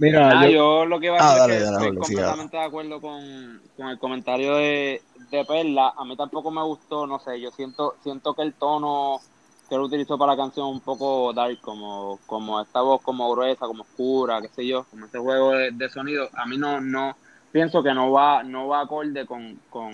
Mira, 0.00 0.30
Ah, 0.30 0.44
yo- 0.46 0.50
yo 0.50 0.84
lo 0.86 1.00
que 1.00 1.06
iba 1.06 1.16
a 1.16 1.18
Ah, 1.20 1.34
decir 1.34 1.40
dale, 1.40 1.54
es 1.54 1.58
que 1.58 1.64
dale, 1.64 1.86
estoy 1.86 1.98
completamente 1.98 2.56
de 2.56 2.62
acuerdo 2.62 3.00
con, 3.00 3.62
con 3.76 3.88
el 3.88 3.98
comentario 3.98 4.54
de, 4.56 5.02
de 5.30 5.44
Perla. 5.44 5.92
A 5.96 6.04
mí 6.04 6.16
tampoco 6.16 6.50
me 6.52 6.62
gustó, 6.62 7.06
no 7.06 7.18
sé, 7.18 7.40
yo 7.40 7.50
siento 7.50 7.96
siento 8.02 8.34
que 8.34 8.42
el 8.42 8.54
tono 8.54 9.20
que 9.68 9.74
él 9.74 9.80
utilizó 9.82 10.16
para 10.16 10.32
la 10.32 10.38
canción 10.38 10.68
es 10.68 10.72
un 10.74 10.80
poco 10.80 11.32
dark, 11.34 11.60
como, 11.60 12.18
como 12.26 12.60
esta 12.60 12.80
voz 12.80 13.02
como 13.02 13.28
gruesa, 13.32 13.66
como 13.66 13.82
oscura, 13.82 14.40
qué 14.40 14.48
sé 14.48 14.66
yo, 14.66 14.84
como 14.84 15.06
este 15.06 15.18
juego 15.18 15.50
de, 15.50 15.72
de 15.72 15.88
sonido. 15.90 16.28
A 16.34 16.46
mí 16.46 16.56
no, 16.56 16.80
no, 16.80 17.16
pienso 17.52 17.82
que 17.82 17.94
no 17.94 18.10
va, 18.12 18.42
no 18.42 18.68
va 18.68 18.82
acorde 18.82 19.26
con, 19.26 19.60
con, 19.70 19.92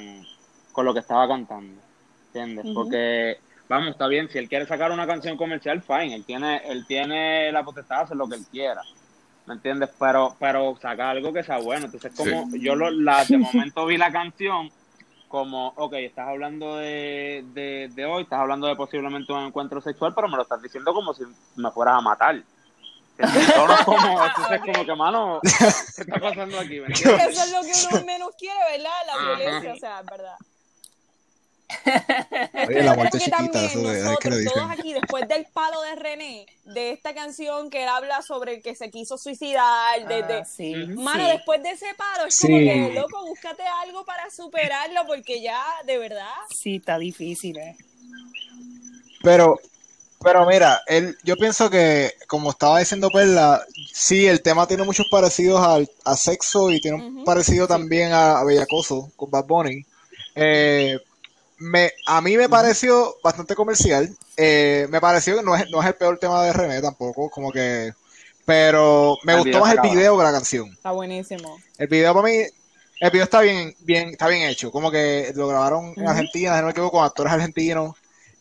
con 0.72 0.84
lo 0.84 0.92
que 0.92 1.00
estaba 1.00 1.28
cantando, 1.28 1.80
¿entiendes? 2.26 2.66
Porque, 2.74 3.38
vamos, 3.68 3.90
está 3.90 4.06
bien, 4.06 4.28
si 4.28 4.38
él 4.38 4.48
quiere 4.48 4.66
sacar 4.66 4.92
una 4.92 5.06
canción 5.06 5.36
comercial, 5.36 5.82
fine, 5.82 6.14
él 6.14 6.24
tiene, 6.24 6.62
él 6.66 6.86
tiene 6.86 7.50
la 7.52 7.62
potestad 7.62 7.96
de 7.96 8.02
hacer 8.02 8.16
lo 8.16 8.28
que 8.28 8.36
él 8.36 8.46
quiera. 8.50 8.82
¿me 9.46 9.54
entiendes? 9.54 9.90
Pero, 9.98 10.36
pero 10.38 10.76
saca 10.80 11.10
algo 11.10 11.32
que 11.32 11.42
sea 11.42 11.58
bueno. 11.58 11.86
Entonces, 11.86 12.12
como 12.16 12.48
yo 12.56 12.74
lo, 12.74 12.90
la, 12.90 13.24
de 13.24 13.38
momento 13.38 13.86
vi 13.86 13.96
la 13.96 14.12
canción 14.12 14.70
como, 15.28 15.68
ok, 15.76 15.94
estás 15.94 16.28
hablando 16.28 16.76
de, 16.76 17.44
de, 17.52 17.90
de 17.92 18.04
hoy, 18.04 18.22
estás 18.22 18.38
hablando 18.38 18.66
de 18.68 18.76
posiblemente 18.76 19.32
un 19.32 19.46
encuentro 19.46 19.80
sexual, 19.80 20.12
pero 20.14 20.28
me 20.28 20.36
lo 20.36 20.42
estás 20.42 20.62
diciendo 20.62 20.94
como 20.94 21.12
si 21.12 21.24
me 21.56 21.70
fueras 21.70 21.98
a 21.98 22.00
matar. 22.00 22.42
¿Entiendes? 23.18 23.54
Todo 23.54 23.74
es 23.74 23.80
como, 23.84 24.24
entonces 24.26 24.60
como 24.60 24.84
que, 24.86 24.94
mano, 24.94 25.40
¿qué 25.42 26.02
está 26.02 26.20
pasando 26.20 26.58
aquí? 26.60 26.78
Eso 26.88 27.10
es 27.44 27.50
lo 27.52 27.60
que 27.62 27.72
uno 27.96 28.04
menos 28.04 28.30
quiere, 28.38 28.58
¿verdad? 28.72 28.90
La 29.06 29.12
Ajá. 29.14 29.34
violencia, 29.36 29.72
o 29.74 29.76
sea, 29.78 30.00
es 30.00 30.06
verdad. 30.06 30.36
Oye, 32.68 32.82
la 32.82 32.94
muerte 32.94 33.16
Es 33.18 33.24
que 33.24 33.30
chiquita, 33.30 33.36
también 33.52 33.64
eso 33.64 33.80
de- 33.80 34.12
es 34.12 34.18
que 34.18 34.30
le 34.30 34.36
nosotros 34.36 34.38
dicen. 34.38 34.52
todos 34.54 34.70
aquí, 34.70 34.92
después 34.92 35.28
del 35.28 35.46
palo 35.52 35.80
de 35.82 35.94
René, 35.96 36.46
de 36.64 36.90
esta 36.92 37.14
canción 37.14 37.70
que 37.70 37.82
él 37.82 37.88
habla 37.88 38.20
sobre 38.22 38.60
que 38.60 38.74
se 38.76 38.90
quiso 38.90 39.16
suicidar, 39.18 40.06
de, 40.06 40.22
de- 40.22 40.34
Ah, 40.40 40.44
sí. 40.44 40.74
Mano, 40.74 41.24
sí. 41.24 41.32
después 41.32 41.62
de 41.62 41.70
ese 41.70 41.86
palo, 41.94 42.26
es 42.26 42.36
Sí. 42.36 42.46
como 42.46 42.58
que, 42.58 42.92
loco, 42.94 43.26
búscate 43.26 43.62
algo 43.82 44.04
para 44.04 44.24
superarlo, 44.30 45.06
porque 45.06 45.40
ya, 45.40 45.64
de 45.86 45.98
verdad. 45.98 46.34
Sí, 46.54 46.76
está 46.76 46.98
difícil, 46.98 47.56
¿eh? 47.58 47.76
Pero, 49.22 49.58
pero 50.24 50.46
mira, 50.46 50.80
él, 50.86 51.16
yo 51.22 51.36
pienso 51.36 51.70
que, 51.70 52.14
como 52.26 52.50
estaba 52.50 52.78
diciendo 52.78 53.10
Perla, 53.10 53.62
sí, 53.92 54.26
el 54.26 54.42
tema 54.42 54.66
tiene 54.66 54.82
muchos 54.82 55.06
parecidos 55.10 55.60
al, 55.60 55.88
a 56.04 56.16
sexo 56.16 56.70
y 56.70 56.80
tiene 56.80 56.96
un 56.96 57.24
parecido 57.24 57.68
también 57.68 58.12
a, 58.12 58.38
a 58.38 58.44
Bellacoso 58.44 59.12
con 59.14 59.30
Bad 59.30 59.44
Bunny. 59.44 59.84
Eh, 60.34 60.98
me, 61.58 61.92
a 62.06 62.20
mí 62.20 62.36
me 62.36 62.48
pareció 62.48 63.16
bastante 63.22 63.54
comercial. 63.54 64.16
Eh, 64.36 64.86
me 64.90 65.00
pareció 65.00 65.36
que 65.36 65.42
no 65.42 65.54
es, 65.54 65.70
no 65.70 65.80
es 65.80 65.86
el 65.86 65.94
peor 65.94 66.18
tema 66.18 66.42
de 66.42 66.52
René 66.52 66.80
tampoco, 66.80 67.30
como 67.30 67.52
que. 67.52 67.92
Pero 68.44 69.16
me 69.22 69.34
El 69.34 69.38
gustó 69.40 69.60
más 69.60 69.72
el 69.72 69.80
video 69.80 70.18
que 70.18 70.24
la 70.24 70.32
canción. 70.32 70.68
Está 70.70 70.90
buenísimo. 70.90 71.58
El 71.78 71.86
video 71.88 72.12
para 72.12 72.26
mí, 72.26 72.42
el 73.00 73.10
video 73.10 73.24
está 73.24 73.40
bien, 73.40 73.74
bien, 73.80 74.10
está 74.10 74.28
bien 74.28 74.42
hecho. 74.42 74.70
Como 74.70 74.90
que 74.90 75.32
lo 75.34 75.48
grabaron 75.48 75.94
en. 75.96 76.06
Argentina, 76.06 76.54
si 76.54 76.60
no 76.60 76.66
me 76.66 76.72
equivoco, 76.72 76.98
con 76.98 77.06
actores 77.06 77.32
argentinos. 77.32 77.94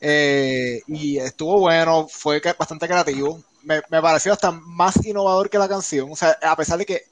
Eh, 0.04 0.82
y 0.88 1.18
estuvo 1.20 1.60
bueno, 1.62 2.08
fue 2.10 2.42
bastante 2.60 2.88
creativo. 2.88 3.42
Me, 3.64 3.82
me 3.90 4.02
pareció 4.02 4.34
hasta 4.34 4.52
más 4.52 5.06
innovador 5.06 5.50
que 5.50 5.58
la 5.60 5.70
canción. 5.70 6.12
O 6.12 6.18
sea, 6.18 6.38
a 6.44 6.58
pesar 6.58 6.78
de 6.80 6.86
que 6.86 7.04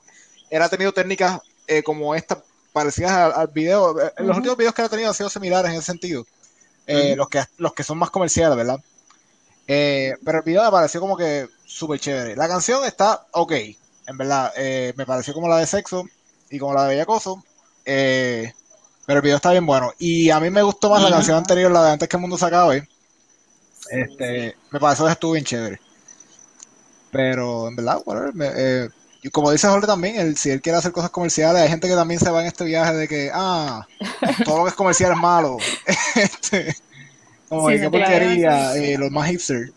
él 0.50 0.62
ha 0.62 0.70
tenido 0.70 0.94
técnicas 0.94 1.42
eh, 1.68 1.84
como 1.84 2.16
esta, 2.16 2.44
parecidas 2.74 3.12
al, 3.14 3.34
al 3.34 3.48
video. 3.50 4.00
eh, 4.02 4.14
Los 4.20 4.38
últimos 4.38 4.58
videos 4.58 4.74
que 4.76 4.82
él 4.84 4.88
ha 4.88 4.89
tenido 4.89 5.10
han 5.10 5.16
sido 5.16 5.30
similares 5.30 5.72
en 5.72 5.78
ese 5.78 5.88
sentido. 5.88 6.26
Eh, 6.88 7.16
los, 7.18 7.30
que, 7.30 7.44
los 7.58 7.74
que 7.74 7.84
son 7.84 7.98
más 8.00 8.12
comerciales, 8.12 8.58
¿verdad? 8.58 8.80
Pero 9.68 10.38
el 10.39 10.44
video 10.44 10.64
me 10.64 10.72
pareció 10.72 11.00
como 11.02 11.18
que 11.18 11.48
súper 11.66 12.00
chévere. 12.00 12.36
La 12.36 12.48
canción 12.48 12.84
está 12.86 13.26
ok, 13.32 13.54
en 14.08 14.18
verdad. 14.18 14.52
Me 14.96 15.06
pareció 15.06 15.34
como 15.34 15.48
la 15.48 15.58
de 15.58 15.68
Sexo 15.68 16.06
y 16.50 16.60
como 16.60 16.74
la 16.74 16.84
de 16.84 16.89
Bellacoso. 16.89 17.44
Eh, 17.86 18.54
pero 19.12 19.18
el 19.20 19.24
video 19.24 19.36
está 19.36 19.51
bien 19.51 19.66
bueno. 19.66 19.91
Y 19.99 20.30
a 20.30 20.39
mí 20.39 20.49
me 20.49 20.62
gustó 20.62 20.89
más 20.89 21.03
la 21.03 21.09
canción 21.09 21.36
anterior, 21.38 21.70
la 21.70 21.84
de 21.84 21.91
Antes 21.91 22.07
que 22.07 22.16
el 22.16 22.22
mundo 22.22 22.38
se 22.38 22.45
acabe. 22.45 22.88
Este, 23.89 24.55
me 24.72 24.80
pareció 24.80 25.05
que 25.05 25.12
estuvo 25.12 25.34
bien 25.34 25.43
chévere. 25.45 25.80
Pero 27.12 27.68
en 27.68 27.76
verdad, 27.76 28.01
whatever, 28.05 28.34
me- 28.34 28.51
eh, 28.55 28.89
y 29.22 29.30
como 29.30 29.51
dice 29.51 29.68
Jorge 29.68 29.86
también, 29.86 30.16
él, 30.20 30.38
si 30.38 30.49
él 30.49 30.62
quiere 30.62 30.78
hacer 30.78 30.91
cosas 30.91 31.09
comerciales, 31.12 31.62
hay 31.62 31.70
gente 31.70 31.88
que 31.88 31.93
también 31.95 32.20
se 32.20 32.30
va 32.32 32.41
en 32.41 32.47
este 32.47 32.64
viaje 32.64 32.93
de 32.93 33.07
que, 33.07 33.30
ah, 33.34 33.86
todo 34.45 34.59
lo 34.59 34.64
que 34.64 34.70
es 34.70 34.76
comercial 34.76 35.12
es 35.12 35.18
malo. 35.18 35.57
Este, 36.16 36.76
como 37.52 37.68
Sí, 37.70 37.76
que 37.76 37.82
qué 37.82 37.89
porquería, 37.89 38.76
eh, 38.78 38.97
los 38.97 39.12
más 39.12 39.30
hipster. 39.30 39.72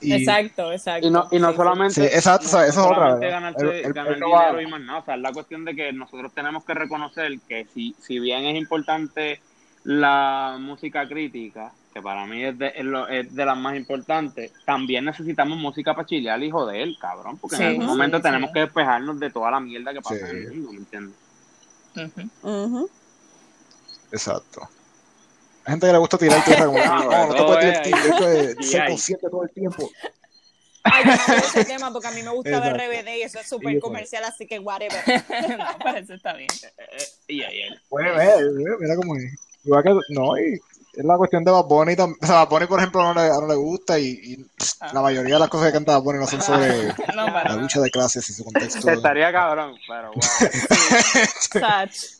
Y, 0.00 0.12
exacto, 0.14 0.72
exacto. 0.72 1.06
Y 1.06 1.10
no, 1.10 1.28
y 1.30 1.38
no 1.38 1.52
solamente, 1.54 1.94
Sí, 1.94 2.00
exacto, 2.06 2.44
no 2.44 2.48
o 2.48 2.50
sea, 2.52 2.66
eso 2.66 2.80
es 2.80 2.86
otra, 2.86 3.16
ganarse- 3.18 3.60
El- 3.68 3.84
el- 3.86 3.92
ganar 3.92 4.12
el 4.14 4.20
no 4.20 4.30
va- 4.30 4.46
dinero 4.46 4.62
y 4.62 4.66
más 4.70 4.80
nada, 4.80 4.98
o 5.00 5.04
sea, 5.04 5.14
es 5.16 5.20
la 5.20 5.32
cuestión 5.32 5.64
de 5.66 5.76
que 5.76 5.92
nosotros 5.92 6.32
tenemos 6.34 6.64
que 6.64 6.72
reconocer 6.72 7.38
que 7.46 7.66
si, 7.74 7.94
si 8.00 8.18
bien 8.18 8.44
es 8.46 8.56
importante 8.56 9.40
la 9.84 10.56
música 10.58 11.06
crítica, 11.06 11.70
que 11.92 12.00
para 12.00 12.24
mí 12.26 12.42
es 12.44 12.58
de, 12.58 12.72
es 12.74 12.84
lo- 12.84 13.08
es 13.08 13.34
de 13.34 13.44
las 13.44 13.58
más 13.58 13.76
importantes, 13.76 14.50
también 14.64 15.04
necesitamos 15.04 15.58
música 15.58 15.94
para 15.94 16.06
chilear 16.06 16.42
y 16.42 16.50
joder, 16.50 16.88
cabrón, 16.98 17.36
porque 17.36 17.56
Sí, 17.56 17.62
en 17.62 17.68
algún 17.70 17.86
momento 17.86 18.16
sí. 18.16 18.22
tenemos 18.22 18.50
que 18.52 18.60
despejarnos 18.60 19.20
de 19.20 19.28
toda 19.30 19.50
la 19.50 19.60
mierda 19.60 19.92
que 19.92 20.00
pasa 20.00 20.16
Sí. 20.16 20.22
en 20.30 20.36
el 20.36 20.54
mundo, 20.54 20.72
¿me 20.72 20.78
entiendes? 20.78 21.14
Ujú. 22.42 22.48
Ujú. 22.64 22.90
Exacto. 24.12 24.68
Hay 25.68 25.72
gente 25.72 25.86
que 25.86 25.92
le 25.92 25.98
gusta 25.98 26.16
tirar 26.16 26.42
tierra 26.46 26.64
como, 26.64 26.78
Ah, 26.82 26.88
no, 26.88 27.10
no, 27.10 27.26
no 27.26 27.32
te 27.32 27.38
todo 27.38 27.46
puedes 28.16 28.56
ser 28.70 28.86
consciente 28.86 29.28
todo 29.28 29.42
el 29.42 29.50
tiempo. 29.50 29.90
Ay, 30.82 31.04
yo 31.04 31.10
no 31.10 31.22
veo 31.28 31.38
ese 31.40 31.64
tema 31.66 31.92
porque 31.92 32.08
a 32.08 32.10
mí 32.12 32.22
me 32.22 32.30
gusta 32.30 32.58
ver. 32.60 32.72
RBD 32.72 33.08
y 33.18 33.22
eso 33.22 33.38
es 33.38 33.46
súper 33.46 33.78
comercial, 33.78 34.24
así 34.24 34.46
que 34.46 34.58
whatever. 34.60 34.98
no, 35.58 35.66
pero 35.84 35.98
eso 35.98 36.14
está 36.14 36.32
bien. 36.32 36.48
Eh, 36.78 36.96
eh, 37.28 37.34
y. 37.34 37.42
Puede 37.90 38.10
ver, 38.16 38.44
eh, 38.44 38.76
mira 38.80 38.96
cómo 38.96 39.14
es. 39.16 39.24
Igual 39.64 39.82
que, 39.82 39.94
no, 40.08 40.38
y 40.38 40.54
es 40.94 41.04
la 41.04 41.18
cuestión 41.18 41.44
de 41.44 41.50
Bad 41.50 41.64
Bunny. 41.64 41.92
O 41.92 42.26
sea, 42.26 42.36
Bad 42.36 42.48
Bunny, 42.48 42.66
por 42.66 42.78
ejemplo, 42.78 43.02
no 43.02 43.12
le, 43.20 43.28
no 43.28 43.46
le 43.46 43.54
gusta 43.56 43.98
y, 43.98 44.06
y, 44.22 44.36
pss, 44.56 44.78
Ah. 44.80 44.90
la 44.94 45.02
mayoría 45.02 45.34
de 45.34 45.40
las 45.40 45.48
cosas 45.50 45.66
que 45.66 45.72
canta 45.74 45.92
Bad 45.92 46.02
Bunny 46.02 46.18
no 46.20 46.26
son 46.26 46.40
sobre 46.40 46.94
No, 47.14 47.26
la 47.26 47.56
lucha 47.56 47.80
de 47.80 47.90
clases 47.90 48.30
y 48.30 48.32
su 48.32 48.44
contexto. 48.44 48.90
Estaría 48.90 49.30
cabrón, 49.30 49.74
pero 49.86 50.12
bueno. 50.12 50.22
Sach. 51.52 52.17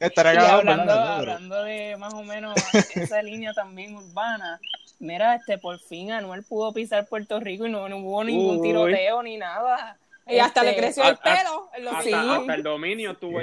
¿Verdad? 0.00 0.50
hablando, 0.58 0.92
hablando 0.92 1.62
de 1.64 1.96
más 1.98 2.14
o 2.14 2.22
menos 2.22 2.54
esa 2.94 3.22
línea 3.22 3.52
también 3.52 3.94
urbana, 3.96 4.60
mira, 4.98 5.34
este 5.34 5.58
por 5.58 5.78
fin 5.78 6.12
Anuel 6.12 6.42
pudo 6.44 6.72
pisar 6.72 7.06
Puerto 7.06 7.40
Rico 7.40 7.66
y 7.66 7.70
no, 7.70 7.88
no 7.88 7.98
hubo 7.98 8.24
ningún 8.24 8.56
Uy. 8.58 8.62
tiroteo 8.68 9.22
ni 9.22 9.36
nada. 9.36 9.96
Y 10.24 10.38
hasta 10.38 10.62
le 10.62 10.70
Este, 10.70 10.80
creció 10.82 11.02
el 11.02 11.10
a- 11.10 11.12
a- 11.14 11.22
pelo. 11.36 11.68
en 11.76 11.84
los 11.84 11.94
Hasta, 11.94 12.04
Sí. 12.04 12.12
hasta 12.14 12.54
el 12.54 12.62
dominio 12.62 13.10
estuvo 13.10 13.40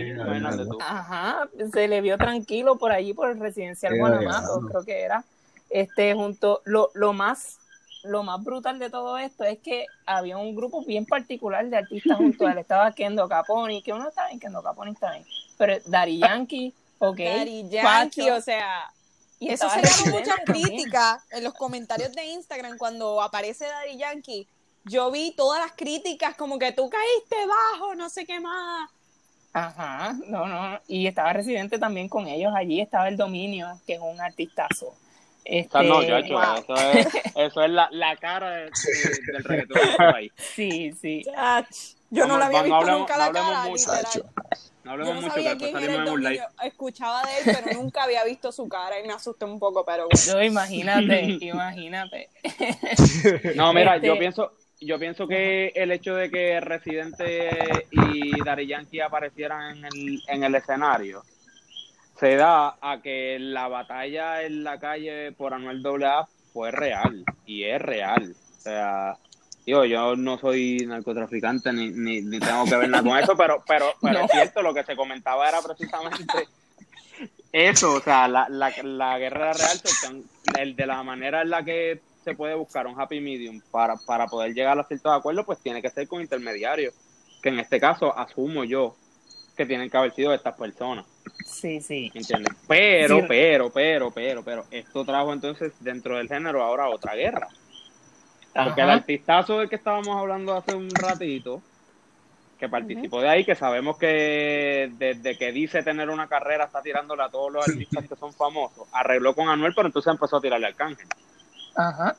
tú. 0.65 0.77
Ajá, 0.81 1.49
se 1.73 1.87
le 1.89 1.99
vio 1.99 2.17
tranquilo 2.17 2.77
por 2.77 2.93
allí, 2.93 3.13
por 3.13 3.29
el 3.29 3.39
residencial 3.39 3.93
Qué 3.93 3.99
Guanamato, 3.99 4.61
creo 4.69 4.83
que 4.85 5.01
era. 5.01 5.23
Este, 5.69 6.13
junto, 6.13 6.61
lo, 6.65 6.89
lo 6.93 7.11
más 7.13 7.57
lo 8.03 8.23
más 8.23 8.41
brutal 8.41 8.79
de 8.79 8.89
todo 8.89 9.17
esto 9.17 9.43
es 9.43 9.59
que 9.59 9.85
había 10.05 10.37
un 10.37 10.55
grupo 10.55 10.85
bien 10.85 11.05
particular 11.05 11.65
de 11.67 11.75
artistas 11.75 12.15
junto 12.15 12.47
a 12.47 12.53
él. 12.53 12.57
Estaba 12.59 12.93
Kendo 12.93 13.27
Caponi, 13.27 13.81
que 13.83 13.91
uno 13.91 14.07
está 14.07 14.27
bien, 14.27 14.39
Kendo 14.39 14.63
Caponi 14.63 14.91
está 14.91 15.11
bien. 15.11 15.25
Pero 15.59 15.77
Daddy 15.85 16.17
Yankee, 16.19 16.73
ok. 16.99 17.17
Daddy 17.19 17.69
Yankee, 17.69 18.21
Pacho, 18.21 18.35
o 18.35 18.41
sea, 18.41 18.91
y 19.39 19.49
eso 19.49 19.69
se 19.69 19.81
Residente 19.81 20.17
muchas 20.19 20.37
críticas 20.45 21.21
en 21.31 21.43
los 21.43 21.53
comentarios 21.53 22.11
de 22.13 22.25
Instagram 22.25 22.77
cuando 22.77 23.21
aparece 23.21 23.65
Daddy 23.67 23.97
Yankee. 23.97 24.47
Yo 24.85 25.11
vi 25.11 25.31
todas 25.35 25.59
las 25.61 25.73
críticas 25.73 26.35
como 26.35 26.57
que 26.57 26.71
tú 26.71 26.89
caíste 26.89 27.35
bajo, 27.45 27.93
no 27.95 28.09
sé 28.09 28.25
qué 28.25 28.39
más. 28.39 28.89
Ajá, 29.51 30.15
no, 30.27 30.47
no. 30.47 30.79
Y 30.87 31.07
estaba 31.07 31.33
Residente 31.33 31.77
también 31.77 32.07
con 32.07 32.27
ellos 32.27 32.53
allí. 32.55 32.79
Estaba 32.81 33.07
el 33.09 33.17
Dominio, 33.17 33.79
que 33.85 33.95
es 33.95 33.99
un 33.99 34.19
artistazo. 34.21 34.87
O 34.87 34.95
Este, 35.43 35.71
sea, 35.71 35.81
no, 35.81 35.95
wow. 35.95 36.03
eso 36.03 36.75
es, 36.75 37.07
eso 37.35 37.63
es 37.63 37.69
la, 37.71 37.89
la 37.91 38.15
cara 38.15 38.51
de- 38.51 38.65
de- 38.71 39.33
del 39.33 39.43
reggaetón 39.43 39.81
de 39.81 39.95
país. 39.97 40.31
Sí, 40.55 40.93
sí. 41.01 41.23
Chach, 41.25 41.67
Yo 42.11 42.25
no 42.27 42.37
Vamos, 42.37 42.39
la 42.39 42.45
había 42.45 42.57
no 42.59 42.63
visto 42.63 42.75
hablemos- 42.77 42.99
nunca 42.99 43.13
no 43.13 43.19
la 43.19 43.25
hablemos 43.25 43.85
cara, 43.85 44.01
mucho, 44.03 44.29
No 44.97 45.03
Yo 45.05 45.11
hablemos 45.11 45.15
no 45.15 45.21
mucho 45.21 45.33
sabía 45.35 45.57
quién 45.57 45.69
era 45.69 45.79
salimos 45.79 46.01
el 46.01 46.07
en 46.07 46.13
un 46.13 46.23
live. 46.23 46.43
Escuchaba 46.63 47.21
de 47.23 47.37
él, 47.37 47.57
pero 47.63 47.79
nunca 47.79 48.03
había 48.03 48.23
visto 48.23 48.51
su 48.51 48.67
cara 48.67 48.99
y 48.99 49.05
me 49.05 49.13
asusté 49.13 49.45
un 49.45 49.59
poco, 49.59 49.85
pero 49.85 50.07
bueno. 50.11 50.25
Yo, 50.25 50.41
imagínate, 50.43 51.37
imagínate. 51.41 52.29
No, 53.55 53.71
mira, 53.73 53.95
Este- 53.95 54.07
yo 54.07 54.17
pienso, 54.17 54.51
yo 54.81 54.97
pienso 54.97 55.27
que 55.27 55.71
el 55.75 55.91
hecho 55.91 56.15
de 56.15 56.31
que 56.31 56.59
Residente 56.59 57.49
y 57.91 58.41
Daddy 58.43 58.65
Yankee 58.65 59.01
aparecieran 59.01 59.77
en 59.77 59.85
el, 59.85 60.21
en 60.27 60.43
el 60.43 60.55
escenario 60.55 61.23
se 62.19 62.35
da 62.35 62.75
a 62.81 62.99
que 63.01 63.37
la 63.39 63.67
batalla 63.67 64.41
en 64.43 64.63
la 64.63 64.79
calle 64.79 65.31
por 65.33 65.53
Anuel 65.53 65.85
AA 65.85 66.27
fue 66.51 66.71
real 66.71 67.23
y 67.45 67.63
es 67.63 67.81
real. 67.81 68.35
O 68.57 68.61
sea, 68.61 69.17
digo, 69.69 69.85
yo 69.85 70.15
no 70.15 70.37
soy 70.37 70.77
narcotraficante 70.87 71.71
ni, 71.73 71.89
ni, 71.89 72.21
ni 72.21 72.39
tengo 72.39 72.65
que 72.65 72.75
ver 72.75 72.89
nada 72.89 73.03
con 73.03 73.17
eso, 73.17 73.35
pero, 73.37 73.63
pero, 73.67 73.85
pero 74.01 74.19
No. 74.19 74.25
es 74.25 74.31
cierto, 74.31 74.61
lo 74.61 74.73
que 74.73 74.83
se 74.83 74.95
comentaba 74.95 75.47
era 75.49 75.61
precisamente 75.61 76.47
eso, 77.51 77.93
o 77.93 78.01
sea, 78.01 78.27
la, 78.27 78.47
la, 78.49 78.71
la 78.83 79.17
guerra 79.17 79.53
real, 79.53 79.81
el 80.59 80.75
de 80.75 80.85
la 80.85 81.01
manera 81.03 81.41
en 81.41 81.49
la 81.49 81.63
que 81.63 81.99
se 82.23 82.35
puede 82.35 82.53
buscar 82.53 82.85
un 82.85 82.99
happy 82.99 83.19
medium 83.21 83.59
para, 83.71 83.95
para 84.05 84.27
poder 84.27 84.53
llegar 84.53 84.77
a 84.79 84.83
ciertos 84.83 85.11
acuerdos, 85.11 85.45
pues 85.45 85.59
tiene 85.59 85.81
que 85.81 85.89
ser 85.89 86.07
con 86.07 86.21
intermediarios, 86.21 86.93
que 87.41 87.49
en 87.49 87.59
este 87.59 87.79
caso 87.79 88.15
asumo 88.17 88.63
yo 88.65 88.95
que 89.57 89.65
tienen 89.65 89.89
que 89.89 89.97
haber 89.97 90.13
sido 90.13 90.33
estas 90.33 90.55
personas, 90.55 91.05
Sí, 91.45 91.81
sí. 91.81 92.11
¿entiendes? 92.13 92.53
Pero, 92.67 93.17
Sí. 93.19 93.25
pero, 93.27 93.69
pero, 93.71 94.11
pero, 94.11 94.43
pero, 94.43 94.65
esto 94.71 95.03
trajo 95.03 95.33
entonces 95.33 95.73
dentro 95.79 96.17
del 96.17 96.27
género 96.27 96.63
ahora 96.63 96.87
otra 96.89 97.15
guerra. 97.15 97.47
Porque 98.65 98.81
el 98.81 98.89
artistazo 98.89 99.59
del 99.59 99.69
que 99.69 99.75
estábamos 99.75 100.17
hablando 100.17 100.55
hace 100.55 100.75
un 100.75 100.89
ratito, 100.89 101.61
que 102.59 102.67
participó 102.67 103.21
de 103.21 103.29
ahí, 103.29 103.45
que 103.45 103.55
sabemos 103.55 103.97
que 103.97 104.91
desde 104.97 105.37
que 105.37 105.51
dice 105.51 105.81
tener 105.81 106.09
una 106.09 106.27
carrera 106.27 106.65
está 106.65 106.81
tirándole 106.81 107.23
a 107.23 107.29
todos 107.29 107.51
los 107.53 107.67
artistas 107.67 108.07
que 108.07 108.15
son 108.15 108.33
famosos, 108.33 108.87
arregló 108.91 109.33
con 109.33 109.47
Anuel, 109.47 109.73
pero 109.73 109.87
entonces 109.87 110.11
empezó 110.11 110.37
a 110.37 110.41
tirarle 110.41 110.67
al 110.67 110.73
Arcángel. 110.73 111.07
Ajá. 111.75 112.15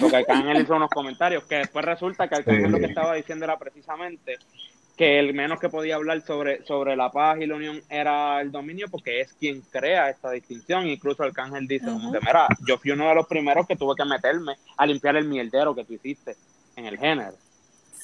Porque 0.00 0.16
Arcángel 0.16 0.62
hizo 0.62 0.76
unos 0.76 0.90
comentarios 0.90 1.42
que 1.44 1.56
después 1.56 1.84
resulta 1.84 2.28
que 2.28 2.36
Arcángel 2.36 2.66
Sí. 2.66 2.70
lo 2.70 2.78
que 2.78 2.86
estaba 2.86 3.14
diciendo 3.14 3.44
era 3.44 3.58
precisamente 3.58 4.38
que 5.00 5.18
el 5.18 5.32
menos 5.32 5.58
que 5.58 5.70
podía 5.70 5.94
hablar 5.94 6.20
sobre, 6.20 6.62
sobre 6.66 6.94
la 6.94 7.10
paz 7.10 7.38
y 7.40 7.46
la 7.46 7.54
unión 7.54 7.82
era 7.88 8.38
el 8.42 8.52
dominio 8.52 8.86
porque 8.90 9.22
es 9.22 9.32
quien 9.32 9.62
crea 9.62 10.10
esta 10.10 10.30
distinción. 10.30 10.86
Incluso 10.86 11.22
Arcángel 11.22 11.66
dice, 11.66 11.86
como 11.86 12.12
que, 12.12 12.18
mira, 12.20 12.46
yo 12.66 12.76
fui 12.76 12.90
uno 12.90 13.08
de 13.08 13.14
los 13.14 13.26
primeros 13.26 13.66
que 13.66 13.76
tuve 13.76 13.94
que 13.96 14.04
meterme 14.04 14.56
a 14.76 14.84
limpiar 14.84 15.16
el 15.16 15.24
mierdero 15.24 15.74
que 15.74 15.86
tú 15.86 15.94
hiciste 15.94 16.36
en 16.76 16.84
el 16.84 16.98
género. 16.98 17.32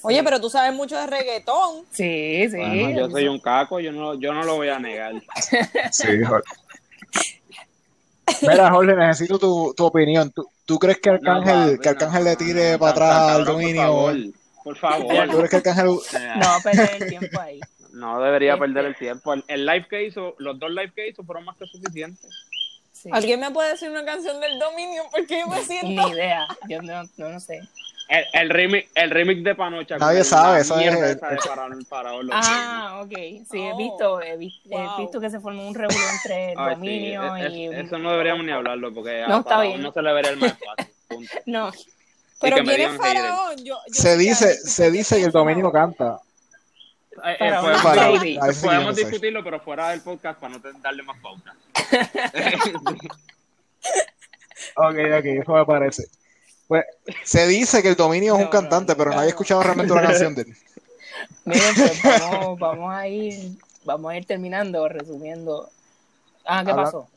Oye, 0.04 0.24
pero 0.24 0.40
tú 0.40 0.48
sabes 0.48 0.72
mucho 0.72 0.96
de 0.96 1.06
reggaetón. 1.06 1.84
Sí, 1.90 2.48
sí. 2.48 2.56
Bueno, 2.56 2.90
yo 2.92 3.10
soy 3.10 3.28
un 3.28 3.40
caco, 3.40 3.78
yo 3.78 3.92
no, 3.92 4.14
yo 4.14 4.32
no 4.32 4.42
lo 4.44 4.56
voy 4.56 4.70
a 4.70 4.78
negar. 4.78 5.12
Sí, 5.92 6.22
Jorge. 6.26 6.48
Mira, 8.40 8.70
Jorge, 8.70 8.96
necesito 8.96 9.38
tu, 9.38 9.74
tu 9.76 9.84
opinión. 9.84 10.30
¿Tú, 10.30 10.48
tú 10.64 10.78
crees 10.78 10.98
que 10.98 11.10
Arcángel, 11.10 11.74
No, 11.74 11.78
que 11.78 11.88
Arcángel 11.90 12.24
no, 12.24 12.30
le 12.30 12.36
tire 12.36 12.72
no, 12.72 12.78
para 12.78 12.92
atrás 12.92 13.12
al 13.32 13.44
Por 13.44 13.52
dominio? 13.52 14.32
Por 14.66 14.76
favor. 14.76 15.28
¿Tú 15.30 15.36
crees 15.36 15.50
que 15.50 15.56
Arcángel 15.56 15.98
sea, 16.02 16.36
No 16.36 16.48
perder 16.62 17.02
el 17.02 17.08
tiempo 17.08 17.40
ahí. 17.40 17.60
no 17.92 18.20
debería 18.20 18.54
Este- 18.54 18.60
perder 18.66 18.84
el 18.86 18.96
tiempo. 18.96 19.32
El, 19.32 19.44
el 19.46 19.64
live 19.64 19.86
que 19.88 20.04
hizo, 20.04 20.34
los 20.38 20.58
dos 20.58 20.70
live 20.70 20.92
que 20.92 21.06
hizo 21.08 21.22
fueron 21.22 21.44
más 21.44 21.56
que 21.56 21.66
suficientes. 21.66 22.28
Sí. 22.92 23.08
¿Alguien 23.12 23.38
me 23.38 23.50
puede 23.52 23.70
decir 23.70 23.88
una 23.90 24.04
canción 24.04 24.40
del 24.40 24.58
dominio? 24.58 25.04
Porque 25.12 25.38
yo 25.38 25.46
me 25.46 25.62
siento... 25.62 25.86
Ni 25.86 26.12
idea. 26.12 26.48
Yo 26.68 26.82
no, 26.82 27.04
no, 27.16 27.28
no 27.28 27.38
sé. 27.38 27.60
El, 28.08 28.24
el, 28.32 28.50
remix, 28.50 28.88
el 28.96 29.10
remix 29.10 29.44
de 29.44 29.54
Panocha. 29.54 29.98
Nadie 29.98 30.24
sabe, 30.24 30.60
eso 30.62 30.78
es- 30.80 31.00
de 31.00 31.16
para, 31.16 31.36
para 31.88 32.10
Ah, 32.32 33.02
ok. 33.04 33.12
Sí, 33.50 33.58
he 33.58 33.72
Oh, 33.72 33.76
visto, 33.76 34.20
he, 34.22 34.36
vi- 34.36 34.60
he 34.64 34.68
wow. 34.76 34.96
visto 34.98 35.20
que 35.20 35.30
se 35.30 35.38
formó 35.38 35.66
un 35.68 35.74
revuelo 35.74 36.00
entre 36.22 36.52
el 36.52 36.58
Ay, 36.58 36.66
sí, 36.66 36.80
dominio 36.80 37.36
es- 37.36 37.52
y... 37.52 37.64
Eso 37.66 37.98
no 37.98 38.10
deberíamos 38.10 38.44
ni 38.44 38.50
hablarlo 38.52 38.92
porque 38.92 39.24
No, 39.28 39.36
a 39.36 39.38
está 39.40 39.60
bien. 39.60 39.80
no 39.82 39.92
se 39.92 40.02
le 40.02 40.12
vería 40.12 40.30
el 40.32 40.38
más 40.38 40.52
fácil. 40.58 40.92
Punto. 41.08 41.30
No, 41.46 41.70
Pero 42.40 42.56
que 42.56 42.62
me 42.62 42.74
¿quién 42.76 42.80
es 42.88 42.92
digan 42.92 43.06
Hayden. 43.06 43.22
Faraón? 43.22 43.56
Yo, 43.64 43.78
yo 43.86 43.94
Se 43.94 44.16
dice, 44.16 44.48
hay- 44.48 44.56
se 44.56 44.90
dice 44.90 45.16
que 45.16 45.24
el 45.24 45.32
dominio 45.32 45.64
no 45.64 45.72
canta. 45.72 46.20
Eh, 47.24 47.36
eh, 47.40 47.52
podemos, 47.60 47.82
Faraón. 47.82 48.20
Sí 48.54 48.66
no 48.66 48.92
discutirlo, 48.92 49.42
pero 49.42 49.60
fuera 49.60 49.88
del 49.90 50.02
podcast 50.02 50.38
para 50.38 50.58
no 50.58 50.62
darle 50.82 51.02
más 51.02 51.16
pauta. 51.20 51.54
Ok, 54.78 54.94
ok, 55.18 55.24
eso 55.42 55.52
me 55.52 55.64
parece. 55.64 56.04
Pues 56.68 56.84
se 57.24 57.46
dice 57.46 57.82
que 57.82 57.88
el 57.90 57.94
dominio 57.96 58.34
es 58.34 58.38
un 58.40 58.44
No, 58.46 58.50
cantante, 58.50 58.92
no, 58.92 58.96
pero 58.98 59.10
no. 59.10 59.16
nadie 59.16 59.28
ha 59.28 59.30
escuchado 59.30 59.62
realmente 59.62 59.92
una 59.92 60.02
canción 60.02 60.34
de 60.34 60.42
él. 60.42 60.56
miren, 61.44 61.74
pues 61.74 62.02
vamos, 62.20 62.58
vamos 62.58 62.94
a 62.94 63.06
ir, 63.08 63.52
vamos 63.84 64.10
a 64.12 64.16
ir 64.16 64.26
terminando, 64.26 64.88
resumiendo. 64.88 65.70
Ah, 66.44 66.62
¿qué 66.64 66.70
Habla- 66.72 66.84
pasó? 66.84 67.08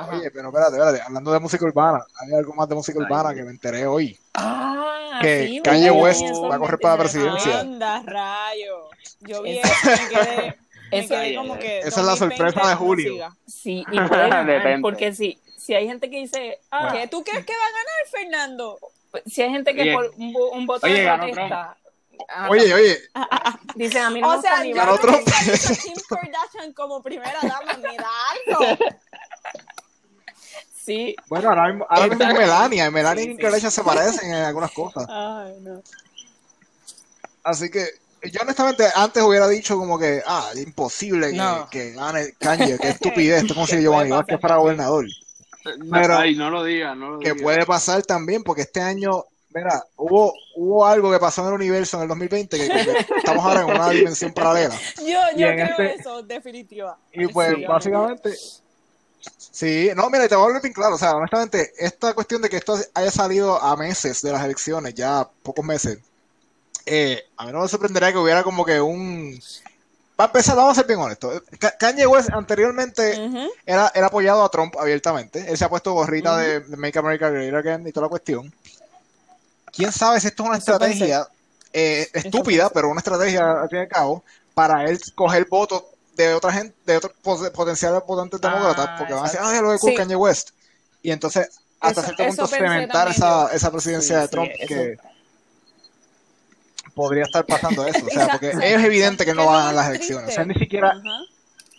Ajá. 0.00 0.16
Oye, 0.16 0.30
pero 0.30 0.48
espérate, 0.48 0.76
espérate, 0.76 1.02
hablando 1.02 1.32
de 1.32 1.38
música 1.40 1.64
urbana, 1.64 2.04
hay 2.20 2.34
algo 2.34 2.52
más 2.54 2.68
de 2.68 2.74
música 2.74 2.98
Ay, 2.98 3.04
urbana 3.04 3.34
que 3.34 3.42
me 3.42 3.50
enteré 3.50 3.86
hoy. 3.86 4.18
Ah, 4.34 5.18
que 5.22 5.46
sí, 5.46 5.60
Kanye. 5.62 5.90
West 5.90 6.22
va 6.22 6.56
a 6.56 6.58
correr 6.58 6.78
para 6.80 6.94
la 6.94 7.00
presidencia. 7.00 7.60
Anda, 7.60 8.02
rayo. 8.04 8.88
Yo 9.20 9.42
vi 9.42 9.58
Eso- 9.58 9.68
eso 9.68 9.90
y 9.90 10.02
me 10.02 10.08
quedé, 10.08 10.36
me 10.36 10.56
Eso- 10.98 11.08
quedé 11.14 11.20
Ay, 11.20 11.36
como 11.36 11.54
ay, 11.54 11.60
que. 11.60 11.78
Esa 11.80 11.88
es 11.88 11.96
la 12.06 12.12
2020 12.12 12.36
sorpresa 12.52 12.68
de 12.70 12.74
julio. 12.76 13.36
Sí, 13.46 13.84
y 13.90 14.00
puede 14.00 14.28
ganar, 14.28 14.46
Depende. 14.46 14.82
porque 14.82 15.12
si, 15.14 15.38
si 15.56 15.74
hay 15.74 15.86
gente 15.86 16.10
que 16.10 16.16
dice, 16.18 16.58
ah, 16.70 16.90
¿Qué 16.92 17.06
tú 17.08 17.22
crees 17.22 17.44
que 17.44 17.52
va 17.52 17.64
a 17.64 17.70
ganar, 17.70 18.06
Fernando? 18.10 18.78
si 19.26 19.42
hay 19.42 19.50
gente 19.50 19.74
que 19.74 19.82
Oye. 19.82 19.92
por 19.94 20.12
un, 20.16 20.34
un 20.52 20.66
voto 20.66 20.86
Oye, 20.86 21.02
de 21.02 21.12
protesta, 21.12 21.76
ah, 22.28 22.48
Oye, 22.48 22.72
oye, 22.72 22.98
dicen 23.74 24.02
a 24.02 24.10
mí 24.10 24.20
no 24.20 24.28
me 24.30 24.36
O 24.36 24.40
sea, 24.40 24.64
yo 24.64 24.74
ganó 24.76 24.92
no 24.92 24.98
Kim 25.00 25.94
Kardashian 26.08 26.72
como 26.74 27.02
primera 27.02 27.38
dama, 27.42 27.76
me 27.82 27.96
da 27.96 28.08
algo. 28.46 28.84
Sí, 30.90 31.16
bueno, 31.28 31.48
ahora 31.50 31.68
mismo, 31.68 31.86
ahora 31.88 32.06
mismo 32.08 32.24
es. 32.24 32.34
Melania, 32.38 32.86
y 32.86 32.90
Melania 32.90 33.24
Sí, 33.24 33.30
y 33.30 33.36
sí. 33.36 33.42
Kardashian 33.42 33.70
se 33.70 33.82
parecen 33.84 34.28
en 34.30 34.42
algunas 34.42 34.72
cosas. 34.72 35.06
Ay, 35.08 35.54
no. 35.60 35.82
Así 37.44 37.70
que 37.70 37.86
yo 38.30 38.40
honestamente 38.42 38.84
antes 38.94 39.22
hubiera 39.22 39.48
dicho 39.48 39.76
como 39.76 39.98
que, 39.98 40.22
ah, 40.26 40.50
imposible 40.56 41.30
que, 41.30 41.36
No. 41.36 41.68
que 41.70 41.92
gane 41.92 42.32
Kanye, 42.38 42.76
qué 42.78 42.88
estupidez, 42.90 43.42
esto 43.42 43.52
es 43.52 43.54
como 43.54 43.66
si 43.66 43.76
Que 43.76 43.82
Giovanni 43.82 44.10
Vázquez 44.10 44.38
para 44.40 44.56
gobernador. 44.56 45.06
Pero- 45.90 46.16
Ay, 46.18 46.34
no 46.36 46.50
lo 46.50 46.64
digas, 46.64 46.96
no 46.96 47.10
lo 47.12 47.18
Que 47.20 47.34
puede 47.34 47.64
pasar 47.66 48.02
también, 48.02 48.42
porque 48.42 48.62
este 48.62 48.80
año, 48.80 49.24
mira, 49.54 49.84
hubo, 49.96 50.32
hubo 50.56 50.86
algo 50.86 51.10
que 51.12 51.18
pasó 51.18 51.42
en 51.42 51.48
el 51.48 51.54
universo 51.54 51.96
en 51.98 52.02
el 52.04 52.08
2020 52.08 52.56
que, 52.58 52.68
que 52.68 52.96
estamos 53.18 53.44
ahora 53.44 53.60
en 53.60 53.66
una 53.70 53.90
dimensión 53.90 54.32
paralela. 54.32 54.74
Yo, 54.98 55.20
yo 55.36 55.46
creo 55.48 55.66
este- 55.66 55.94
eso, 55.94 56.22
definitiva. 56.22 56.98
Y 57.12 57.26
pues 57.28 57.54
Sí, 57.54 57.64
básicamente, 57.64 58.34
sí, 59.36 59.90
no, 59.94 60.08
mira, 60.10 60.28
te 60.28 60.34
voy 60.34 60.44
a 60.44 60.46
hablar 60.46 60.62
bien 60.62 60.72
claro, 60.72 60.94
o 60.94 60.98
sea, 60.98 61.12
honestamente, 61.12 61.72
esta 61.78 62.14
cuestión 62.14 62.42
de 62.42 62.48
que 62.48 62.56
esto 62.56 62.78
haya 62.94 63.10
salido 63.10 63.60
a 63.60 63.76
meses 63.76 64.22
de 64.22 64.32
las 64.32 64.44
elecciones, 64.44 64.94
ya 64.94 65.28
pocos 65.42 65.64
meses, 65.64 65.98
eh, 66.86 67.22
a 67.36 67.46
mí 67.46 67.52
no 67.52 67.60
me 67.60 67.68
sorprendería 67.68 68.12
que 68.12 68.18
hubiera 68.18 68.42
como 68.42 68.64
que 68.64 68.80
un... 68.80 69.40
Para 70.16 70.28
empezar, 70.28 70.54
vamos 70.56 70.72
a 70.72 70.80
ser 70.80 70.86
bien 70.86 70.98
honestos. 71.00 71.42
Ka- 71.58 71.76
Kanye 71.78 72.06
West 72.06 72.28
anteriormente 72.30 73.18
Ujú. 73.18 73.50
era, 73.64 73.90
era 73.94 74.06
apoyado 74.08 74.44
a 74.44 74.50
Trump 74.50 74.74
abiertamente. 74.78 75.50
Él 75.50 75.56
se 75.56 75.64
ha 75.64 75.70
puesto 75.70 75.94
gorrita 75.94 76.36
de, 76.36 76.60
de 76.60 76.76
Make 76.76 76.98
America 76.98 77.30
Great 77.30 77.54
Again 77.54 77.86
y 77.86 77.92
toda 77.92 78.04
la 78.06 78.10
cuestión. 78.10 78.52
¿Quién 79.72 79.92
sabe 79.92 80.20
si 80.20 80.26
esto 80.26 80.42
es 80.42 80.48
una 80.48 80.58
estrategia 80.58 81.26
eh, 81.72 82.08
estúpida, 82.12 82.68
pero 82.70 82.88
una 82.88 82.98
estrategia 82.98 83.62
al 83.62 83.68
fin 83.68 83.78
y 83.78 83.82
al 83.82 83.88
cabo, 83.88 84.24
para 84.52 84.84
él 84.84 85.00
coger 85.14 85.46
votos 85.48 85.84
de 86.28 86.34
otra 86.34 86.52
gente, 86.52 86.74
de 86.84 86.96
otros 86.96 87.12
potenciales 87.52 88.00
votantes 88.06 88.40
Ah, 88.42 88.48
demócratas, 88.50 88.90
porque 88.98 89.12
van 89.14 89.22
a 89.24 89.26
decir, 89.26 89.40
ah, 89.42 89.60
lo 89.60 89.72
de 89.72 89.78
Sí. 89.78 89.94
Kanye 89.94 90.16
West. 90.16 90.50
Y 91.02 91.10
entonces, 91.10 91.48
hasta 91.80 92.00
Eso- 92.02 92.14
cierto 92.14 92.24
punto, 92.26 92.48
también 92.48 92.90
esa, 93.10 93.48
esa 93.54 93.70
presidencia 93.70 94.16
Sí, 94.16 94.20
de 94.20 94.26
sí, 94.26 94.30
Trump, 94.30 94.50
eso. 94.58 94.68
que 94.68 94.96
podría 96.94 97.22
estar 97.24 97.46
pasando 97.46 97.86
eso. 97.86 98.04
O 98.06 98.10
sea, 98.10 98.28
porque 98.28 98.50
es 98.50 98.84
evidente 98.84 99.24
que 99.24 99.32
no 99.34 99.42
¿Qué 99.42 99.42
es 99.42 99.48
va 99.48 99.52
lo 99.52 99.58
a 99.58 99.60
ganar 99.60 99.74
las 99.74 99.88
elecciones. 99.88 100.28
O 100.28 100.32
sea, 100.32 100.42
él 100.42 100.48
ni 100.48 100.54
siquiera, 100.54 100.92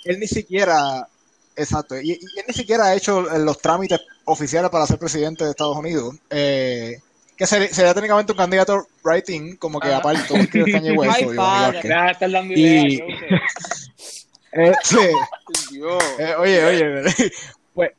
él 0.05 0.19
ni 0.19 0.27
siquiera, 0.27 1.07
exacto, 1.55 1.99
y, 1.99 2.11
y 2.13 2.39
él 2.39 2.45
ni 2.47 2.53
siquiera 2.53 2.85
ha 2.85 2.95
hecho 2.95 3.21
los 3.21 3.59
trámites 3.59 3.99
oficiales 4.25 4.71
para 4.71 4.87
ser 4.87 4.97
presidente 4.97 5.43
de 5.43 5.51
Estados 5.51 5.77
Unidos, 5.77 6.15
eh, 6.29 6.99
que 7.35 7.45
sería, 7.45 7.67
sería 7.73 7.93
técnicamente 7.93 8.31
un 8.31 8.37
candidato 8.37 8.87
writing, 9.03 9.57
como 9.57 9.79
que 9.79 9.89
Ajá. 9.89 9.97
aparte, 9.97 10.27
como 10.27 10.43
escribe 10.43 10.71
Kanye 10.71 10.91
West 10.97 11.15
Ay, 11.15 11.35
padre. 11.35 11.89
Dando 12.29 12.53
Y- 12.55 13.01
Eh, 14.53 14.73
Dios. 15.71 16.03
eh, 16.19 16.35
oye, 16.37 16.65
oye, 16.65 17.31
pues, 17.73 17.91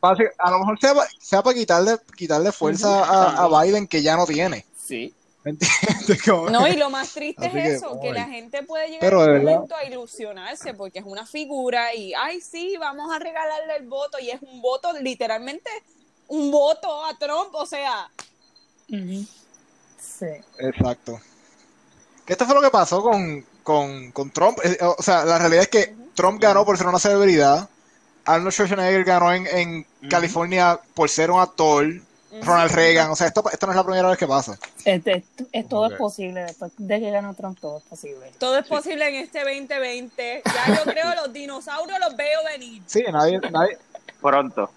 a 0.00 0.50
lo 0.50 0.58
mejor 0.60 0.78
sea, 0.80 0.94
sea 1.20 1.42
para 1.42 1.54
quitarle, 1.54 1.96
quitarle 2.16 2.52
fuerza 2.52 3.04
a, 3.04 3.44
a 3.44 3.62
Biden 3.62 3.86
que 3.86 4.02
ya 4.02 4.16
no 4.16 4.26
tiene. 4.26 4.64
sí. 4.76 5.14
¿Me 5.44 5.52
entiendes? 5.52 6.22
Como- 6.26 6.50
No, 6.50 6.66
y 6.66 6.74
lo 6.76 6.90
más 6.90 7.12
triste 7.14 7.46
Así 7.46 7.56
es 7.58 7.64
que, 7.64 7.72
eso, 7.74 8.00
que 8.02 8.12
la 8.12 8.26
gente 8.26 8.64
puede 8.64 8.90
llegar 8.90 9.08
de 9.08 9.16
un 9.16 9.44
momento 9.44 9.76
a 9.76 9.84
ilusionarse 9.84 10.74
porque 10.74 10.98
es 10.98 11.04
una 11.06 11.24
figura 11.26 11.94
y, 11.94 12.12
ay, 12.12 12.40
sí, 12.40 12.76
vamos 12.76 13.10
a 13.14 13.20
regalarle 13.20 13.76
el 13.76 13.86
voto 13.86 14.18
y 14.18 14.30
es 14.30 14.42
un 14.42 14.60
voto, 14.60 14.92
literalmente, 15.00 15.70
un 16.26 16.50
voto 16.50 17.04
a 17.04 17.16
Trump, 17.16 17.54
o 17.54 17.64
sea. 17.66 18.10
Sí. 18.88 20.26
Exacto. 20.58 21.20
Que 22.26 22.32
esto 22.32 22.44
fue 22.44 22.54
lo 22.56 22.60
que 22.60 22.70
pasó 22.70 23.00
con, 23.00 23.44
con, 23.68 24.10
con 24.12 24.30
Trump. 24.30 24.58
Eh, 24.64 24.78
O 24.98 25.02
sea, 25.02 25.26
la 25.26 25.38
realidad 25.38 25.62
es 25.64 25.68
que 25.68 25.94
Trump 26.14 26.40
ganó 26.40 26.64
por 26.64 26.78
ser 26.78 26.86
una 26.86 26.98
celebridad. 26.98 27.68
Arnold 28.24 28.52
Schwarzenegger 28.52 29.04
ganó 29.04 29.30
en, 29.32 29.46
en. 29.46 29.86
California 30.08 30.80
por 30.94 31.10
ser 31.10 31.30
un 31.30 31.38
actor. 31.38 31.84
Ronald 32.42 32.72
Reagan. 32.72 33.10
O 33.10 33.16
sea, 33.16 33.26
esto, 33.26 33.42
esto 33.52 33.66
no 33.66 33.72
es 33.72 33.76
la 33.76 33.84
primera 33.84 34.08
vez 34.08 34.16
que 34.16 34.26
pasa. 34.26 34.58
Este, 34.86 35.22
es, 35.52 35.68
todo 35.68 35.86
es 35.86 35.98
posible. 35.98 36.40
Después 36.44 36.72
de 36.78 36.98
que 37.00 37.10
ganó 37.10 37.34
Trump, 37.34 37.58
todo 37.60 37.78
es 37.78 37.84
posible. 37.84 38.32
todo 38.38 38.56
es 38.58 38.66
posible 38.66 39.06
en 39.08 39.14
este 39.16 39.40
2020. 39.40 40.42
Ya 40.44 40.76
yo 40.76 40.82
creo 40.90 41.14
los 41.14 41.32
dinosaurios 41.32 41.98
los 42.00 42.16
veo 42.16 42.40
venir. 42.44 42.82
Sí, 42.86 43.02
nadie. 43.12 43.38
nadie 43.50 43.76
Pronto. 44.20 44.70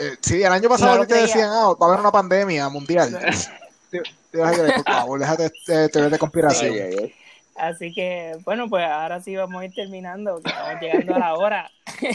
eh, 0.00 0.16
sí, 0.20 0.42
el 0.42 0.52
año 0.52 0.68
pasado 0.68 0.98
No 0.98 1.06
te 1.06 1.14
decían, 1.14 1.50
ah, 1.50 1.72
va 1.80 1.86
a 1.86 1.88
haber 1.90 2.00
una 2.00 2.10
pandemia 2.12 2.68
mundial. 2.68 3.08
Te- 3.90 4.02
te 4.32 4.38
vas 4.38 4.50
a 4.52 4.54
creer, 4.54 4.74
por 4.82 4.92
favor, 4.94 5.18
déjate 5.20 5.52
de 5.68 5.88
teorías 5.88 6.10
de 6.12 6.18
conspiración. 6.18 6.72
Ay, 6.72 6.80
ay, 6.80 6.96
ay. 7.02 7.14
Así 7.56 7.92
que, 7.94 8.36
bueno, 8.44 8.68
pues 8.68 8.84
ahora 8.84 9.20
sí 9.20 9.34
vamos 9.36 9.62
a 9.62 9.64
ir 9.64 9.72
terminando, 9.74 10.40
que 10.42 10.48
estamos 10.50 10.80
llegando 10.80 11.14
a 11.14 11.18
la 11.18 11.34
hora. 11.34 11.70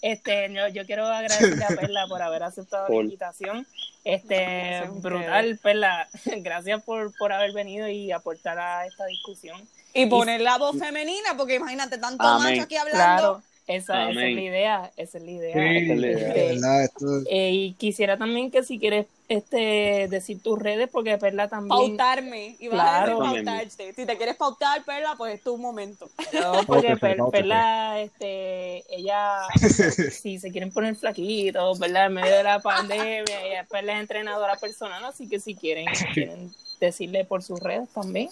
Este, 0.00 0.50
yo, 0.54 0.68
yo 0.68 0.86
quiero 0.86 1.04
agradecerle 1.06 1.64
a 1.64 1.68
Perla 1.68 2.06
por 2.08 2.22
haber 2.22 2.42
aceptado 2.42 2.84
la 2.84 2.88
Cool. 2.88 3.04
invitación. 3.04 3.66
Este, 4.02 4.82
brutal, 4.94 5.58
Perla. 5.62 6.08
Gracias 6.38 6.82
por, 6.84 7.14
por 7.18 7.32
haber 7.32 7.52
venido 7.52 7.86
y 7.88 8.10
aportar 8.12 8.58
a 8.58 8.86
esta 8.86 9.04
discusión. 9.06 9.60
Y 9.92 10.06
poner 10.06 10.40
la 10.40 10.56
voz 10.58 10.78
femenina, 10.78 11.36
porque 11.36 11.56
imagínate, 11.56 11.98
tanto 11.98 12.24
Amén. 12.24 12.52
macho 12.52 12.62
aquí 12.62 12.76
hablando. 12.76 12.98
Claro, 12.98 13.42
esa, 13.66 14.10
esa 14.10 14.10
es 14.10 14.34
la 14.34 14.40
idea, 14.40 14.90
esa 14.96 15.18
es 15.18 15.24
la 15.24 15.30
idea. 15.30 15.52
Sí, 15.54 15.60
Esa 15.84 15.92
es 15.92 15.98
la 16.00 16.06
idea. 16.06 16.84
esto- 16.84 17.06
Eh, 17.30 17.50
y 17.52 17.72
quisiera 17.74 18.16
también 18.16 18.50
que 18.50 18.62
si 18.62 18.78
quieres 18.78 19.06
este 19.28 20.06
decir 20.10 20.42
tus 20.42 20.58
redes, 20.58 20.88
porque 20.92 21.16
Perla 21.18 21.48
también... 21.48 21.68
Pautarme. 21.96 22.56
Y 22.58 22.68
vas 22.68 22.80
a 22.80 23.04
Claro. 23.04 23.20
decir 23.20 23.44
pautarte. 23.44 23.92
Si 23.94 24.06
te 24.06 24.16
quieres 24.16 24.36
pautar, 24.36 24.84
Perla, 24.84 25.14
pues 25.16 25.36
es 25.36 25.42
tu 25.42 25.56
momento. 25.56 26.08
No, 26.32 26.62
porque 26.66 26.96
Per-. 26.96 27.18
Perla, 27.32 28.00
este, 28.00 28.84
ella, 28.94 29.38
si 30.10 30.38
se 30.38 30.50
quieren 30.50 30.70
poner 30.72 30.94
flaquitos, 30.96 31.78
¿verdad? 31.78 32.06
En 32.06 32.14
medio 32.14 32.36
de 32.36 32.42
la 32.42 32.60
pandemia, 32.60 33.42
ella 33.46 33.66
Perla 33.70 33.94
es 33.94 34.00
entrenadora 34.00 34.56
personal, 34.56 35.04
así 35.04 35.28
que 35.28 35.40
si 35.40 35.54
quieren, 35.54 35.86
quieren 36.14 36.52
decirle 36.80 37.24
por 37.24 37.42
sus 37.42 37.60
redes 37.60 37.88
también. 37.94 38.28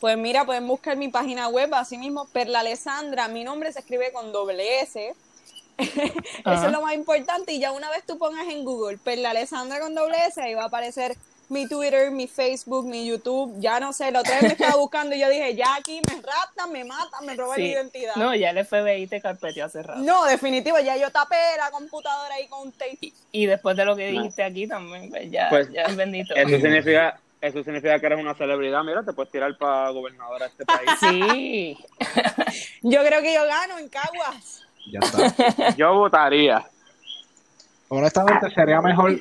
Pues 0.00 0.18
mira, 0.18 0.44
pueden 0.44 0.66
buscar 0.68 0.98
mi 0.98 1.08
página 1.08 1.48
web, 1.48 1.72
así 1.74 1.96
mismo, 1.96 2.26
Perla 2.26 2.60
Alessandra. 2.60 3.26
Mi 3.28 3.42
nombre 3.42 3.72
se 3.72 3.78
escribe 3.78 4.12
con 4.12 4.32
doble 4.32 4.80
S. 4.82 5.14
Eso 5.78 6.10
Ajá. 6.44 6.66
es 6.66 6.72
lo 6.72 6.80
más 6.82 6.94
importante. 6.94 7.52
Y 7.52 7.60
ya 7.60 7.72
una 7.72 7.90
vez 7.90 8.04
tú 8.06 8.18
pongas 8.18 8.46
en 8.48 8.64
Google 8.64 8.98
Perla 8.98 9.30
Alessandra 9.30 9.80
con 9.80 9.94
doble 9.94 10.16
S, 10.26 10.40
ahí 10.40 10.54
va 10.54 10.62
a 10.64 10.66
aparecer 10.66 11.16
mi 11.50 11.68
Twitter, 11.68 12.10
mi 12.10 12.26
Facebook, 12.26 12.86
mi 12.86 13.06
YouTube. 13.06 13.54
Ya 13.58 13.78
no 13.78 13.92
sé, 13.92 14.10
la 14.10 14.20
otra 14.20 14.34
vez 14.36 14.42
me 14.44 14.48
estaba 14.48 14.76
buscando 14.76 15.14
y 15.14 15.20
yo 15.20 15.28
dije, 15.28 15.54
ya 15.54 15.74
aquí 15.74 16.00
me 16.08 16.14
raptan, 16.22 16.72
me 16.72 16.84
matan, 16.84 17.26
me 17.26 17.34
roban 17.36 17.56
Sí. 17.56 17.62
la 17.62 17.68
identidad. 17.68 18.14
No, 18.16 18.34
ya 18.34 18.50
el 18.50 18.64
FBI 18.64 19.06
te 19.08 19.20
carpeteó 19.20 19.66
hace 19.66 19.82
rato. 19.82 20.00
No, 20.00 20.24
definitivo, 20.24 20.78
ya 20.80 20.96
yo 20.96 21.10
tapé 21.10 21.36
la 21.58 21.70
computadora 21.70 22.34
ahí 22.34 22.46
con 22.48 22.62
un 22.68 22.72
tape. 22.72 22.96
Y, 23.00 23.12
y 23.32 23.46
después 23.46 23.76
de 23.76 23.84
lo 23.84 23.94
que 23.94 24.10
No. 24.10 24.20
dijiste 24.22 24.42
aquí 24.42 24.66
también, 24.66 25.10
pues 25.10 25.30
ya, 25.30 25.48
Pues, 25.50 25.70
ya 25.70 25.82
es 25.82 25.96
bendito. 25.96 26.34
Eso 26.36 26.48
significa, 26.48 27.20
eso 27.42 27.62
significa 27.62 28.00
que 28.00 28.06
eres 28.06 28.18
una 28.20 28.34
celebridad. 28.34 28.82
Mira, 28.82 29.02
te 29.04 29.12
puedes 29.12 29.30
tirar 29.30 29.54
para 29.58 29.90
gobernadora 29.90 30.46
de 30.46 30.50
este 30.52 30.64
país. 30.64 30.90
Sí, 31.00 31.76
Yo 32.82 33.04
creo 33.04 33.20
que 33.20 33.34
yo 33.34 33.44
gano 33.46 33.78
en 33.78 33.88
Caguas. 33.90 34.63
Ya 34.90 35.00
está. 35.00 35.74
Yo 35.76 35.94
votaría. 35.94 36.64
Honestamente, 37.88 38.50
sería 38.50 38.80
mejor 38.80 39.18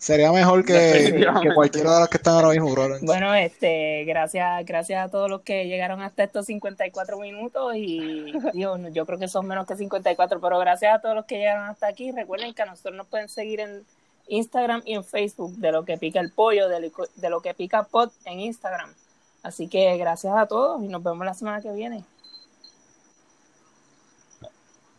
Sería 0.00 0.32
mejor 0.32 0.64
que, 0.64 1.28
que 1.42 1.54
cualquiera 1.54 1.92
de 1.92 2.00
los 2.00 2.08
que 2.08 2.16
están 2.16 2.36
ahora 2.36 2.48
mismo, 2.48 2.70
bro. 2.70 2.88
Bueno, 3.02 3.34
este, 3.34 4.04
gracias, 4.06 4.64
gracias 4.64 5.04
a 5.06 5.10
todos 5.10 5.28
los 5.28 5.42
que 5.42 5.66
llegaron 5.66 6.00
hasta 6.00 6.22
estos 6.24 6.46
54 6.46 7.18
minutos 7.18 7.74
y 7.76 8.32
digo, 8.54 8.78
no, 8.78 8.88
yo 8.88 9.04
creo 9.04 9.18
que 9.18 9.28
son 9.28 9.46
menos 9.46 9.66
que 9.66 9.76
54, 9.76 10.40
pero 10.40 10.58
gracias 10.58 10.94
a 10.94 11.02
todos 11.02 11.14
los 11.14 11.26
que 11.26 11.36
llegaron 11.36 11.68
hasta 11.68 11.86
aquí. 11.86 12.12
Recuerden 12.12 12.54
que 12.54 12.62
a 12.62 12.64
nosotros 12.64 12.96
nos 12.96 13.08
pueden 13.08 13.28
seguir 13.28 13.60
en 13.60 13.84
Instagram 14.28 14.80
y 14.86 14.94
en 14.94 15.04
Facebook 15.04 15.52
de 15.56 15.70
lo 15.70 15.84
que 15.84 15.98
pica 15.98 16.18
el 16.18 16.32
pollo, 16.32 16.70
de 16.70 16.80
lo, 16.80 16.90
de 17.16 17.28
lo 17.28 17.42
que 17.42 17.52
pica 17.52 17.82
pot 17.82 18.10
en 18.24 18.40
Instagram. 18.40 18.94
Así 19.42 19.68
que 19.68 19.98
gracias 19.98 20.34
a 20.34 20.46
todos 20.46 20.82
y 20.82 20.88
nos 20.88 21.02
vemos 21.02 21.26
la 21.26 21.34
semana 21.34 21.60
que 21.60 21.72
viene. 21.72 22.04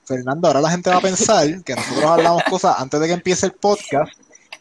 Fernando, 0.05 0.47
ahora 0.47 0.61
la 0.61 0.69
gente 0.71 0.89
va 0.89 0.97
a 0.97 1.01
pensar 1.01 1.63
que 1.63 1.75
nosotros 1.75 2.05
hablamos 2.05 2.43
cosas 2.49 2.75
antes 2.79 2.99
de 2.99 3.07
que 3.07 3.13
empiece 3.13 3.45
el 3.45 3.53
podcast 3.53 4.11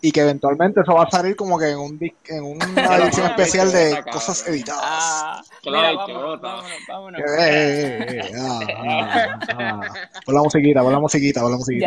y 0.02 0.12
que 0.12 0.20
eventualmente 0.22 0.80
eso 0.80 0.94
va 0.94 1.04
a 1.04 1.10
salir 1.10 1.36
como 1.36 1.58
que 1.58 1.68
en, 1.70 1.78
un, 1.78 1.98
dis- 1.98 2.14
en 2.28 2.42
una 2.44 2.64
edición 2.96 3.26
especial 3.26 3.70
de 3.72 4.02
cosas 4.10 4.46
editadas. 4.48 4.82
Ah, 4.84 5.42
Claro, 5.62 6.06
mira, 6.06 6.18
vámonos, 6.18 6.40
vámonos, 6.40 6.70
vámonos. 6.88 7.20
Eh, 7.20 7.24
eh, 7.38 8.20
eh, 8.22 8.32
ah, 8.38 8.60
ah, 8.78 9.40
ah. 9.58 9.80
Pon 10.24 10.34
la 10.34 10.42
musiquita, 10.42 10.82
pon 10.82 10.92
la 10.92 11.00
musiquita, 11.00 11.40
pon 11.42 11.50
la 11.50 11.56
musiquita. 11.58 11.86